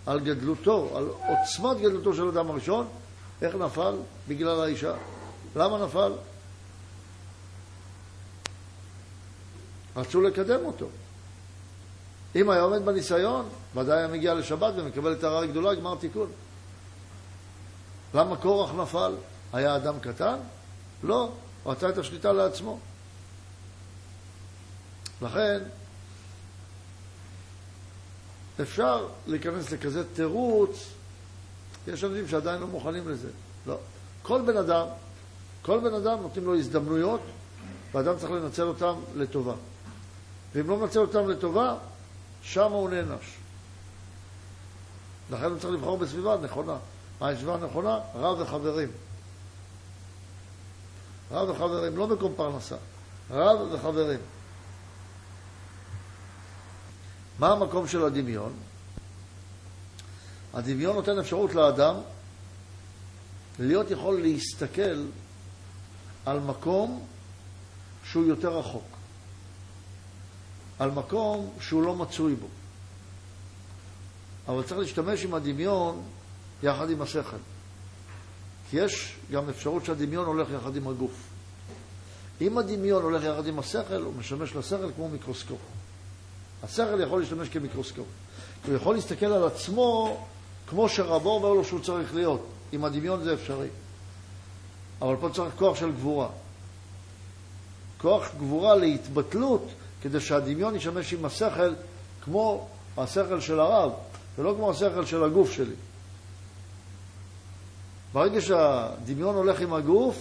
[0.05, 2.87] על גדלותו, על עוצמת גדלותו של האדם הראשון,
[3.41, 3.95] איך נפל?
[4.27, 4.93] בגלל האישה.
[5.55, 6.13] למה נפל?
[9.95, 10.87] רצו לקדם אותו.
[12.35, 16.27] אם היה עומד בניסיון, ודאי היה מגיע לשבת ומקבל את הרעה הגדולה, גמר תיקון.
[18.13, 19.13] למה קורח נפל?
[19.53, 20.37] היה אדם קטן?
[21.03, 21.31] לא,
[21.63, 22.79] הוא רצה את השליטה לעצמו.
[25.21, 25.59] לכן,
[28.61, 30.89] אפשר להיכנס לכזה תירוץ,
[31.87, 33.29] יש אנשים שעדיין לא מוכנים לזה.
[33.67, 33.77] לא.
[34.21, 34.87] כל בן אדם,
[35.61, 37.21] כל בן אדם נותנים לו הזדמנויות,
[37.91, 39.53] ואדם צריך לנצל אותן לטובה.
[40.55, 41.75] ואם לא מנצל אותן לטובה,
[42.41, 43.37] שם הוא נענש.
[45.31, 46.77] לכן הוא צריך לבחור בסביבה נכונה.
[47.21, 47.99] מה הסביבה הנכונה?
[48.15, 48.89] רב וחברים.
[51.31, 52.75] רב וחברים, לא מקום פרנסה.
[53.31, 54.19] רב וחברים.
[57.39, 58.53] מה המקום של הדמיון?
[60.53, 61.95] הדמיון נותן אפשרות לאדם
[63.59, 65.05] להיות יכול להסתכל
[66.25, 67.05] על מקום
[68.03, 68.87] שהוא יותר רחוק,
[70.79, 72.47] על מקום שהוא לא מצוי בו.
[74.47, 76.03] אבל צריך להשתמש עם הדמיון
[76.63, 77.37] יחד עם השכל.
[78.69, 81.27] כי יש גם אפשרות שהדמיון הולך יחד עם הגוף.
[82.41, 85.59] אם הדמיון הולך יחד עם השכל, הוא משמש לשכל כמו מיקרוסקופ.
[86.65, 88.05] השכל יכול להשתמש כמיקרוסקופ.
[88.67, 90.17] הוא יכול להסתכל על עצמו
[90.67, 92.45] כמו שרבו אומר לו שהוא צריך להיות.
[92.71, 93.67] עם הדמיון זה אפשרי.
[95.01, 96.27] אבל פה צריך כוח של גבורה.
[97.97, 99.67] כוח גבורה להתבטלות,
[100.01, 101.73] כדי שהדמיון ישמש עם השכל
[102.23, 103.91] כמו השכל של הרב,
[104.37, 105.75] ולא כמו השכל של הגוף שלי.
[108.13, 110.17] ברגע שהדמיון הולך עם הגוף,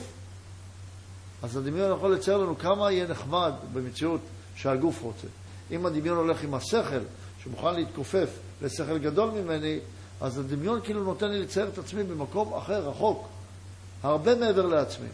[1.42, 4.20] אז הדמיון יכול לצייר לנו כמה יהיה נחמד במציאות
[4.56, 5.26] שהגוף רוצה.
[5.70, 7.00] אם הדמיון הולך עם השכל,
[7.42, 8.28] שמוכן להתכופף
[8.62, 9.78] לשכל גדול ממני,
[10.20, 13.28] אז הדמיון כאילו נותן לי לצייר את עצמי במקום אחר, רחוק,
[14.02, 15.08] הרבה מעבר לעצמי.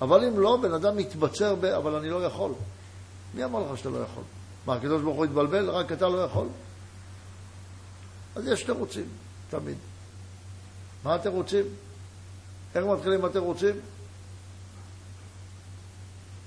[0.00, 1.64] אבל אם לא, בן אדם מתבצר ב...
[1.64, 2.52] אבל אני לא יכול.
[3.34, 4.22] מי אמר לך שאתה לא יכול?
[4.66, 5.70] מה, הקדוש ברוך הוא התבלבל?
[5.70, 6.48] רק אתה לא יכול?
[8.36, 9.06] אז יש תירוצים,
[9.50, 9.76] תמיד.
[11.04, 11.64] מה התירוצים?
[12.74, 13.76] איך מתחילים התירוצים?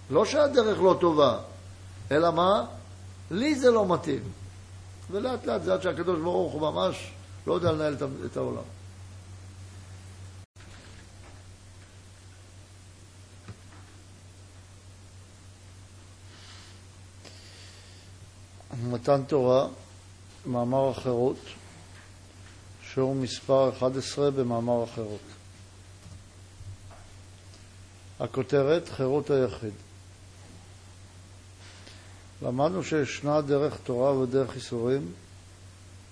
[0.10, 1.40] לא שהדרך לא טובה,
[2.12, 2.66] אלא מה?
[3.32, 4.24] לי זה לא מתאים.
[5.12, 7.12] ולאט לאט זה עד שהקדוש ברוך הוא ממש
[7.48, 7.96] לא יודע לנהל
[8.26, 8.64] את העולם.
[18.84, 19.68] מתן תורה,
[20.46, 21.38] מאמר החירות,
[22.84, 25.22] שיעור מספר 11 במאמר החירות.
[28.20, 29.74] הכותרת, חירות היחיד.
[32.42, 35.12] למדנו שישנה דרך תורה ודרך איסורים,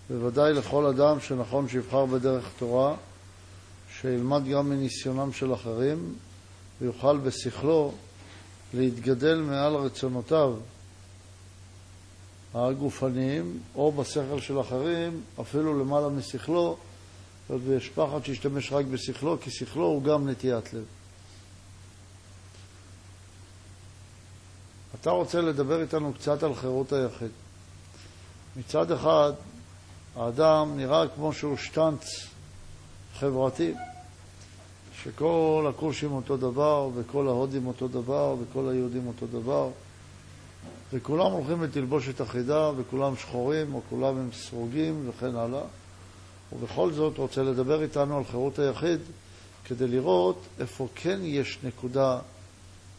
[0.09, 2.95] בוודאי לכל אדם שנכון שיבחר בדרך תורה,
[3.99, 6.15] שילמד גם מניסיונם של אחרים,
[6.81, 7.93] ויוכל בשכלו
[8.73, 10.53] להתגדל מעל רצונותיו
[12.53, 16.77] הגופניים, או בשכל של אחרים, אפילו למעלה משכלו,
[17.49, 20.83] ויש פחד שישתמש רק בשכלו, כי שכלו הוא גם נטיית לב.
[25.03, 27.31] אתה רוצה לדבר איתנו קצת על חירות היחיד.
[28.55, 29.31] מצד אחד,
[30.15, 32.27] האדם נראה כמו שהוא שטנץ
[33.19, 33.73] חברתי,
[35.03, 39.69] שכל הכושים אותו דבר, וכל ההודים אותו דבר, וכל היהודים אותו דבר,
[40.93, 45.63] וכולם הולכים בתלבושת אחידה, וכולם שחורים, או כולם הם סרוגים, וכן הלאה.
[46.53, 48.99] ובכל זאת רוצה לדבר איתנו על חירות היחיד,
[49.65, 52.19] כדי לראות איפה כן יש נקודה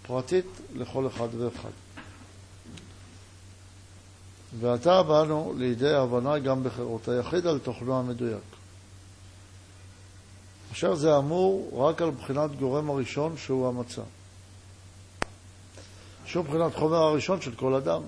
[0.07, 1.84] פרטית לכל אחד ואחד.
[4.61, 8.43] ועתה באנו לידי הבנה גם בחירות היחיד על תוכנו המדויק.
[10.73, 14.03] אשר זה אמור רק על בחינת גורם הראשון שהוא המצע.
[16.27, 18.03] שהוא בחינת חומר הראשון של כל אדם,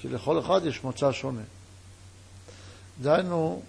[0.00, 1.42] כי לכל אחד יש מצע שונה.
[3.02, 3.62] דהיינו,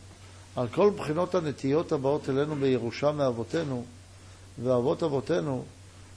[0.56, 3.86] על כל בחינות הנטיות הבאות אלינו בירושה מאבותינו,
[4.64, 5.66] ואבות אבותינו,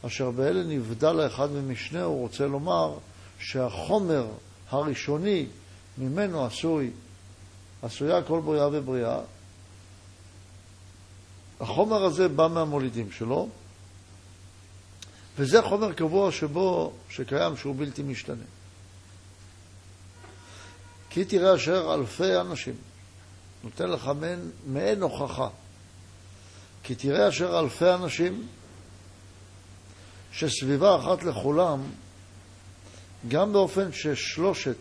[0.06, 2.94] אשר באלה נבדל האחד ממשנהו, רוצה לומר
[3.38, 4.26] שהחומר
[4.70, 5.46] הראשוני
[5.98, 6.90] ממנו עשוי,
[7.82, 9.18] עשויה כל בריאה ובריאה.
[11.60, 13.48] החומר הזה בא מהמולידים שלו,
[15.38, 18.44] וזה חומר קבוע שבו, שקיים, שהוא בלתי משתנה.
[21.10, 22.74] כי תראה אשר אלפי אנשים,
[23.64, 25.48] נותן לך מעין, מעין הוכחה,
[26.82, 28.46] כי תראה אשר אלפי אנשים,
[30.32, 31.82] שסביבה אחת לכולם,
[33.28, 34.76] גם באופן ששלושת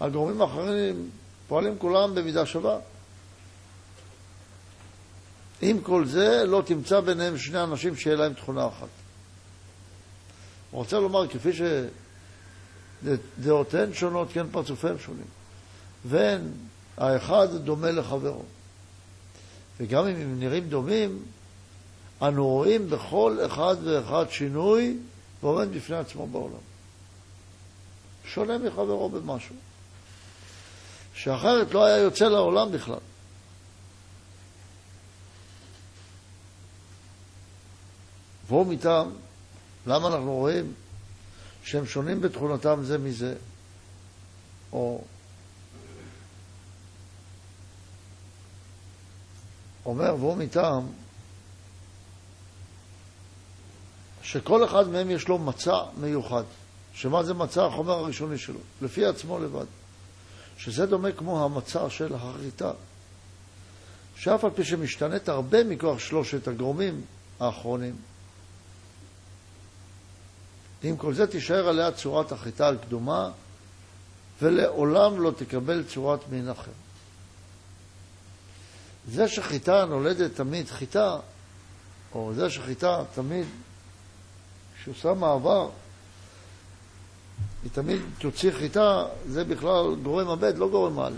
[0.00, 1.10] הגורמים האחרים
[1.48, 2.78] פועלים כולם במידה שווה.
[5.62, 8.88] עם כל זה, לא תמצא ביניהם שני אנשים שיהיה להם תכונה אחת.
[10.72, 11.50] רוצה לומר, כפי
[13.02, 15.26] שדעותיהן שונות, כן פרצופיהם שונים.
[16.04, 16.52] ואין,
[16.96, 18.42] האחד דומה לחברו.
[19.80, 21.22] וגם אם הם נראים דומים,
[22.22, 24.98] אנו רואים בכל אחד ואחד שינוי
[25.42, 26.54] ועומד בפני עצמו בעולם.
[28.24, 29.56] שונה מחברו במשהו.
[31.22, 32.98] שאחרת לא היה יוצא לעולם בכלל.
[38.46, 39.10] והוא מטעם,
[39.86, 40.72] למה אנחנו רואים
[41.64, 43.34] שהם שונים בתכונתם זה מזה,
[44.72, 45.04] או
[49.86, 50.86] אומר והוא מטעם
[54.22, 56.44] שכל אחד מהם יש לו מצע מיוחד,
[56.94, 59.79] שמה זה מצע החומר הראשוני שלו, לפי עצמו לבד.
[60.60, 62.72] שזה דומה כמו המצע של החיטה,
[64.16, 67.02] שאף על פי שמשתנית הרבה מכוח שלושת הגורמים
[67.40, 67.96] האחרונים.
[70.82, 73.30] עם כל זה תישאר עליה צורת החיטה הקדומה,
[74.42, 76.70] ולעולם לא תקבל צורת מין אחר.
[79.08, 81.18] זה שחיטה נולדת תמיד חיטה,
[82.14, 83.46] או זה שחיטה תמיד,
[84.80, 85.70] כשעושה מעבר,
[87.62, 91.12] היא תמיד תוציא חיטה, זה בכלל גורם הבט, לא גורם א'.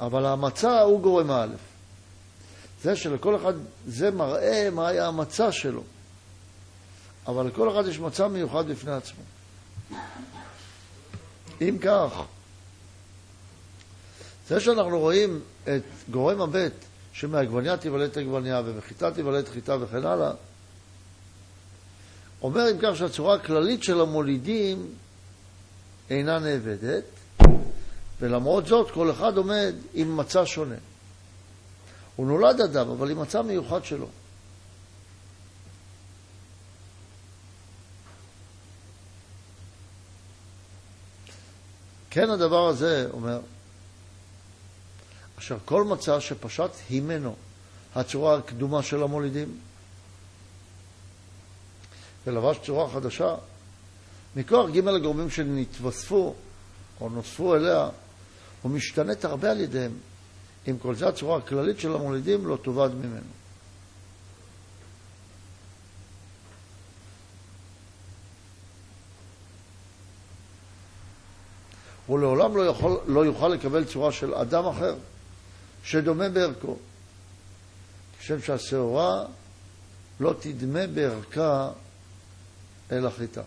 [0.00, 1.54] אבל המצע הוא גורם א'.
[2.82, 3.52] זה שלכל אחד,
[3.86, 5.82] זה מראה מה היה המצע שלו.
[7.26, 9.22] אבל לכל אחד יש מצע מיוחד בפני עצמו.
[11.60, 12.22] אם כך,
[14.48, 16.72] זה שאנחנו רואים את גורם הבט,
[17.12, 20.32] שמעגבניה תיוולד עגבניה ומחיטה תיוולד חיטה וכן הלאה,
[22.42, 24.94] אומר אם כך שהצורה הכללית של המולידים
[26.10, 27.04] אינה נאבדת,
[28.20, 30.74] ולמרות זאת כל אחד עומד עם מצע שונה.
[32.16, 34.08] הוא נולד אדם, אבל עם מצע מיוחד שלו.
[42.10, 43.40] כן הדבר הזה, אומר,
[45.38, 47.34] אשר כל מצע שפשט הימנו
[47.94, 49.58] הצורה הקדומה של המולידים,
[52.26, 53.34] ולבש צורה חדשה,
[54.36, 56.34] מכוח ג' הגורמים שנתווספו
[57.00, 57.88] או נוספו אליה,
[58.62, 59.92] הוא משתנית הרבה על ידיהם.
[60.68, 63.30] אם כל זה הצורה הכללית של המולידים לא תאבד ממנו.
[72.06, 74.94] הוא לעולם לא, יכול, לא יוכל לקבל צורה של אדם אחר
[75.84, 76.76] שדומה בערכו.
[78.18, 79.24] כשם שהשעורה
[80.20, 81.70] לא תדמה בערכה
[82.92, 83.42] אל החיטה.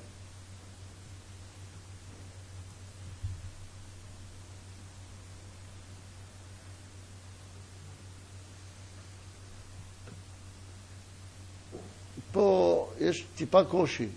[12.31, 14.07] פה יש טיפה קושי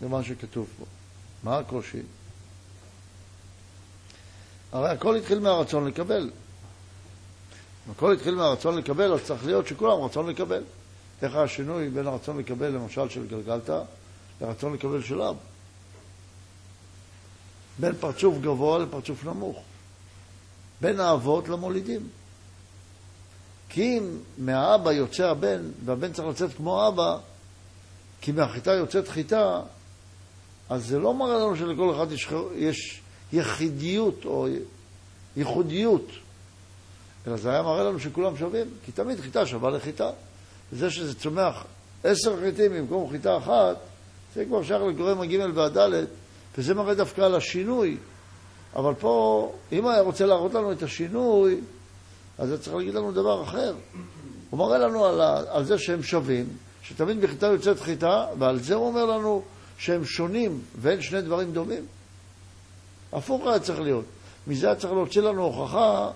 [0.00, 0.84] במה שכתוב פה.
[1.42, 2.02] מה הקושי?
[4.72, 6.30] הרי הכל התחיל מהרצון לקבל.
[7.86, 10.62] אם הכל התחיל מהרצון לקבל, אז צריך להיות שכולם רצון לקבל.
[11.22, 13.82] איך השינוי בין הרצון לקבל, למשל, של גלגלתא,
[14.40, 15.36] לרצון לקבל של אב?
[17.78, 19.62] בין פרצוף גבוה לפרצוף נמוך.
[20.80, 22.08] בין האבות למולידים.
[23.68, 27.18] כי אם מהאבא יוצא הבן, והבן צריך לצאת כמו אבא,
[28.20, 29.60] כי מהחיטה יוצאת חיטה,
[30.68, 33.00] אז זה לא מראה לנו שלכל אחד יש, יש
[33.32, 34.48] יחידיות או
[35.36, 36.06] ייחודיות,
[37.26, 40.10] אלא זה היה מראה לנו שכולם שווים, כי תמיד חיטה שווה לחיטה.
[40.72, 41.64] וזה שזה צומח
[42.04, 43.76] עשר חיטים במקום חיטה אחת,
[44.34, 46.04] זה כבר שייך לגורם הג' והד',
[46.58, 47.96] וזה מראה דווקא על השינוי.
[48.76, 51.60] אבל פה, אם היה רוצה להראות לנו את השינוי,
[52.38, 53.74] אז זה צריך להגיד לנו דבר אחר.
[54.50, 56.46] הוא מראה לנו על, ה, על זה שהם שווים,
[56.82, 59.42] שתמיד בחיטה יוצאת חיטה, ועל זה הוא אומר לנו
[59.78, 61.84] שהם שונים ואין שני דברים דומים.
[63.12, 64.04] הפוך היה צריך להיות.
[64.46, 66.10] מזה היה צריך להוציא לנו הוכחה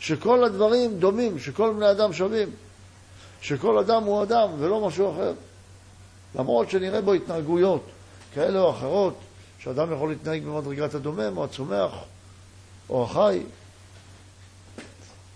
[0.00, 2.48] שכל הדברים דומים, שכל בני אדם שווים,
[3.44, 5.32] שכל אדם הוא אדם ולא משהו אחר.
[6.34, 7.84] למרות שנראה בו התנהגויות
[8.34, 9.14] כאלה או אחרות,
[9.58, 11.92] שאדם יכול להתנהג במדרגת הדומם או הצומח
[12.88, 13.42] או החי,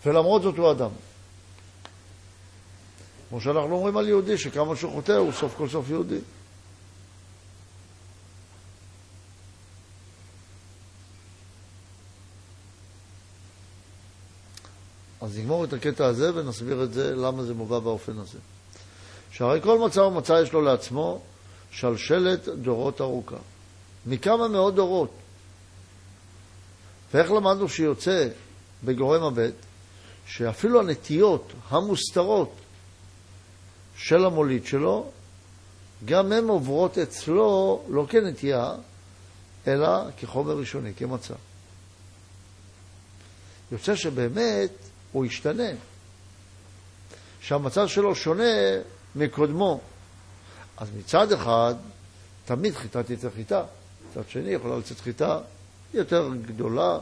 [0.07, 0.91] ולמרות זאת הוא אדם.
[3.29, 6.19] כמו שאנחנו אומרים על יהודי, שכמה שהוא חוטא הוא סוף כל סוף יהודי.
[15.39, 18.39] נגמור את הקטע הזה ונסביר את זה, למה זה מובא באופן הזה.
[19.31, 21.21] שהרי כל מצע ומצע יש לו לעצמו
[21.71, 23.37] שלשלת דורות ארוכה.
[24.07, 25.11] מכמה מאות דורות.
[27.15, 28.29] ואיך למדנו שיוצא
[28.85, 29.55] בגורם הבט,
[30.27, 32.53] שאפילו הנטיות המוסתרות
[33.97, 35.11] של המוליד שלו,
[36.05, 38.75] גם הן עוברות אצלו לא כנטייה,
[39.67, 41.35] אלא כחומר ראשוני, כמצע.
[43.73, 45.69] יוצא שבאמת הוא ישתנה,
[47.41, 48.45] שהמצב שלו שונה
[49.17, 49.81] מקודמו.
[50.77, 51.75] אז מצד אחד,
[52.45, 53.65] תמיד חיטה תצא חיטה,
[54.11, 55.41] מצד שני יכולה לצאת חיטה
[55.95, 56.99] יותר גדולה,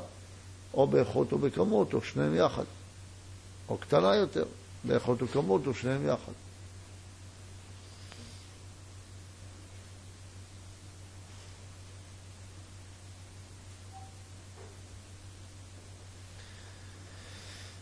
[0.74, 2.64] או באיכות או בכמות, או שניהם יחד,
[3.68, 4.44] או קטנה יותר,
[4.84, 6.32] באיכות או כמות, או שניהם יחד.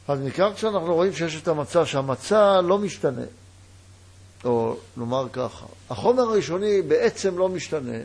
[0.08, 3.22] אז מכאן כשאנחנו רואים שיש את המצע, שהמצע לא משתנה,
[4.44, 7.98] או נאמר ככה, החומר הראשוני בעצם לא משתנה,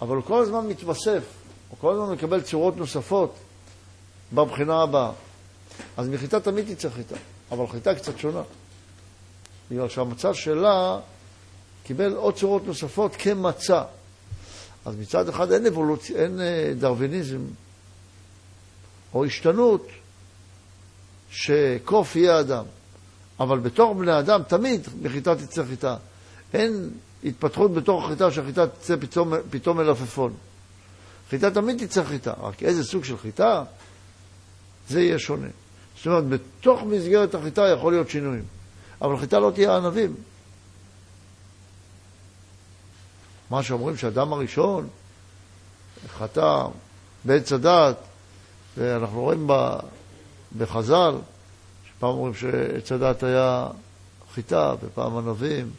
[0.00, 1.22] אבל הוא כל הזמן מתווסף,
[1.68, 3.34] הוא כל הזמן מקבל צורות נוספות
[4.32, 5.12] בבחינה הבאה.
[5.96, 7.16] אז מחיטה תמיד תצא חיטה,
[7.50, 8.42] אבל חיטה קצת שונה.
[9.70, 10.98] בגלל שהמצע שלה
[11.84, 13.82] קיבל עוד צורות נוספות כמצע.
[14.84, 17.40] אז מצד אחד אין אבולוציה, אין אה, דרוויניזם
[19.14, 19.86] או השתנות
[21.30, 22.64] שקוף יהיה אדם.
[23.40, 25.96] אבל בתוך בני אדם תמיד מחיטה תצא חיטה.
[26.54, 26.90] אין
[27.24, 30.34] התפתחות בתוך החיטה שהחיטה תצא פתאום, פתאום מלפפון.
[31.30, 33.64] חיטה תמיד תצא חיטה, רק איזה סוג של חיטה,
[34.88, 35.48] זה יהיה שונה.
[35.96, 38.44] זאת אומרת, בתוך מסגרת החיטה יכול להיות שינויים,
[39.02, 40.14] אבל חיטה לא תהיה ענבים.
[43.50, 44.88] מה שאומרים שהאדם הראשון
[46.18, 46.66] חטא
[47.24, 47.96] בעץ הדת,
[48.76, 49.46] ואנחנו רואים
[50.56, 51.14] בחז"ל,
[51.88, 53.66] שפעם אומרים שעץ הדת היה
[54.34, 55.70] חיטה, ופעם ענבים,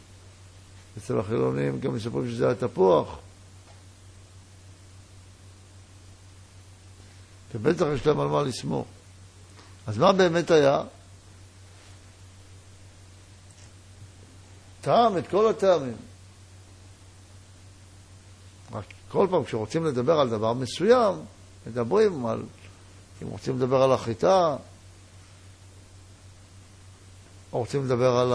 [0.97, 3.17] אצל החילונים גם מספרים שזה היה תפוח.
[7.53, 8.87] ובטח יש להם על מה לסמוך.
[9.87, 10.81] אז מה באמת היה?
[14.81, 15.97] טעם את כל הטעמים.
[18.71, 21.15] רק כל פעם כשרוצים לדבר על דבר מסוים,
[21.67, 22.43] מדברים על,
[23.23, 24.55] אם רוצים לדבר על החיטה,
[27.53, 28.33] או רוצים לדבר על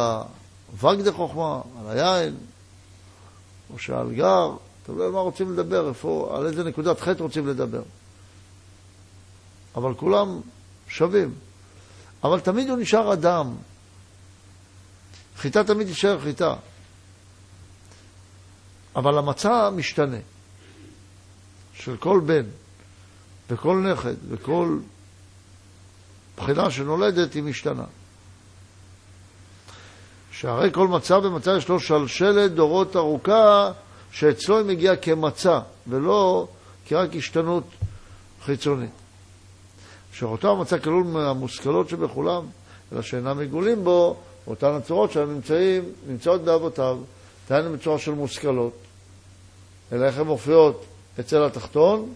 [0.72, 2.36] הוואג דה חוכמה, על היין,
[3.72, 7.82] או שעל גר, אתה יודע מה רוצים לדבר, איפה, על איזה נקודת חטא רוצים לדבר.
[9.76, 10.40] אבל כולם
[10.88, 11.34] שווים.
[12.24, 13.54] אבל תמיד הוא נשאר אדם.
[15.36, 16.54] חיטה תמיד תישאר חיטה.
[18.96, 20.16] אבל המצע משתנה.
[21.74, 22.44] של כל בן
[23.50, 24.78] וכל נכד וכל
[26.36, 27.84] בחינה שנולדת היא משתנה.
[30.32, 33.72] שהרי כל מצע ומצע יש לו שלשלת דורות ארוכה
[34.12, 36.46] שאצלו היא מגיעה כמצע ולא
[36.86, 37.64] כרק השתנות
[38.44, 38.90] חיצונית.
[40.12, 42.42] שאותו המצע כלול מהמושכלות שבכולם,
[42.92, 44.16] אלא שאינם מגולים בו,
[44.46, 45.40] אותן הצורות שהן
[46.08, 46.98] נמצאות באבותיו,
[47.48, 48.72] דהיינו בצורה של מושכלות,
[49.92, 50.84] אלא איך הן מופיעות
[51.20, 52.14] אצל התחתון,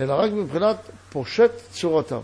[0.00, 0.76] אלא רק מבחינת
[1.10, 2.20] פושט צורתם.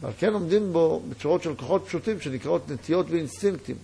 [0.00, 3.76] ועל כן עומדים בו בצורות של כוחות פשוטים שנקראות נטיות ואינסטינקטים,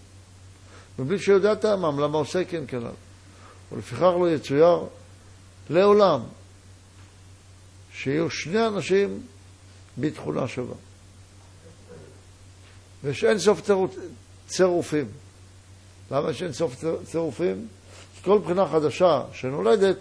[0.99, 2.91] מבלי שיודע טעמם למה עושה כן כנ"ל.
[3.72, 4.87] ולפיכך לא יצויר
[5.70, 6.20] לעולם
[7.95, 9.22] שיהיו שני אנשים
[9.99, 10.74] בתכונה שווה.
[13.05, 13.61] ויש אין סוף
[14.47, 15.07] צירופים.
[16.11, 17.68] למה יש אין סוף צירופים?
[18.16, 19.97] כי כל בחינה חדשה שנולדת,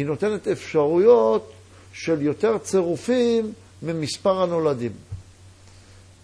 [0.00, 1.52] היא נותנת אפשרויות
[1.92, 4.92] של יותר צירופים ממספר הנולדים.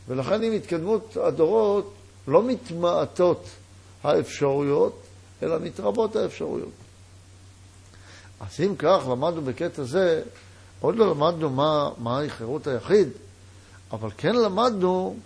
[0.09, 1.95] ולכן עם התקדמות הדורות
[2.29, 3.47] לא מתמעטות
[4.05, 5.01] האפשרויות,
[5.43, 6.70] אלא מתרבות האפשרויות.
[8.41, 10.22] אז אם כך, למדנו בקטע זה,
[10.81, 13.09] עוד לא למדנו מה, מהי חירות היחיד,
[13.93, 15.16] אבל כן למדנו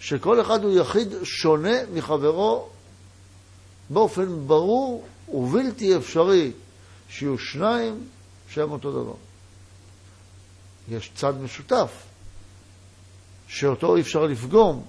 [0.00, 2.68] שכל אחד הוא יחיד שונה מחברו
[3.90, 6.52] באופן ברור ובלתי אפשרי
[7.10, 8.08] שיהיו שניים
[8.48, 9.14] שהם אותו דבר.
[10.88, 11.90] יש צד משותף,
[13.48, 14.84] שאותו אי אפשר לפגום,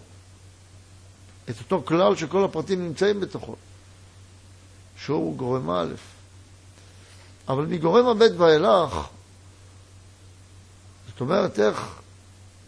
[1.49, 3.55] את אותו כלל שכל הפרטים נמצאים בתוכו,
[4.97, 5.93] שהוא גורם א'.
[7.47, 9.07] אבל מגורם הב' ואילך,
[11.07, 12.01] זאת אומרת, איך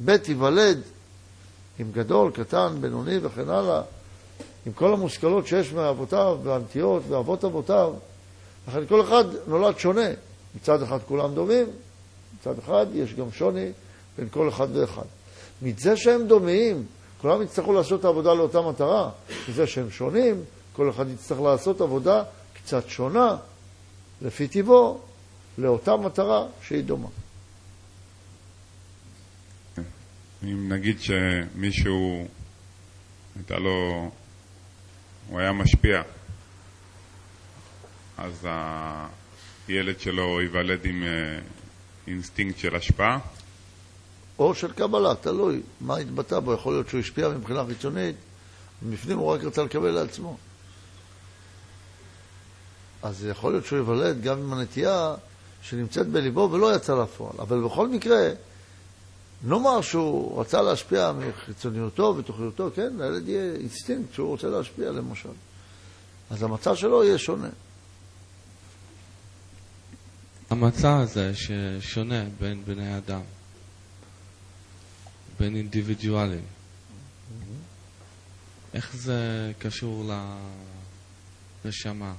[0.06, 0.82] ב' ייוולד
[1.80, 3.82] עם גדול, קטן, בינוני וכן הלאה,
[4.66, 7.94] עם כל המושכלות שיש מאבותיו והנטיות ואבות אבותיו,
[8.68, 10.08] לכן כל אחד נולד שונה.
[10.56, 11.66] מצד אחד כולם דומים,
[12.40, 13.72] מצד אחד יש גם שוני
[14.18, 15.06] בין כל אחד ואחד.
[15.62, 16.86] מזה שהם דומים,
[17.22, 19.10] כולם יצטרכו לעשות את העבודה לאותה מטרה.
[19.50, 20.44] מזה שהם שונים,
[20.74, 23.38] כל אחד יצטרך לעשות עבודה קצת שונה,
[24.22, 25.00] לפי טיבו,
[25.58, 27.08] לאותה מטרה שהיא דומה.
[30.44, 32.28] אם נגיד שמישהו,
[33.36, 34.10] הייתה לו,
[35.30, 36.02] הוא היה משפיע,
[38.18, 38.48] אז
[39.68, 41.40] הילד שלו ייוולד עם אה,
[42.08, 43.20] אינסטינקט של השפעה?
[44.40, 46.54] או של קבלה, תלוי מה התבטא בו.
[46.54, 48.16] יכול להיות שהוא השפיע מבחינה חיצונית,
[48.84, 50.38] ומפנים הוא רק רצה לקבל לעצמו.
[53.04, 55.16] אז יכול להיות שהוא ייוולד גם עם הנטייה
[55.62, 57.36] שנמצאת בליבו ולא יצא לפועל.
[57.40, 58.30] אבל בכל מקרה,
[59.44, 65.30] נאמר שהוא רצה להשפיע מחיצוניותו ותוכניותו, כן, לילד יהיה אינסטינקט שהוא רוצה להשפיע, למשל.
[66.30, 67.50] אז המצע שלו יהיה שונה.
[70.54, 73.22] המצע הזה ששונה בין בני אדם,
[75.40, 76.46] בין אינדיבידואלים.
[78.74, 80.12] איך זה קשור
[81.66, 82.14] לנשמה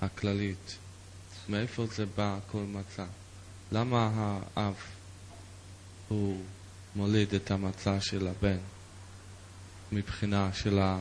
[0.00, 0.76] הכללית?
[1.48, 3.04] מאיפה זה בא כל מצע?
[3.72, 4.10] למה
[4.56, 4.74] האב
[6.08, 6.44] הוא
[6.96, 8.58] מוליד את המצע של הבן
[9.92, 10.98] מבחינה של, ה...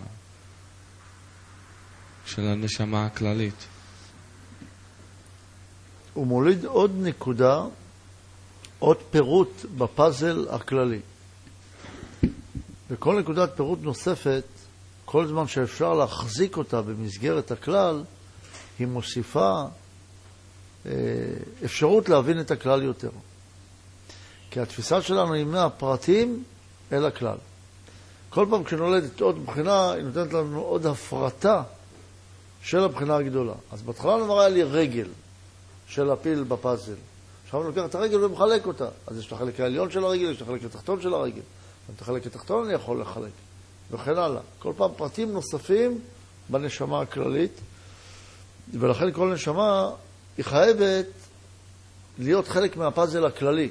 [2.25, 3.67] של הנשמה הכללית?
[6.13, 7.63] הוא מוליד עוד נקודה,
[8.79, 10.99] עוד פירוט בפאזל הכללי.
[12.89, 14.43] וכל נקודת פירוט נוספת,
[15.05, 18.03] כל זמן שאפשר להחזיק אותה במסגרת הכלל,
[18.79, 19.63] היא מוסיפה
[20.85, 20.91] אה,
[21.65, 23.09] אפשרות להבין את הכלל יותר.
[24.51, 26.43] כי התפיסה שלנו היא מהפרטים
[26.91, 27.37] אל הכלל.
[28.29, 31.63] כל פעם כשנולדת עוד בחינה, היא נותנת לנו עוד הפרטה
[32.63, 33.53] של הבחינה הגדולה.
[33.71, 35.07] אז בהתחלה נאמר היה לי רגל
[35.91, 36.95] של הפיל בפאזל.
[37.43, 38.87] עכשיו אני לוקח את הרגל ומחלק אותה.
[39.07, 41.41] אז יש את החלק העליון של הרגל, יש את החלק התחתון של הרגל.
[41.95, 43.31] את החלק התחתון אני יכול לחלק,
[43.91, 44.41] וכן הלאה.
[44.59, 45.99] כל פעם פרטים נוספים
[46.49, 47.51] בנשמה הכללית,
[48.79, 49.89] ולכן כל נשמה
[50.37, 51.05] היא חייבת
[52.19, 53.69] להיות חלק מהפאזל הכללי,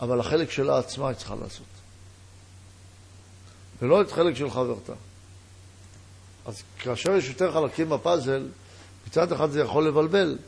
[0.00, 1.66] אבל החלק שלה עצמה היא צריכה לעשות.
[3.82, 4.92] ולא את חלק של חברתה.
[6.46, 8.48] אז כאשר יש יותר חלקים בפאזל,
[9.06, 10.38] מצד אחד זה יכול לבלבל,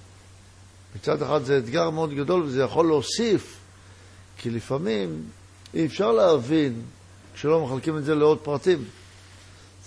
[0.96, 3.58] מצד אחד זה אתגר מאוד גדול וזה יכול להוסיף,
[4.38, 5.22] כי לפעמים
[5.74, 6.82] אי אפשר להבין
[7.34, 8.84] כשלא מחלקים את זה לעוד פרטים.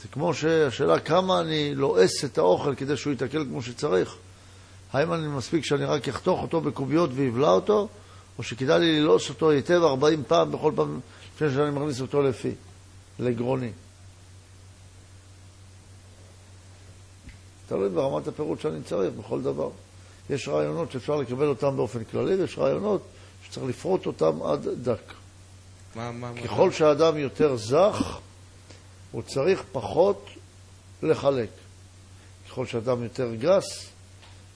[0.02, 4.16] זה כמו שהשאלה כמה אני לועס את האוכל כדי שהוא יתעכל כמו שצריך.
[4.94, 7.88] האם אני מספיק שאני רק אחתוך אותו בקוביות ואבלע אותו,
[8.38, 11.00] או שכדאי לי ללעוס אותו היטב 40 פעם בכל פעם
[11.36, 12.52] לפני שאני מכניס אותו לפי,
[13.20, 13.72] לגרוני.
[17.68, 19.70] תלוי ברמת הפירוט שאני צריך בכל דבר.
[20.30, 23.02] יש רעיונות שאפשר לקבל אותם באופן כללי, ויש רעיונות
[23.44, 25.14] שצריך לפרוט אותם עד דק.
[25.96, 26.74] מה, מה, ככל מה?
[26.74, 28.18] שהאדם יותר זך,
[29.12, 30.30] הוא צריך פחות
[31.04, 31.50] לחלק.
[32.50, 33.90] ככל שאדם יותר גס,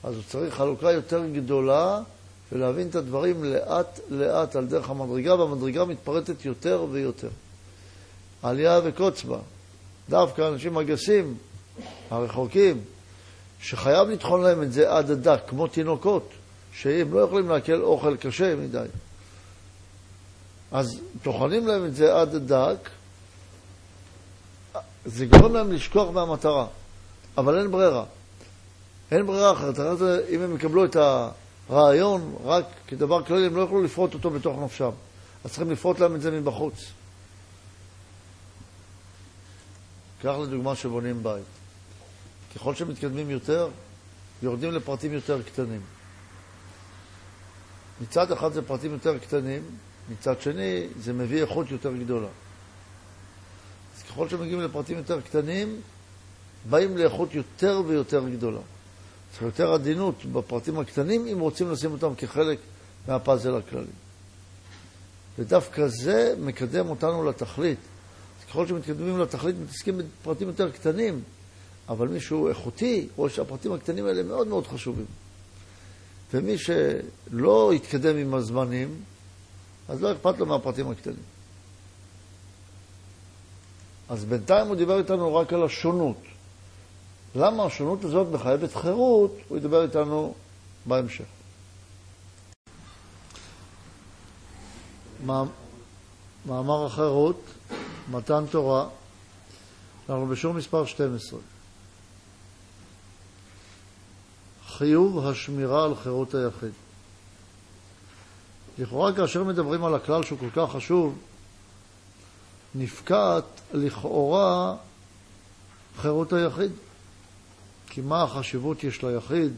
[0.04, 2.00] אז הוא צריך חלוקה יותר גדולה
[2.52, 7.30] ולהבין את הדברים לאט-לאט על דרך המדרגה, והמדרגה מתפרטת יותר ויותר.
[8.44, 9.40] עלייה וקוץ בה.
[10.10, 11.38] דווקא האנשים הגסים,
[12.10, 12.82] הרחוקים,
[13.62, 16.30] שחייב לטחון להם את זה עד הדק, כמו תינוקות,
[16.74, 18.86] שהם לא יכולים לעכל אוכל קשה מדי.
[20.72, 22.90] אז טוחנים להם את זה עד הדק,
[25.06, 26.68] זה גורם להם לשכוח מהמטרה,
[27.38, 28.04] אבל אין ברירה.
[29.12, 29.80] אין ברירה אחרת.
[30.30, 30.98] אם הם יקבלו את
[31.70, 34.92] הרעיון רק כדבר כללי, הם לא יוכלו לפרוט אותו בתוך נפשם.
[35.44, 36.92] אז צריכים לפרוט להם את זה מבחוץ.
[40.22, 41.61] קח לדוגמה שבונים בית.
[42.56, 43.70] ככל שמתקדמים יותר,
[44.44, 45.82] יורדים לפרטים יותר קטנים.
[48.02, 49.62] מצד אחד זה פרטים יותר קטנים,
[50.10, 52.28] מצד שני זה מביא איכות יותר גדולה.
[53.98, 55.82] אז ככל שמגיעים לפרטים יותר קטנים,
[56.70, 58.60] באים לאיכות יותר ויותר גדולה.
[59.32, 62.60] צריך יותר עדינות בפרטים הקטנים אם רוצים לשים אותם כחלק
[63.08, 63.86] מהפאזל הכללי.
[65.40, 67.80] ודווקא זה מקדם אותנו לתכלית.
[68.40, 71.22] אז ככל שמתקדמים לתכלית מתעסקים בפרטים יותר קטנים,
[71.92, 75.06] אבל מי שהוא איכותי רואה שהפרטים הקטנים האלה מאוד מאוד חשובים.
[76.34, 79.02] ומי שלא יתקדם עם הזמנים,
[79.88, 81.24] אז לא אכפת לו מהפרטים הקטנים.
[84.10, 86.18] אז בינתיים הוא דיבר איתנו רק על השונות.
[87.36, 90.34] למה השונות הזאת מחייבת חירות, הוא ידבר איתנו
[90.86, 91.26] בהמשך.
[96.46, 97.42] מאמר החירות,
[98.12, 98.88] מתן תורה,
[100.10, 101.40] אנחנו בשיעור מספר 12.
[104.78, 106.72] חיוב השמירה על חירות היחיד.
[108.80, 111.18] לכאורה כאשר מדברים על הכלל שהוא כל כך חשוב,
[112.76, 113.44] נפקעת
[113.74, 114.76] לכאורה
[115.98, 116.72] חירות היחיד.
[117.88, 119.54] כי מה החשיבות יש ליחיד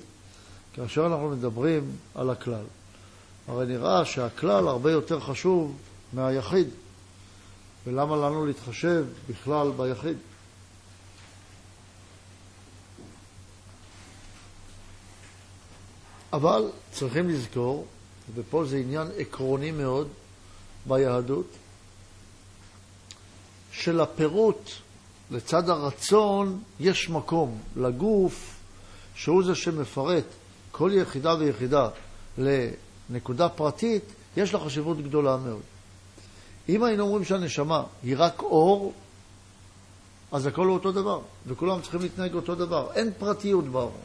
[0.74, 2.64] כאשר אנחנו מדברים על הכלל?
[3.48, 5.78] הרי נראה שהכלל הרבה יותר חשוב
[6.14, 6.68] מהיחיד,
[7.88, 10.18] ולמה לנו להתחשב בכלל ביחיד?
[16.34, 17.86] אבל צריכים לזכור,
[18.36, 20.08] ופה זה עניין עקרוני מאוד
[20.86, 21.48] ביהדות,
[23.72, 24.70] שלפירוט
[25.32, 28.60] לצד הרצון יש מקום לגוף
[29.16, 30.24] שהוא זה שמפרט
[30.72, 31.90] כל יחידה ויחידה
[32.38, 34.04] לנקודה פרטית,
[34.38, 35.62] יש לה חשיבות גדולה מאוד.
[36.70, 38.94] אם היינו אומרים שהנשמה היא רק אור,
[40.32, 42.92] אז הכל הוא אותו דבר, וכולם צריכים להתנהג אותו דבר.
[42.94, 43.98] אין פרטיות באור.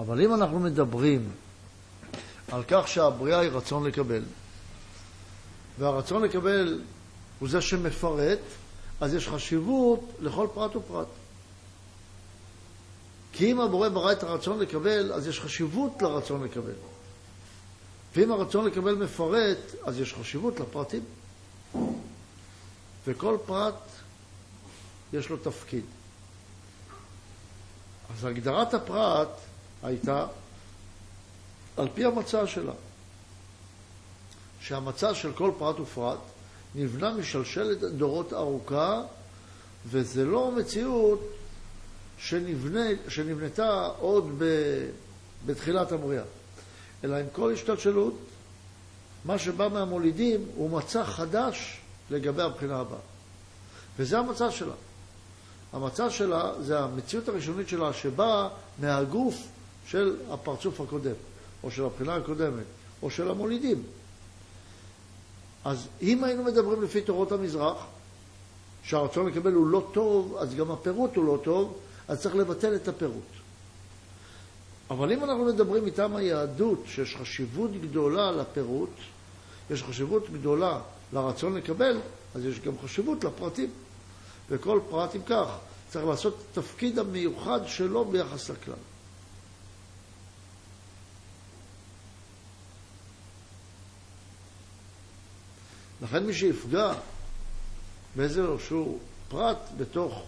[0.00, 1.30] אבל אם אנחנו מדברים
[2.52, 4.22] על כך שהבריאה היא רצון לקבל,
[5.78, 6.80] והרצון לקבל
[7.38, 8.38] הוא זה שמפרט,
[9.00, 11.06] אז יש חשיבות לכל פרט ופרט.
[13.32, 16.72] כי אם הבורא ברא את הרצון לקבל, אז יש חשיבות לרצון לקבל.
[18.16, 21.04] ואם הרצון לקבל מפרט, אז יש חשיבות לפרטים.
[23.06, 23.74] וכל פרט
[25.12, 25.84] יש לו תפקיד.
[28.16, 29.28] אז הגדרת הפרט
[29.82, 30.26] הייתה
[31.76, 32.72] על פי המצע שלה,
[34.60, 36.18] שהמצע של כל פרט ופרט
[36.74, 39.02] נבנה משלשלת דורות ארוכה,
[39.86, 41.20] וזה לא מציאות
[42.18, 44.44] שנבנה, שנבנתה עוד ב,
[45.46, 46.24] בתחילת הבריאה,
[47.04, 48.14] אלא עם כל השתלשלות,
[49.24, 51.80] מה שבא מהמולידים הוא מצע חדש
[52.10, 52.98] לגבי הבחינה הבאה.
[53.98, 54.72] וזה המצע שלה.
[55.72, 58.48] המצע שלה זה המציאות הראשונית שלה שבאה
[58.78, 59.36] מהגוף
[59.90, 61.14] של הפרצוף הקודם,
[61.62, 62.64] או של הבחינה הקודמת,
[63.02, 63.82] או של המולידים.
[65.64, 67.76] אז אם היינו מדברים לפי תורות המזרח,
[68.84, 72.88] שהרצון לקבל הוא לא טוב, אז גם הפירוט הוא לא טוב, אז צריך לבטל את
[72.88, 73.30] הפירוט.
[74.90, 78.90] אבל אם אנחנו מדברים מטעם היהדות, שיש חשיבות גדולה לפירוט,
[79.70, 80.80] יש חשיבות גדולה
[81.12, 82.00] לרצון לקבל,
[82.34, 83.70] אז יש גם חשיבות לפרטים.
[84.50, 85.48] וכל פרט, אם כך,
[85.88, 88.74] צריך לעשות את התפקיד המיוחד שלו ביחס לכלל.
[96.02, 96.92] לכן מי שיפגע
[98.16, 98.98] באיזשהו
[99.28, 100.22] פרט בתוך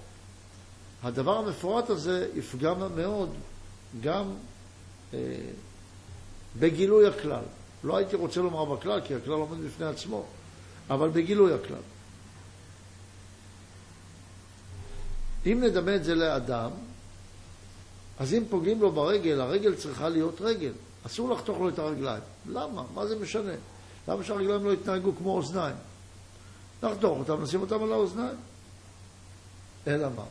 [1.02, 3.30] הדבר המפורט הזה, יפגע מאוד
[4.00, 4.34] גם
[5.14, 5.18] אה,
[6.58, 7.44] בגילוי הכלל.
[7.84, 10.24] לא הייתי רוצה לומר בכלל, כי הכלל עומד בפני עצמו,
[10.90, 11.82] אבל בגילוי הכלל.
[15.46, 16.70] אם נדמה את זה לאדם,
[18.18, 20.72] אז אם פוגעים לו ברגל, הרגל צריכה להיות רגל.
[21.06, 22.22] אסור לחתוך לו את הרגליים.
[22.46, 22.82] למה?
[22.94, 23.52] מה זה משנה?
[24.08, 25.76] למה שהרגליים לא יתנהגו כמו אוזניים?
[26.82, 28.36] נחתוך אותם, נשים אותם על האוזניים.
[29.86, 30.24] אלא מה?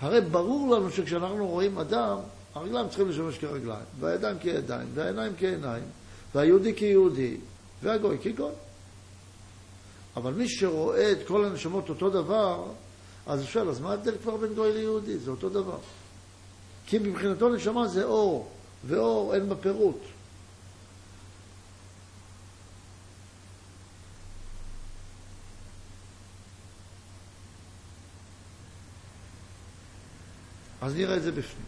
[0.00, 2.16] הרי ברור לנו שכשאנחנו רואים אדם,
[2.54, 5.84] הרגליים צריכים לשמש כרגליים, והידיים כידיים, והעיניים כעיניים,
[6.34, 7.36] והיהודי כיהודי,
[7.82, 8.52] והגוי כגוי.
[10.16, 12.64] אבל מי שרואה את כל הנשמות אותו דבר,
[13.26, 15.18] אז שואל, אז מה ההבדל כבר בין גוי ליהודי?
[15.18, 15.78] זה אותו דבר.
[16.86, 18.48] כי מבחינתו נשמה זה אור,
[18.84, 20.00] ואור אין בפירוט.
[30.80, 31.66] אז נראה את זה בפנים.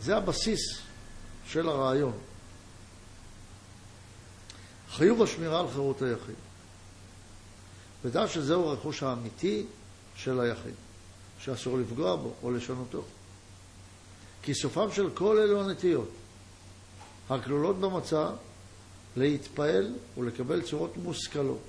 [0.00, 0.60] זה הבסיס
[1.46, 2.18] של הרעיון.
[4.90, 6.34] חיוב השמירה על חירות היחיד.
[8.04, 9.66] ודע שזהו הרכוש האמיתי
[10.16, 10.74] של היחיד,
[11.38, 13.02] שאסור לפגוע בו או לשנותו.
[14.42, 16.08] כי סופם של כל אלו הנטיות,
[17.30, 18.30] הכלולות במצע,
[19.16, 21.62] להתפעל ולקבל צורות מושכלות.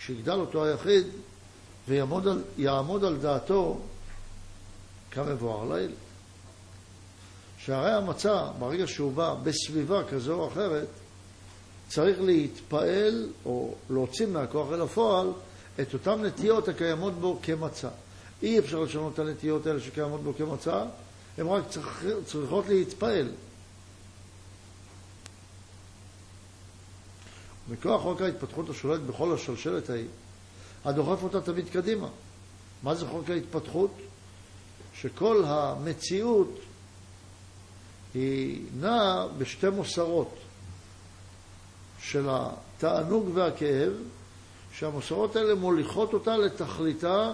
[0.00, 1.06] שיגדל אותו היחיד
[1.88, 3.80] ויעמוד על, על דעתו
[5.10, 5.92] כמבואר לעיל.
[7.58, 10.88] שהרי המצע, ברגע שהוא בא בסביבה כזו או אחרת,
[11.88, 15.32] צריך להתפעל או להוציא מהכוח אל הפועל
[15.80, 17.88] את אותן נטיות הקיימות בו כמצע.
[18.42, 20.84] אי אפשר לשנות את הנטיות האלה שקיימות בו כמצע,
[21.38, 23.28] הן רק צריך, צריכות להתפעל.
[27.68, 30.06] מכוח חוק ההתפתחות השולט בכל השלשלת ההיא,
[30.84, 32.08] הדוחף אותה תמיד קדימה.
[32.82, 33.90] מה זה חוק ההתפתחות?
[35.02, 36.58] שכל המציאות
[38.14, 40.34] היא נעה בשתי מוסרות
[42.00, 43.92] של התענוג והכאב,
[44.72, 47.32] שהמוסרות האלה מוליכות אותה לתכליתה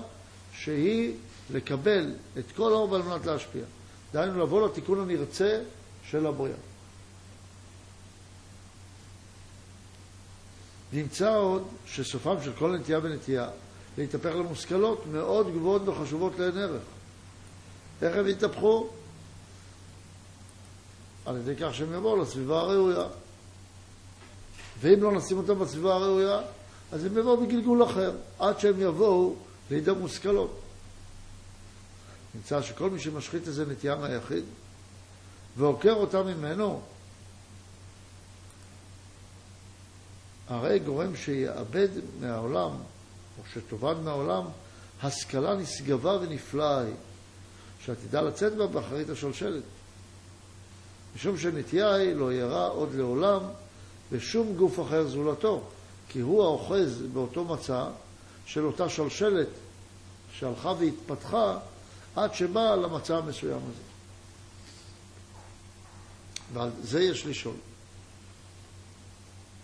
[0.53, 1.15] שהיא
[1.51, 3.65] לקבל את כל האור על מנת להשפיע.
[4.12, 5.62] דהיינו לבוא לתיקון הנרצה
[6.11, 6.57] של הבריאה.
[10.93, 13.49] נמצא עוד שסופם של כל נטייה ונטייה
[13.99, 16.82] להתהפך למושכלות מאוד גבוהות וחשובות לאין ערך.
[18.05, 18.89] איך הם יתהפכו?
[21.27, 23.07] על ידי כך שהם יבואו לסביבה הראויה.
[24.81, 26.41] ואם לא נשים אותם בסביבה הראויה,
[26.93, 29.37] אז הם יבואו בגלגול אחר, עד שהם יבואו
[29.71, 30.61] לידי מושכלות.
[32.35, 34.45] נמצא שכל מי שמשחית איזה נטייה מהיחיד
[35.57, 36.81] ועוקר אותה ממנו,
[40.49, 41.89] הרי גורם שיאבד
[42.21, 42.71] מהעולם,
[43.39, 44.45] או שתאבד מהעולם,
[45.03, 46.95] השכלה נשגבה ונפלאה היא.
[47.86, 49.62] שעתידה לצאת בה באחרית השלשלת.
[51.16, 53.40] משום שנטייה היא לא ירה עוד לעולם
[54.12, 55.62] בשום גוף אחר זולתו,
[56.09, 57.86] כי הוא האוחז באותו מצע
[58.47, 59.48] של אותה שלשלת
[60.32, 61.59] שהלכה והתפתחה
[62.16, 63.82] עד שבאה למצע המסוים הזה.
[66.52, 67.56] ועל זה יש לשאול.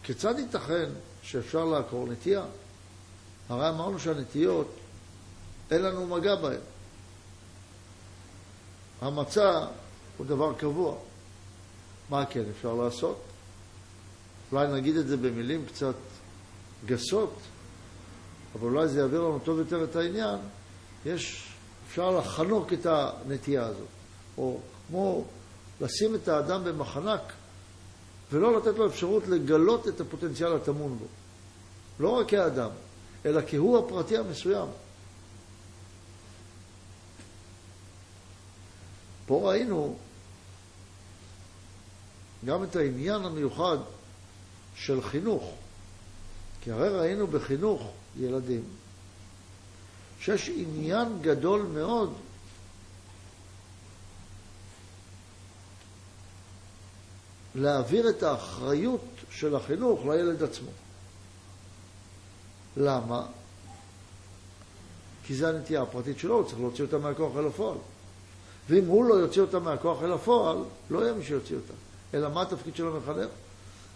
[0.02, 0.88] כיצד ייתכן
[1.22, 2.44] שאפשר לעקור נטייה?
[3.48, 4.74] הרי אמרנו שהנטיות,
[5.70, 6.60] אין לנו מגע בהן.
[9.00, 9.66] המצע
[10.16, 10.96] הוא דבר קבוע.
[12.10, 13.20] מה כן אפשר לעשות?
[14.52, 15.94] אולי נגיד את זה במילים קצת
[16.86, 17.34] גסות,
[18.54, 20.38] אבל אולי זה יעביר לנו טוב יותר את העניין.
[21.06, 21.48] יש,
[21.88, 23.88] אפשר לחנוק את הנטייה הזאת,
[24.38, 24.58] או
[24.88, 25.24] כמו
[25.80, 27.32] לשים את האדם במחנק
[28.32, 31.04] ולא לתת לו אפשרות לגלות את הפוטנציאל הטמון בו.
[32.00, 32.70] לא רק כאדם,
[33.26, 34.68] אלא כהוא הפרטי המסוים.
[39.30, 39.96] פה ראינו
[42.44, 43.76] גם את העניין המיוחד
[44.74, 45.54] של חינוך.
[46.60, 48.64] כי הרי ראינו בחינוך ילדים
[50.20, 52.12] שיש עניין גדול מאוד
[57.54, 60.70] להעביר את האחריות של החינוך לילד עצמו.
[62.76, 63.26] למה?
[65.24, 67.78] כי זו הנטייה הפרטית שלו, הוא צריך להוציא אותה מהכוח אל הפועל.
[68.70, 70.56] ואם הוא לא יוציא אותה מהכוח אל הפועל,
[70.90, 71.72] לא יהיה מי שיוציא אותה.
[72.14, 73.28] אלא מה התפקיד של המחנך?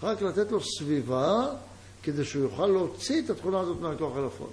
[0.02, 1.50] רק לתת לו סביבה
[2.02, 4.50] כדי שהוא יוכל להוציא את התכונה הזאת מהכוח אל הפועל.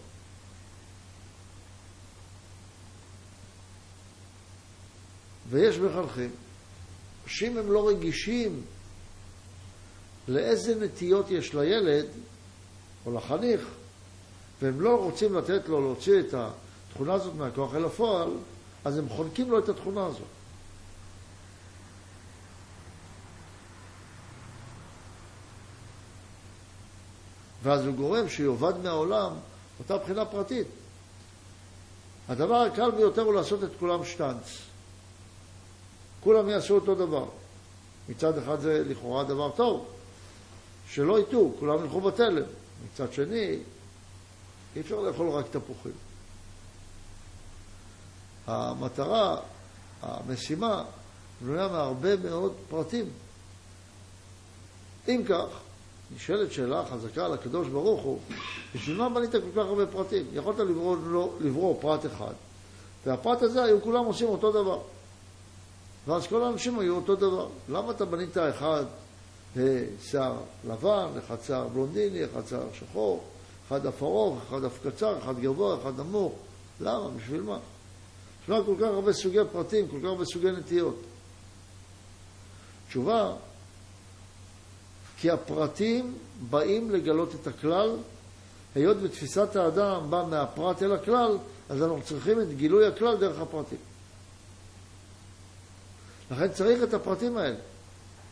[5.49, 6.29] ויש מחנכים
[7.27, 8.61] שאם הם לא רגישים
[10.27, 12.05] לאיזה נטיות יש לילד
[13.05, 13.61] או לחניך,
[14.61, 18.29] והם לא רוצים לתת לו להוציא את התכונה הזאת מהכוח אל הפועל,
[18.85, 20.27] אז הם חונקים לו את התכונה הזאת.
[27.63, 29.33] ואז הוא גורם שיאבד מהעולם
[29.79, 30.67] אותה בחינה פרטית.
[32.29, 34.57] הדבר הקל ביותר הוא לעשות את כולם שטאנץ.
[36.23, 37.25] כולם יעשו אותו דבר.
[38.09, 39.85] מצד אחד זה לכאורה דבר טוב,
[40.89, 42.43] שלא יטעו, כולם ילכו בתלם.
[42.85, 43.59] מצד שני,
[44.75, 46.10] אי אפשר לאכול רק תפוחים.
[48.51, 49.37] המטרה,
[50.01, 50.83] המשימה,
[51.41, 53.05] בנויה מהרבה מאוד פרטים.
[55.07, 55.45] אם כך,
[56.15, 58.19] נשאלת שאלה חזקה על הקדוש ברוך הוא,
[58.75, 60.25] בשביל מה בנית כל כך הרבה פרטים?
[60.33, 62.33] יכולת לברוא, לא, לברוא פרט אחד,
[63.05, 64.79] והפרט הזה היו כולם עושים אותו דבר.
[66.07, 67.47] ואז כל האנשים היו אותו דבר.
[67.69, 68.85] למה אתה בנית אחד
[70.01, 70.37] שיער
[70.67, 73.23] לבן, אחד שיער בלונדיני, אחד שיער שחור,
[73.67, 76.33] אחד אף ארוך, אחד אף קצר, אחד גבוה, אחד נמוך?
[76.81, 77.09] למה?
[77.17, 77.57] בשביל מה?
[78.41, 81.01] בשביל מה כל כך הרבה סוגי פרטים, כל כך הרבה סוגי נטיות?
[82.87, 83.33] תשובה,
[85.17, 86.17] כי הפרטים
[86.49, 87.95] באים לגלות את הכלל,
[88.75, 91.37] היות ותפיסת האדם באה מהפרט אל הכלל,
[91.69, 93.77] אז אנחנו צריכים את גילוי הכלל דרך הפרטים.
[96.31, 97.55] לכן צריך את הפרטים האלה.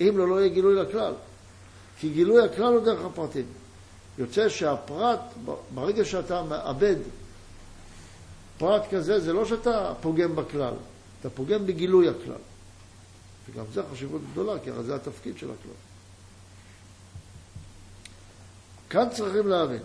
[0.01, 1.13] אם לא, לא יהיה גילוי לכלל.
[1.99, 3.45] כי גילוי הכלל הוא דרך הפרטים.
[4.17, 5.19] יוצא שהפרט,
[5.73, 6.95] ברגע שאתה מאבד
[8.59, 10.73] פרט כזה, זה לא שאתה פוגם בכלל,
[11.19, 12.41] אתה פוגם בגילוי הכלל.
[13.49, 15.71] וגם זו חשיבות גדולה, כי הרי זה התפקיד של הכלל.
[18.89, 19.81] כאן צריכים להבין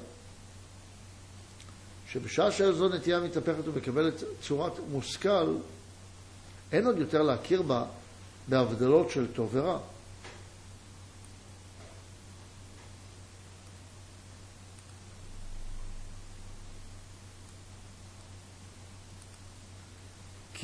[2.08, 5.54] שבשעה שאיזו נטייה מתהפכת ומקבלת צורת מושכל,
[6.72, 7.84] אין עוד יותר להכיר בה
[8.48, 9.78] בהבדלות של טוב ורע.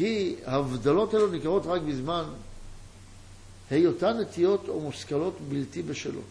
[0.00, 2.24] כי ההבדלות האלו נקראות רק בזמן
[3.70, 6.24] היותן נטיות או מושכלות בלתי בשלות.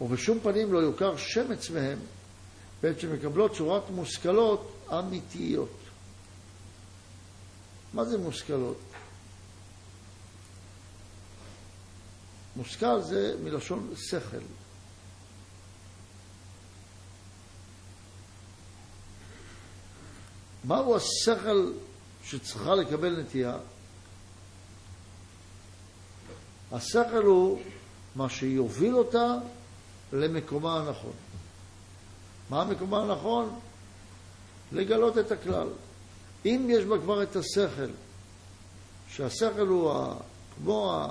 [0.00, 1.98] ובשום פנים לא יוכר שמץ מהם
[2.82, 5.76] בעת שמקבלות צורת מושכלות אמיתיות.
[7.94, 8.80] מה זה מושכלות?
[12.56, 14.61] מושכל זה מלשון שכל.
[20.64, 21.72] מהו השכל
[22.24, 23.56] שצריכה לקבל נטייה?
[26.72, 27.62] השכל הוא
[28.16, 29.34] מה שיוביל אותה
[30.12, 31.12] למקומה הנכון.
[32.50, 33.60] מה המקומה הנכון?
[34.72, 35.68] לגלות את הכלל.
[36.46, 37.90] אם יש בה כבר את השכל,
[39.08, 40.14] שהשכל הוא ה,
[40.56, 41.08] כמו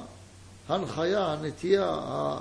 [0.70, 2.40] ההנחיה, הנטייה, ה,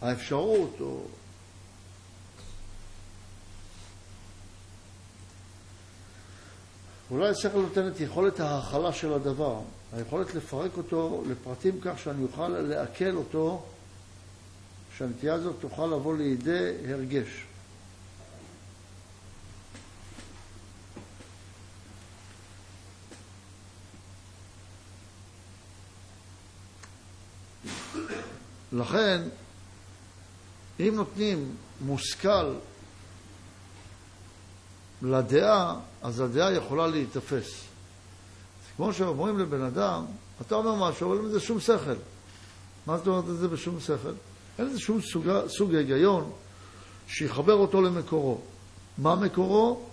[0.00, 1.00] האפשרות או...
[7.10, 9.60] אולי השכל נותן את יכולת ההכלה של הדבר,
[9.92, 13.64] היכולת לפרק אותו לפרטים כך שאני אוכל לעכל אותו,
[14.96, 17.44] שהנטייה הזאת תוכל לבוא לידי הרגש.
[28.72, 29.20] לכן,
[30.88, 32.54] אם נותנים מושכל
[35.02, 37.64] לדעה, אז הדעה יכולה להיתפס.
[38.76, 40.04] כמו שאומרים לבן אדם,
[40.40, 41.94] אתה אומר משהו, אבל אין לזה שום שכל.
[42.86, 44.12] מה זאת אומרת את זה בשום שכל?
[44.58, 46.32] אין לזה שום סוג, סוג היגיון
[47.08, 48.40] שיחבר אותו למקורו.
[48.98, 49.86] מה מקורו?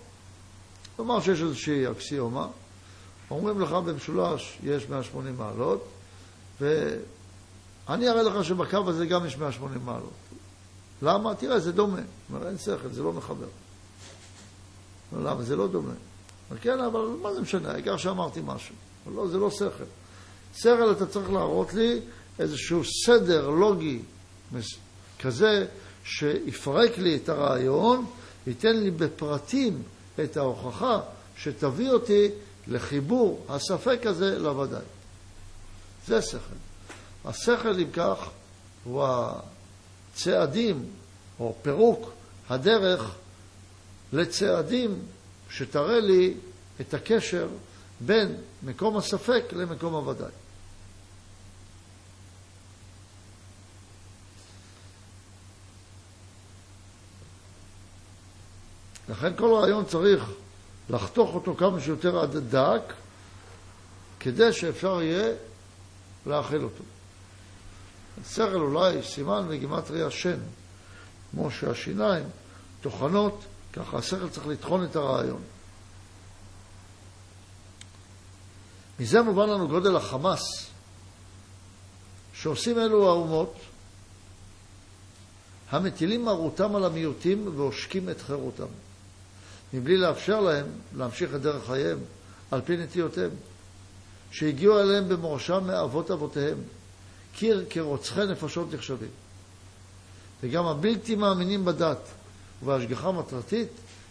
[0.98, 2.46] נאמר שיש איזושהי אקסיומה,
[3.30, 5.88] אומרים לך במשולש יש 180 מעלות,
[6.60, 10.27] ואני אראה לך שבקו הזה גם יש 180 מעלות.
[11.02, 11.34] למה?
[11.34, 12.00] תראה, זה דומה.
[12.30, 13.46] אומר, אין שכל, זה לא מחבר.
[15.12, 15.42] אומר, למה?
[15.42, 15.92] זה לא דומה.
[16.50, 17.72] אומר, כן, אבל מה זה משנה?
[17.72, 18.74] העיקר שאמרתי משהו.
[19.06, 19.84] אבל לא, זה לא שכל.
[20.54, 22.00] שכל אתה צריך להראות לי
[22.38, 24.00] איזשהו סדר לוגי
[25.18, 25.66] כזה
[26.04, 28.06] שיפרק לי את הרעיון,
[28.46, 29.82] ייתן לי בפרטים
[30.24, 31.00] את ההוכחה
[31.36, 32.28] שתביא אותי
[32.66, 34.84] לחיבור הספק הזה לוודאי.
[36.06, 36.38] זה שכל.
[37.24, 38.28] השכל, אם כך,
[38.84, 39.04] הוא
[40.18, 40.86] הצעדים,
[41.40, 42.12] או פירוק
[42.48, 43.14] הדרך
[44.12, 45.02] לצעדים
[45.50, 46.34] שתראה לי
[46.80, 47.48] את הקשר
[48.00, 50.30] בין מקום הספק למקום הוודאי.
[59.08, 60.30] לכן כל רעיון צריך
[60.90, 62.92] לחתוך אותו כמה שיותר עד דק,
[64.20, 65.34] כדי שאפשר יהיה
[66.26, 66.84] לאכל אותו.
[68.26, 70.38] שכל אולי סימן וגימטריה שן,
[71.30, 72.24] כמו שהשיניים
[72.80, 75.42] טוחנות, ככה השכל צריך לטחון את הרעיון.
[79.00, 80.70] מזה מובן לנו גודל החמאס
[82.34, 83.54] שעושים אלו האומות,
[85.70, 88.66] המטילים מרותם על המיעוטים ועושקים את חירותם.
[89.74, 90.66] מבלי לאפשר להם
[90.96, 91.98] להמשיך את דרך חייהם
[92.50, 93.30] על פי נטיותיהם,
[94.30, 96.58] שהגיעו אליהם במורשם מאבות אבותיהם,
[97.38, 99.08] קיר כרוצחי נפשות נחשבים.
[100.42, 101.98] וגם הבלתי מאמינים בדת
[102.62, 103.68] ובהשגחה מטרתית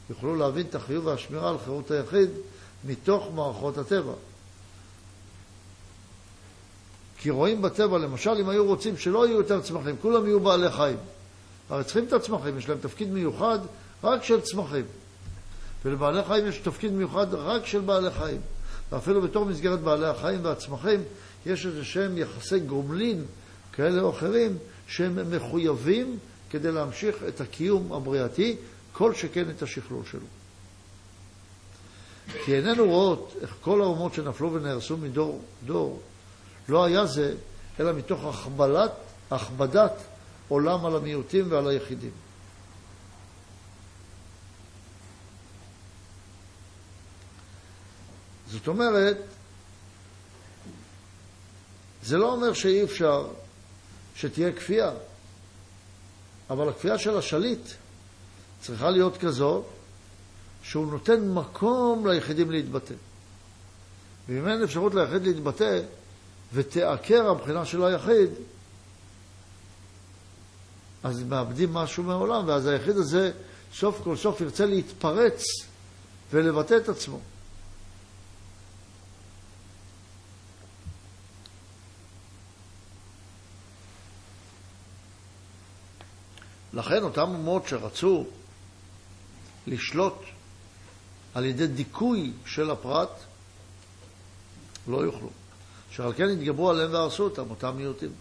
[0.10, 2.30] יוכלו להבין את החיוב והשמירה על חירות היחיד
[2.86, 4.14] מתוך מערכות הטבע.
[7.18, 10.98] כי רואים בטבע, למשל, אם היו רוצים שלא יהיו יותר צמחים, כולם יהיו בעלי חיים.
[11.70, 13.60] הרי צריכים את הצמחים, יש להם תפקיד מיוחד
[14.04, 14.86] רק של צמחים.
[15.86, 18.42] ולבעלי חיים יש תפקיד מיוחד רק של בעלי חיים.
[18.92, 21.04] ואפילו בתור מסגרת בעלי החיים והצמחים,
[21.46, 23.26] יש איזה שהם יחסי גומלין
[23.74, 24.58] כאלה או אחרים,
[24.88, 26.18] שהם מחויבים
[26.50, 28.56] כדי להמשיך את הקיום הבריאתי,
[28.94, 30.26] כל שכן את השכלול שלו.
[32.46, 36.02] כי איננו רואות איך כל האומות שנפלו ונהרסו מדור דור,
[36.70, 37.36] לא היה זה,
[37.80, 38.92] אלא מתוך הכבלת,
[39.32, 39.94] הכבדת
[40.48, 42.12] עולם על המיעוטים ועל היחידים.
[48.52, 49.18] זאת אומרת,
[52.08, 53.28] זה לא אומר שאי אפשר
[54.16, 54.92] שתהיה כפייה,
[56.50, 57.68] אבל הכפייה של השליט
[58.62, 59.64] צריכה להיות כזו
[60.64, 62.94] שהוא נותן מקום ליחידים להתבטא.
[64.30, 65.82] ואם אין אפשרות ליחיד להתבטא
[66.54, 68.30] ותעקר הבחינה של היחיד,
[71.04, 73.32] אז מאבדים משהו מהעולם, ואז היחיד הזה
[73.74, 75.44] סוף כל סוף ירצה להתפרץ
[76.32, 77.20] ולבטא את עצמו.
[86.78, 88.26] לכן אותם אומות שרצו
[89.68, 90.18] לשלוט
[91.34, 93.10] על ידי דיכוי של הפרט,
[94.88, 95.30] לא יוכלו.
[95.92, 98.12] שעל כן התגברו עליהם והרסו אותם, אותם מיעוטים.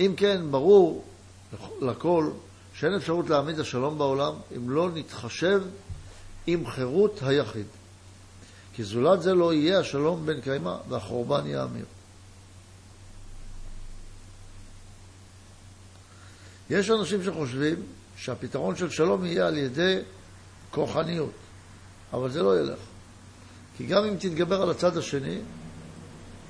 [0.00, 1.04] אם כן, ברור
[1.80, 2.30] לכל
[2.74, 5.62] שאין אפשרות להעמיד השלום בעולם אם לא נתחשב
[6.46, 7.66] עם חירות היחיד.
[8.74, 11.84] כי זולת זה לא יהיה השלום בן קיימא והחורבן יאמיר.
[16.70, 17.82] יש אנשים שחושבים
[18.16, 19.98] שהפתרון של שלום יהיה על ידי
[20.70, 21.30] כוחניות,
[22.12, 22.78] אבל זה לא ילך.
[23.76, 25.38] כי גם אם תתגבר על הצד השני,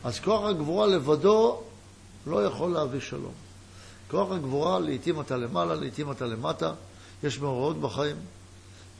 [0.04, 1.62] אז כוח הגבורה לבדו
[2.26, 3.32] לא יכול להביא שלום.
[4.10, 6.72] כוח הגבורה, לעתים אתה למעלה, לעתים אתה למטה,
[7.22, 8.16] יש מאורעות בחיים,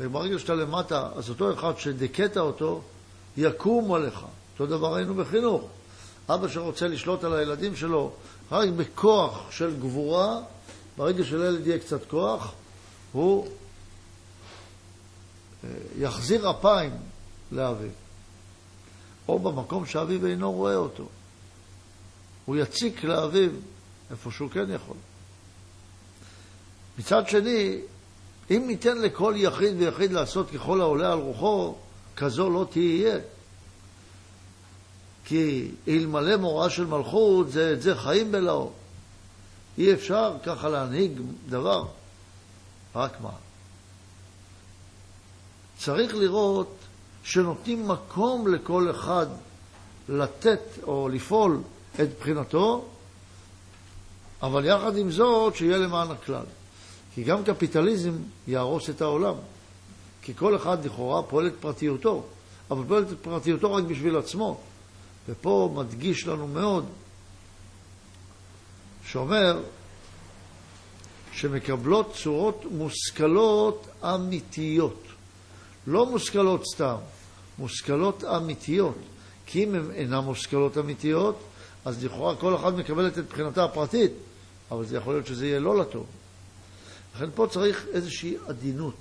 [0.00, 2.82] וברגע שאתה למטה, אז אותו אחד שדיכאת אותו,
[3.36, 4.20] יקום עליך.
[4.52, 5.68] אותו דבר היינו בחינוך.
[6.28, 8.12] אבא שרוצה לשלוט על הילדים שלו
[8.52, 10.40] רק בכוח של גבורה,
[10.96, 12.52] ברגע שלילד יהיה קצת כוח,
[13.12, 13.48] הוא
[15.64, 15.68] אה,
[15.98, 16.92] יחזיר אפיים
[17.52, 17.90] לאביו.
[19.28, 21.08] או במקום שאביו אינו רואה אותו.
[22.44, 23.50] הוא יציק לאביו
[24.10, 24.96] איפה שהוא כן יכול.
[26.98, 27.80] מצד שני,
[28.50, 31.74] אם ניתן לכל יחיד ויחיד לעשות ככל העולה על רוחו,
[32.16, 33.18] כזו לא תהיה.
[35.24, 38.70] כי אלמלא מוראה של מלכות, זה את זה חיים בלאו.
[39.78, 41.12] אי אפשר ככה להנהיג
[41.48, 41.84] דבר.
[42.94, 43.30] רק מה?
[45.78, 46.76] צריך לראות
[47.24, 49.26] שנותנים מקום לכל אחד
[50.09, 51.60] לתת או לפעול
[52.01, 52.84] את בחינתו,
[54.42, 56.44] אבל יחד עם זאת שיהיה למען הכלל.
[57.14, 58.12] כי גם קפיטליזם
[58.46, 59.34] יהרוס את העולם.
[60.22, 62.22] כי כל אחד לכאורה פועל את פרטיותו,
[62.70, 64.60] אבל פועל את פרטיותו רק בשביל עצמו.
[65.28, 66.84] ופה מדגיש לנו מאוד,
[69.14, 69.62] שאומר
[71.32, 75.02] שמקבלות צורות מושכלות אמיתיות.
[75.86, 76.96] לא מושכלות סתם,
[77.58, 78.98] מושכלות אמיתיות.
[79.46, 81.38] כי אם הן אינן מושכלות אמיתיות,
[81.84, 84.12] אז לכאורה כל אחד מקבלת את מבחינתה הפרטית,
[84.70, 86.06] אבל זה יכול להיות שזה יהיה לא לטוב.
[87.16, 88.98] לכן פה צריך איזושהי עדינות.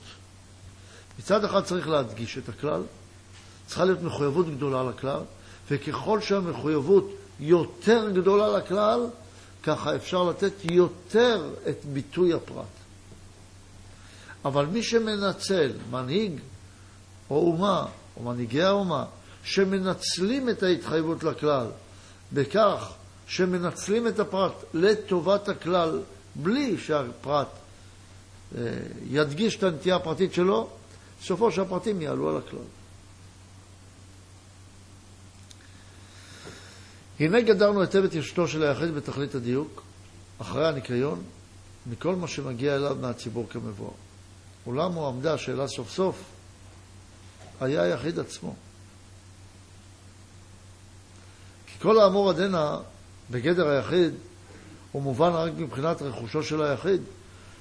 [1.19, 2.81] מצד אחד צריך להדגיש את הכלל,
[3.67, 5.21] צריכה להיות מחויבות גדולה לכלל,
[5.71, 7.09] וככל שהמחויבות
[7.39, 8.99] יותר גדולה לכלל,
[9.63, 12.65] ככה אפשר לתת יותר את ביטוי הפרט.
[14.45, 16.39] אבל מי שמנצל, מנהיג
[17.29, 17.85] או אומה,
[18.17, 19.05] או מנהיגי האומה,
[19.43, 21.67] שמנצלים את ההתחייבות לכלל
[22.33, 22.93] בכך
[23.27, 26.01] שמנצלים את הפרט לטובת הכלל
[26.35, 27.47] בלי שהפרט
[28.57, 28.61] אה,
[29.09, 30.69] ידגיש את הנטייה הפרטית שלו,
[31.21, 32.82] סופו שהפרטים יעלו על הכלל.
[37.19, 39.83] הנה גדרנו היטב את ישתו של היחיד בתכלית הדיוק,
[40.37, 41.23] אחרי הניקיון,
[41.85, 43.91] מכל מה שמגיע אליו מהציבור כמבואר.
[44.65, 46.23] אולם הועמדה השאלה סוף סוף,
[47.61, 48.55] היה היחיד עצמו.
[51.67, 52.77] כי כל האמור עדנה
[53.31, 54.13] בגדר היחיד
[54.91, 57.01] הוא מובן רק מבחינת רכושו של היחיד,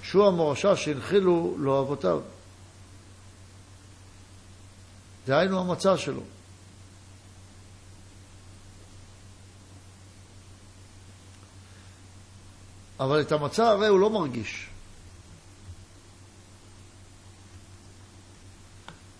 [0.03, 2.21] שהוא המורשה שהנחילו לו אבותיו.
[5.27, 6.23] דהיינו המצע שלו.
[13.03, 14.67] אבל את המצע הרי הוא לא מרגיש.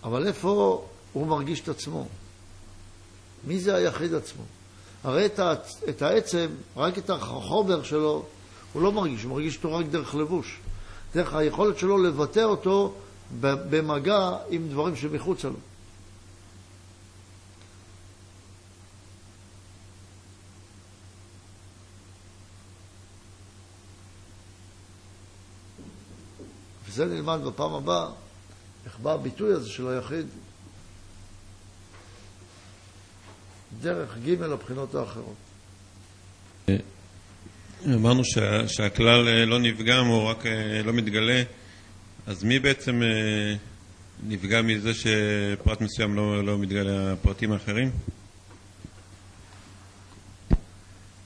[0.03, 2.07] אבל איפה הוא מרגיש את עצמו?
[3.47, 4.43] מי זה היחיד עצמו?
[5.03, 5.39] הרי את,
[5.89, 6.47] את העצם,
[6.77, 8.25] רק את החומר שלו,
[8.73, 10.59] הוא לא מרגיש, הוא מרגיש אותו רק דרך לבוש.
[11.15, 12.93] דרך היכולת שלו לבטא אותו
[13.41, 15.59] במגע עם דברים שמחוצה לו.
[26.93, 28.07] וזה נלמד בפעם הבאה,
[28.85, 30.25] איך בא הביטוי הזה של היחיד
[33.81, 35.35] דרך ג' הבחינות האחרות.
[37.85, 41.43] אמרנו שה, שהכלל אה, לא נפגם או רק אה, לא מתגלה,
[42.27, 43.55] אז מי בעצם אה,
[44.27, 47.91] נפגע מזה שפרט מסוים לא, לא מתגלה הפרטים האחרים?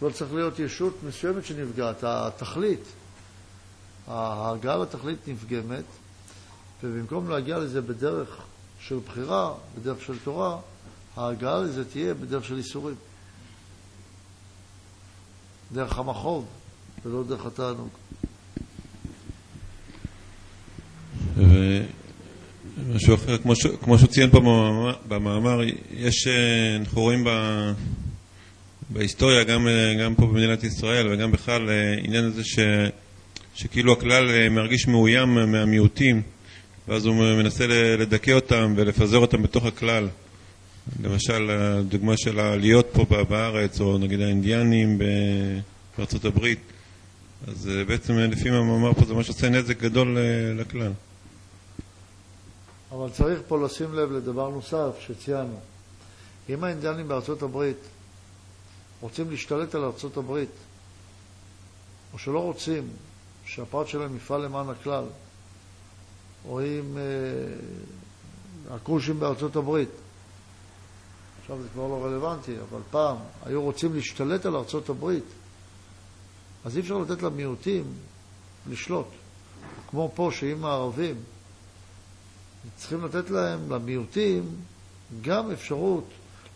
[0.01, 2.83] לא צריך להיות ישות מסוימת שנפגעת, התכלית.
[4.07, 5.83] ההגעה לתכלית נפגמת,
[6.83, 8.37] ובמקום להגיע לזה בדרך
[8.79, 10.57] של בחירה, בדרך של תורה,
[11.15, 12.95] ההגעה לזה תהיה בדרך של איסורים.
[15.73, 16.45] דרך המחוב,
[17.05, 17.89] ולא דרך התענוג.
[21.37, 23.67] ומשהו אחר, כמו, ש...
[23.81, 24.41] כמו שהוא ציין פה
[25.07, 25.59] במאמר,
[25.91, 27.29] יש, אה, אנחנו רואים ב...
[28.89, 32.59] בהיסטוריה, גם, אה, גם פה במדינת ישראל וגם בכלל, אה, עניין הזה ש...
[33.57, 36.21] שכאילו הכלל מרגיש מאוים מהמיעוטים,
[36.87, 37.67] ואז הוא מנסה
[37.97, 40.07] לדכא אותם ולפזר אותם בתוך הכלל.
[41.03, 44.99] למשל, הדוגמה של העליות פה בארץ, או נגיד האינדיאנים
[45.97, 46.59] בארצות הברית,
[47.47, 50.91] אז אה, בעצם לפי מה מאמר פה זה מה שעושה נזק גדול אה, לכלל.
[52.91, 55.59] אבל צריך פה לשים לב לדבר נוסף שציינו.
[56.49, 57.77] אם האינדיאנים בארצות הברית
[59.01, 60.49] רוצים להשתלט על ארצות הברית,
[62.13, 62.83] או שלא רוצים
[63.47, 65.05] שהפרט שלהם יפעל למען הכלל,
[66.47, 69.89] או אם אה, הכושים בארצות הברית
[71.47, 75.23] עכשיו זה כבר לא רלוונטי, אבל פעם היו רוצים להשתלט על ארצות הברית,
[76.65, 77.83] אז אי אפשר לתת למיעוטים
[78.69, 79.07] לשלוט.
[79.89, 81.15] כמו פה, שאם הערבים
[82.77, 84.55] צריכים לתת להם, למיעוטים,
[85.21, 86.05] גם אפשרות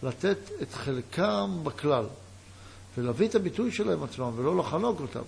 [0.04, 2.06] לתת את חלקם בכלל,
[2.98, 5.24] ולהביא את הביטוי שלהם עצמם, ולא לחנוק אותם.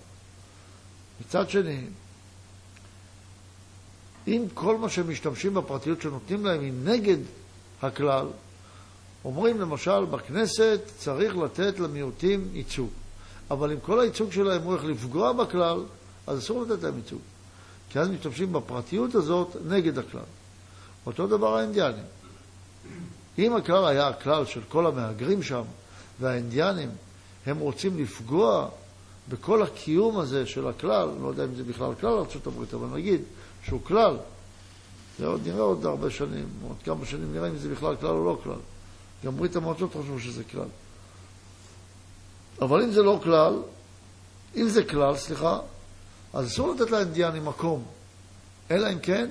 [1.22, 1.86] מצד שני,
[4.28, 7.18] אם כל מה שהם משתמשים בפרטיות שנותנים להם היא נגד
[7.82, 8.28] הכלל,
[9.26, 12.90] אומרים למשל, בכנסת צריך לתת למיעוטים ייצוג.
[13.52, 15.84] אבל אם כל הייצוג שלהם הוא איך לפגוע בכלל,
[16.28, 17.22] אז אסור לתת להם ייצוג.
[17.90, 20.22] כי אז משתמשים בפרטיות הזאת נגד הכלל.
[21.06, 22.04] אותו דבר האינדיאנים.
[23.40, 25.64] אם הכלל היה הכלל של כל המהגרים שם,
[26.20, 26.90] והאינדיאנים,
[27.46, 28.70] הם רוצים לפגוע
[29.30, 33.22] בכל הקיום הזה של הכלל, לא יודע אם זה בכלל כלל ארה"ב, אבל נגיד
[33.64, 34.18] שהוא כלל,
[35.20, 38.26] זה עוד נראה עוד הרבה שנים, עוד כמה שנים נראה אם זה בכלל כלל או
[38.26, 38.60] לא כלל.
[39.26, 40.68] גם ברית המועצות חשבו שזה כלל.
[42.62, 43.54] אבל אם זה לא כלל,
[44.56, 45.60] אם זה כלל, סליחה,
[46.34, 47.84] אז אסור לתת לאינדיאנים מקום.
[48.72, 49.30] אלא אם כן,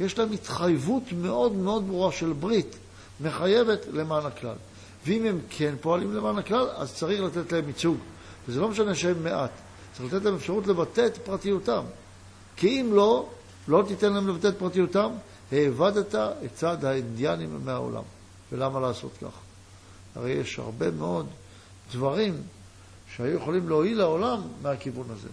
[0.00, 2.76] יש להם התחייבות מאוד מאוד ברורה של ברית,
[3.20, 4.56] מחייבת למען הכלל.
[5.06, 7.96] ואם הם כן פועלים למען הכלל, אז צריך לתת להם ייצוג.
[8.48, 9.50] וזה לא משנה שהם מעט,
[9.92, 11.82] צריך לתת להם אפשרות לבטא את פרטיותם.
[12.56, 13.28] כי אם לא,
[13.68, 15.10] לא תיתן להם לבטא את פרטיותם,
[15.52, 18.02] העבדת את צד האינדיאנים מהעולם.
[18.52, 19.38] ולמה לעשות כך?
[20.14, 21.26] הרי יש הרבה מאוד
[21.92, 22.42] דברים
[23.16, 25.28] שהיו יכולים להועיל לעולם מהכיוון הזה.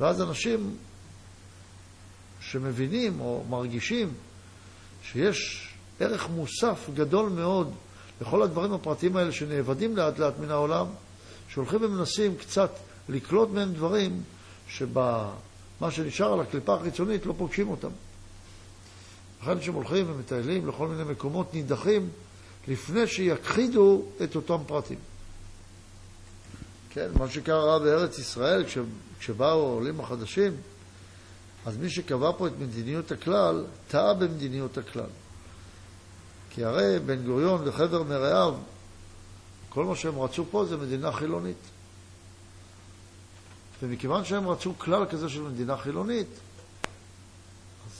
[0.00, 0.76] ואז אנשים
[2.40, 4.12] שמבינים או מרגישים
[5.02, 5.68] שיש
[6.00, 7.72] ערך מוסף גדול מאוד
[8.20, 10.86] לכל הדברים הפרטיים האלה שנאבדים לאט לאט מן העולם,
[11.54, 12.70] שהולכים ומנסים קצת
[13.08, 14.22] לקלוט מהם דברים
[14.68, 17.88] שבמה שנשאר על הקליפה החיצונית לא פוגשים אותם.
[19.42, 22.08] לכן כשהם הולכים ומטיילים לכל מיני מקומות נידחים,
[22.68, 24.98] לפני שיכחידו את אותם פרטים.
[26.90, 28.78] כן, מה שקרה בארץ ישראל, כש,
[29.20, 30.52] כשבאו העולים החדשים,
[31.66, 35.10] אז מי שקבע פה את מדיניות הכלל, טעה במדיניות הכלל.
[36.50, 38.54] כי הרי בן גוריון וחבר מרעיו,
[39.74, 41.56] כל מה שהם רצו פה זה מדינה חילונית.
[43.82, 46.26] ומכיוון שהם רצו כלל כזה של מדינה חילונית,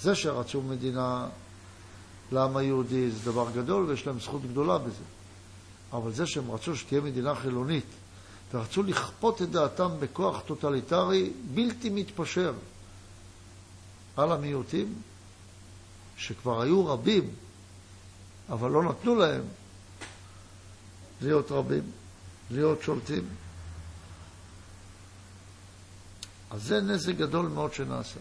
[0.01, 1.29] זה שרצו מדינה
[2.33, 5.05] לעם היהודי זה דבר גדול ויש להם זכות גדולה בזה.
[5.93, 7.87] אבל זה שהם רצו שתהיה מדינה חילונית
[8.55, 12.53] ורצו לכפות את דעתם בכוח טוטליטרי בלתי מתפשר
[14.17, 14.95] על המיעוטים,
[16.17, 17.31] שכבר היו רבים,
[18.49, 19.43] אבל לא נתנו להם
[21.23, 21.83] להיות רבים,
[22.51, 23.25] להיות שולטים.
[26.51, 28.21] אז זה נזק גדול מאוד שנעשה.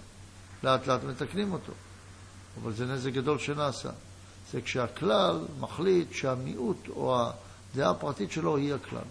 [0.63, 1.71] לאט לאט מתקנים אותו,
[2.61, 3.89] אבל זה נזק גדול שנעשה.
[4.51, 7.17] זה כשהכלל מחליט שהמיעוט או
[7.73, 9.07] הדעה הפרטית שלו היא הכלל.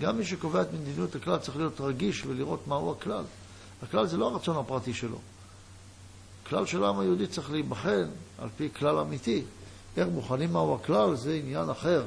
[0.00, 3.24] גם מי שקובע את מדיניות הכלל צריך להיות רגיש ולראות מהו הכלל.
[3.82, 5.18] הכלל זה לא הרצון הפרטי שלו.
[6.44, 8.08] הכלל של העם היהודי צריך להיבחן
[8.38, 9.42] על פי כלל אמיתי.
[9.96, 12.04] איך בוחנים מהו הכלל זה עניין אחר.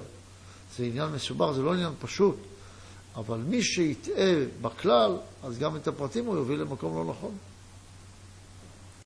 [0.77, 2.35] זה עניין מסובך, זה לא עניין פשוט.
[3.15, 7.31] אבל מי שיטעה בכלל, אז גם את הפרטים הוא יוביל למקום לא נכון.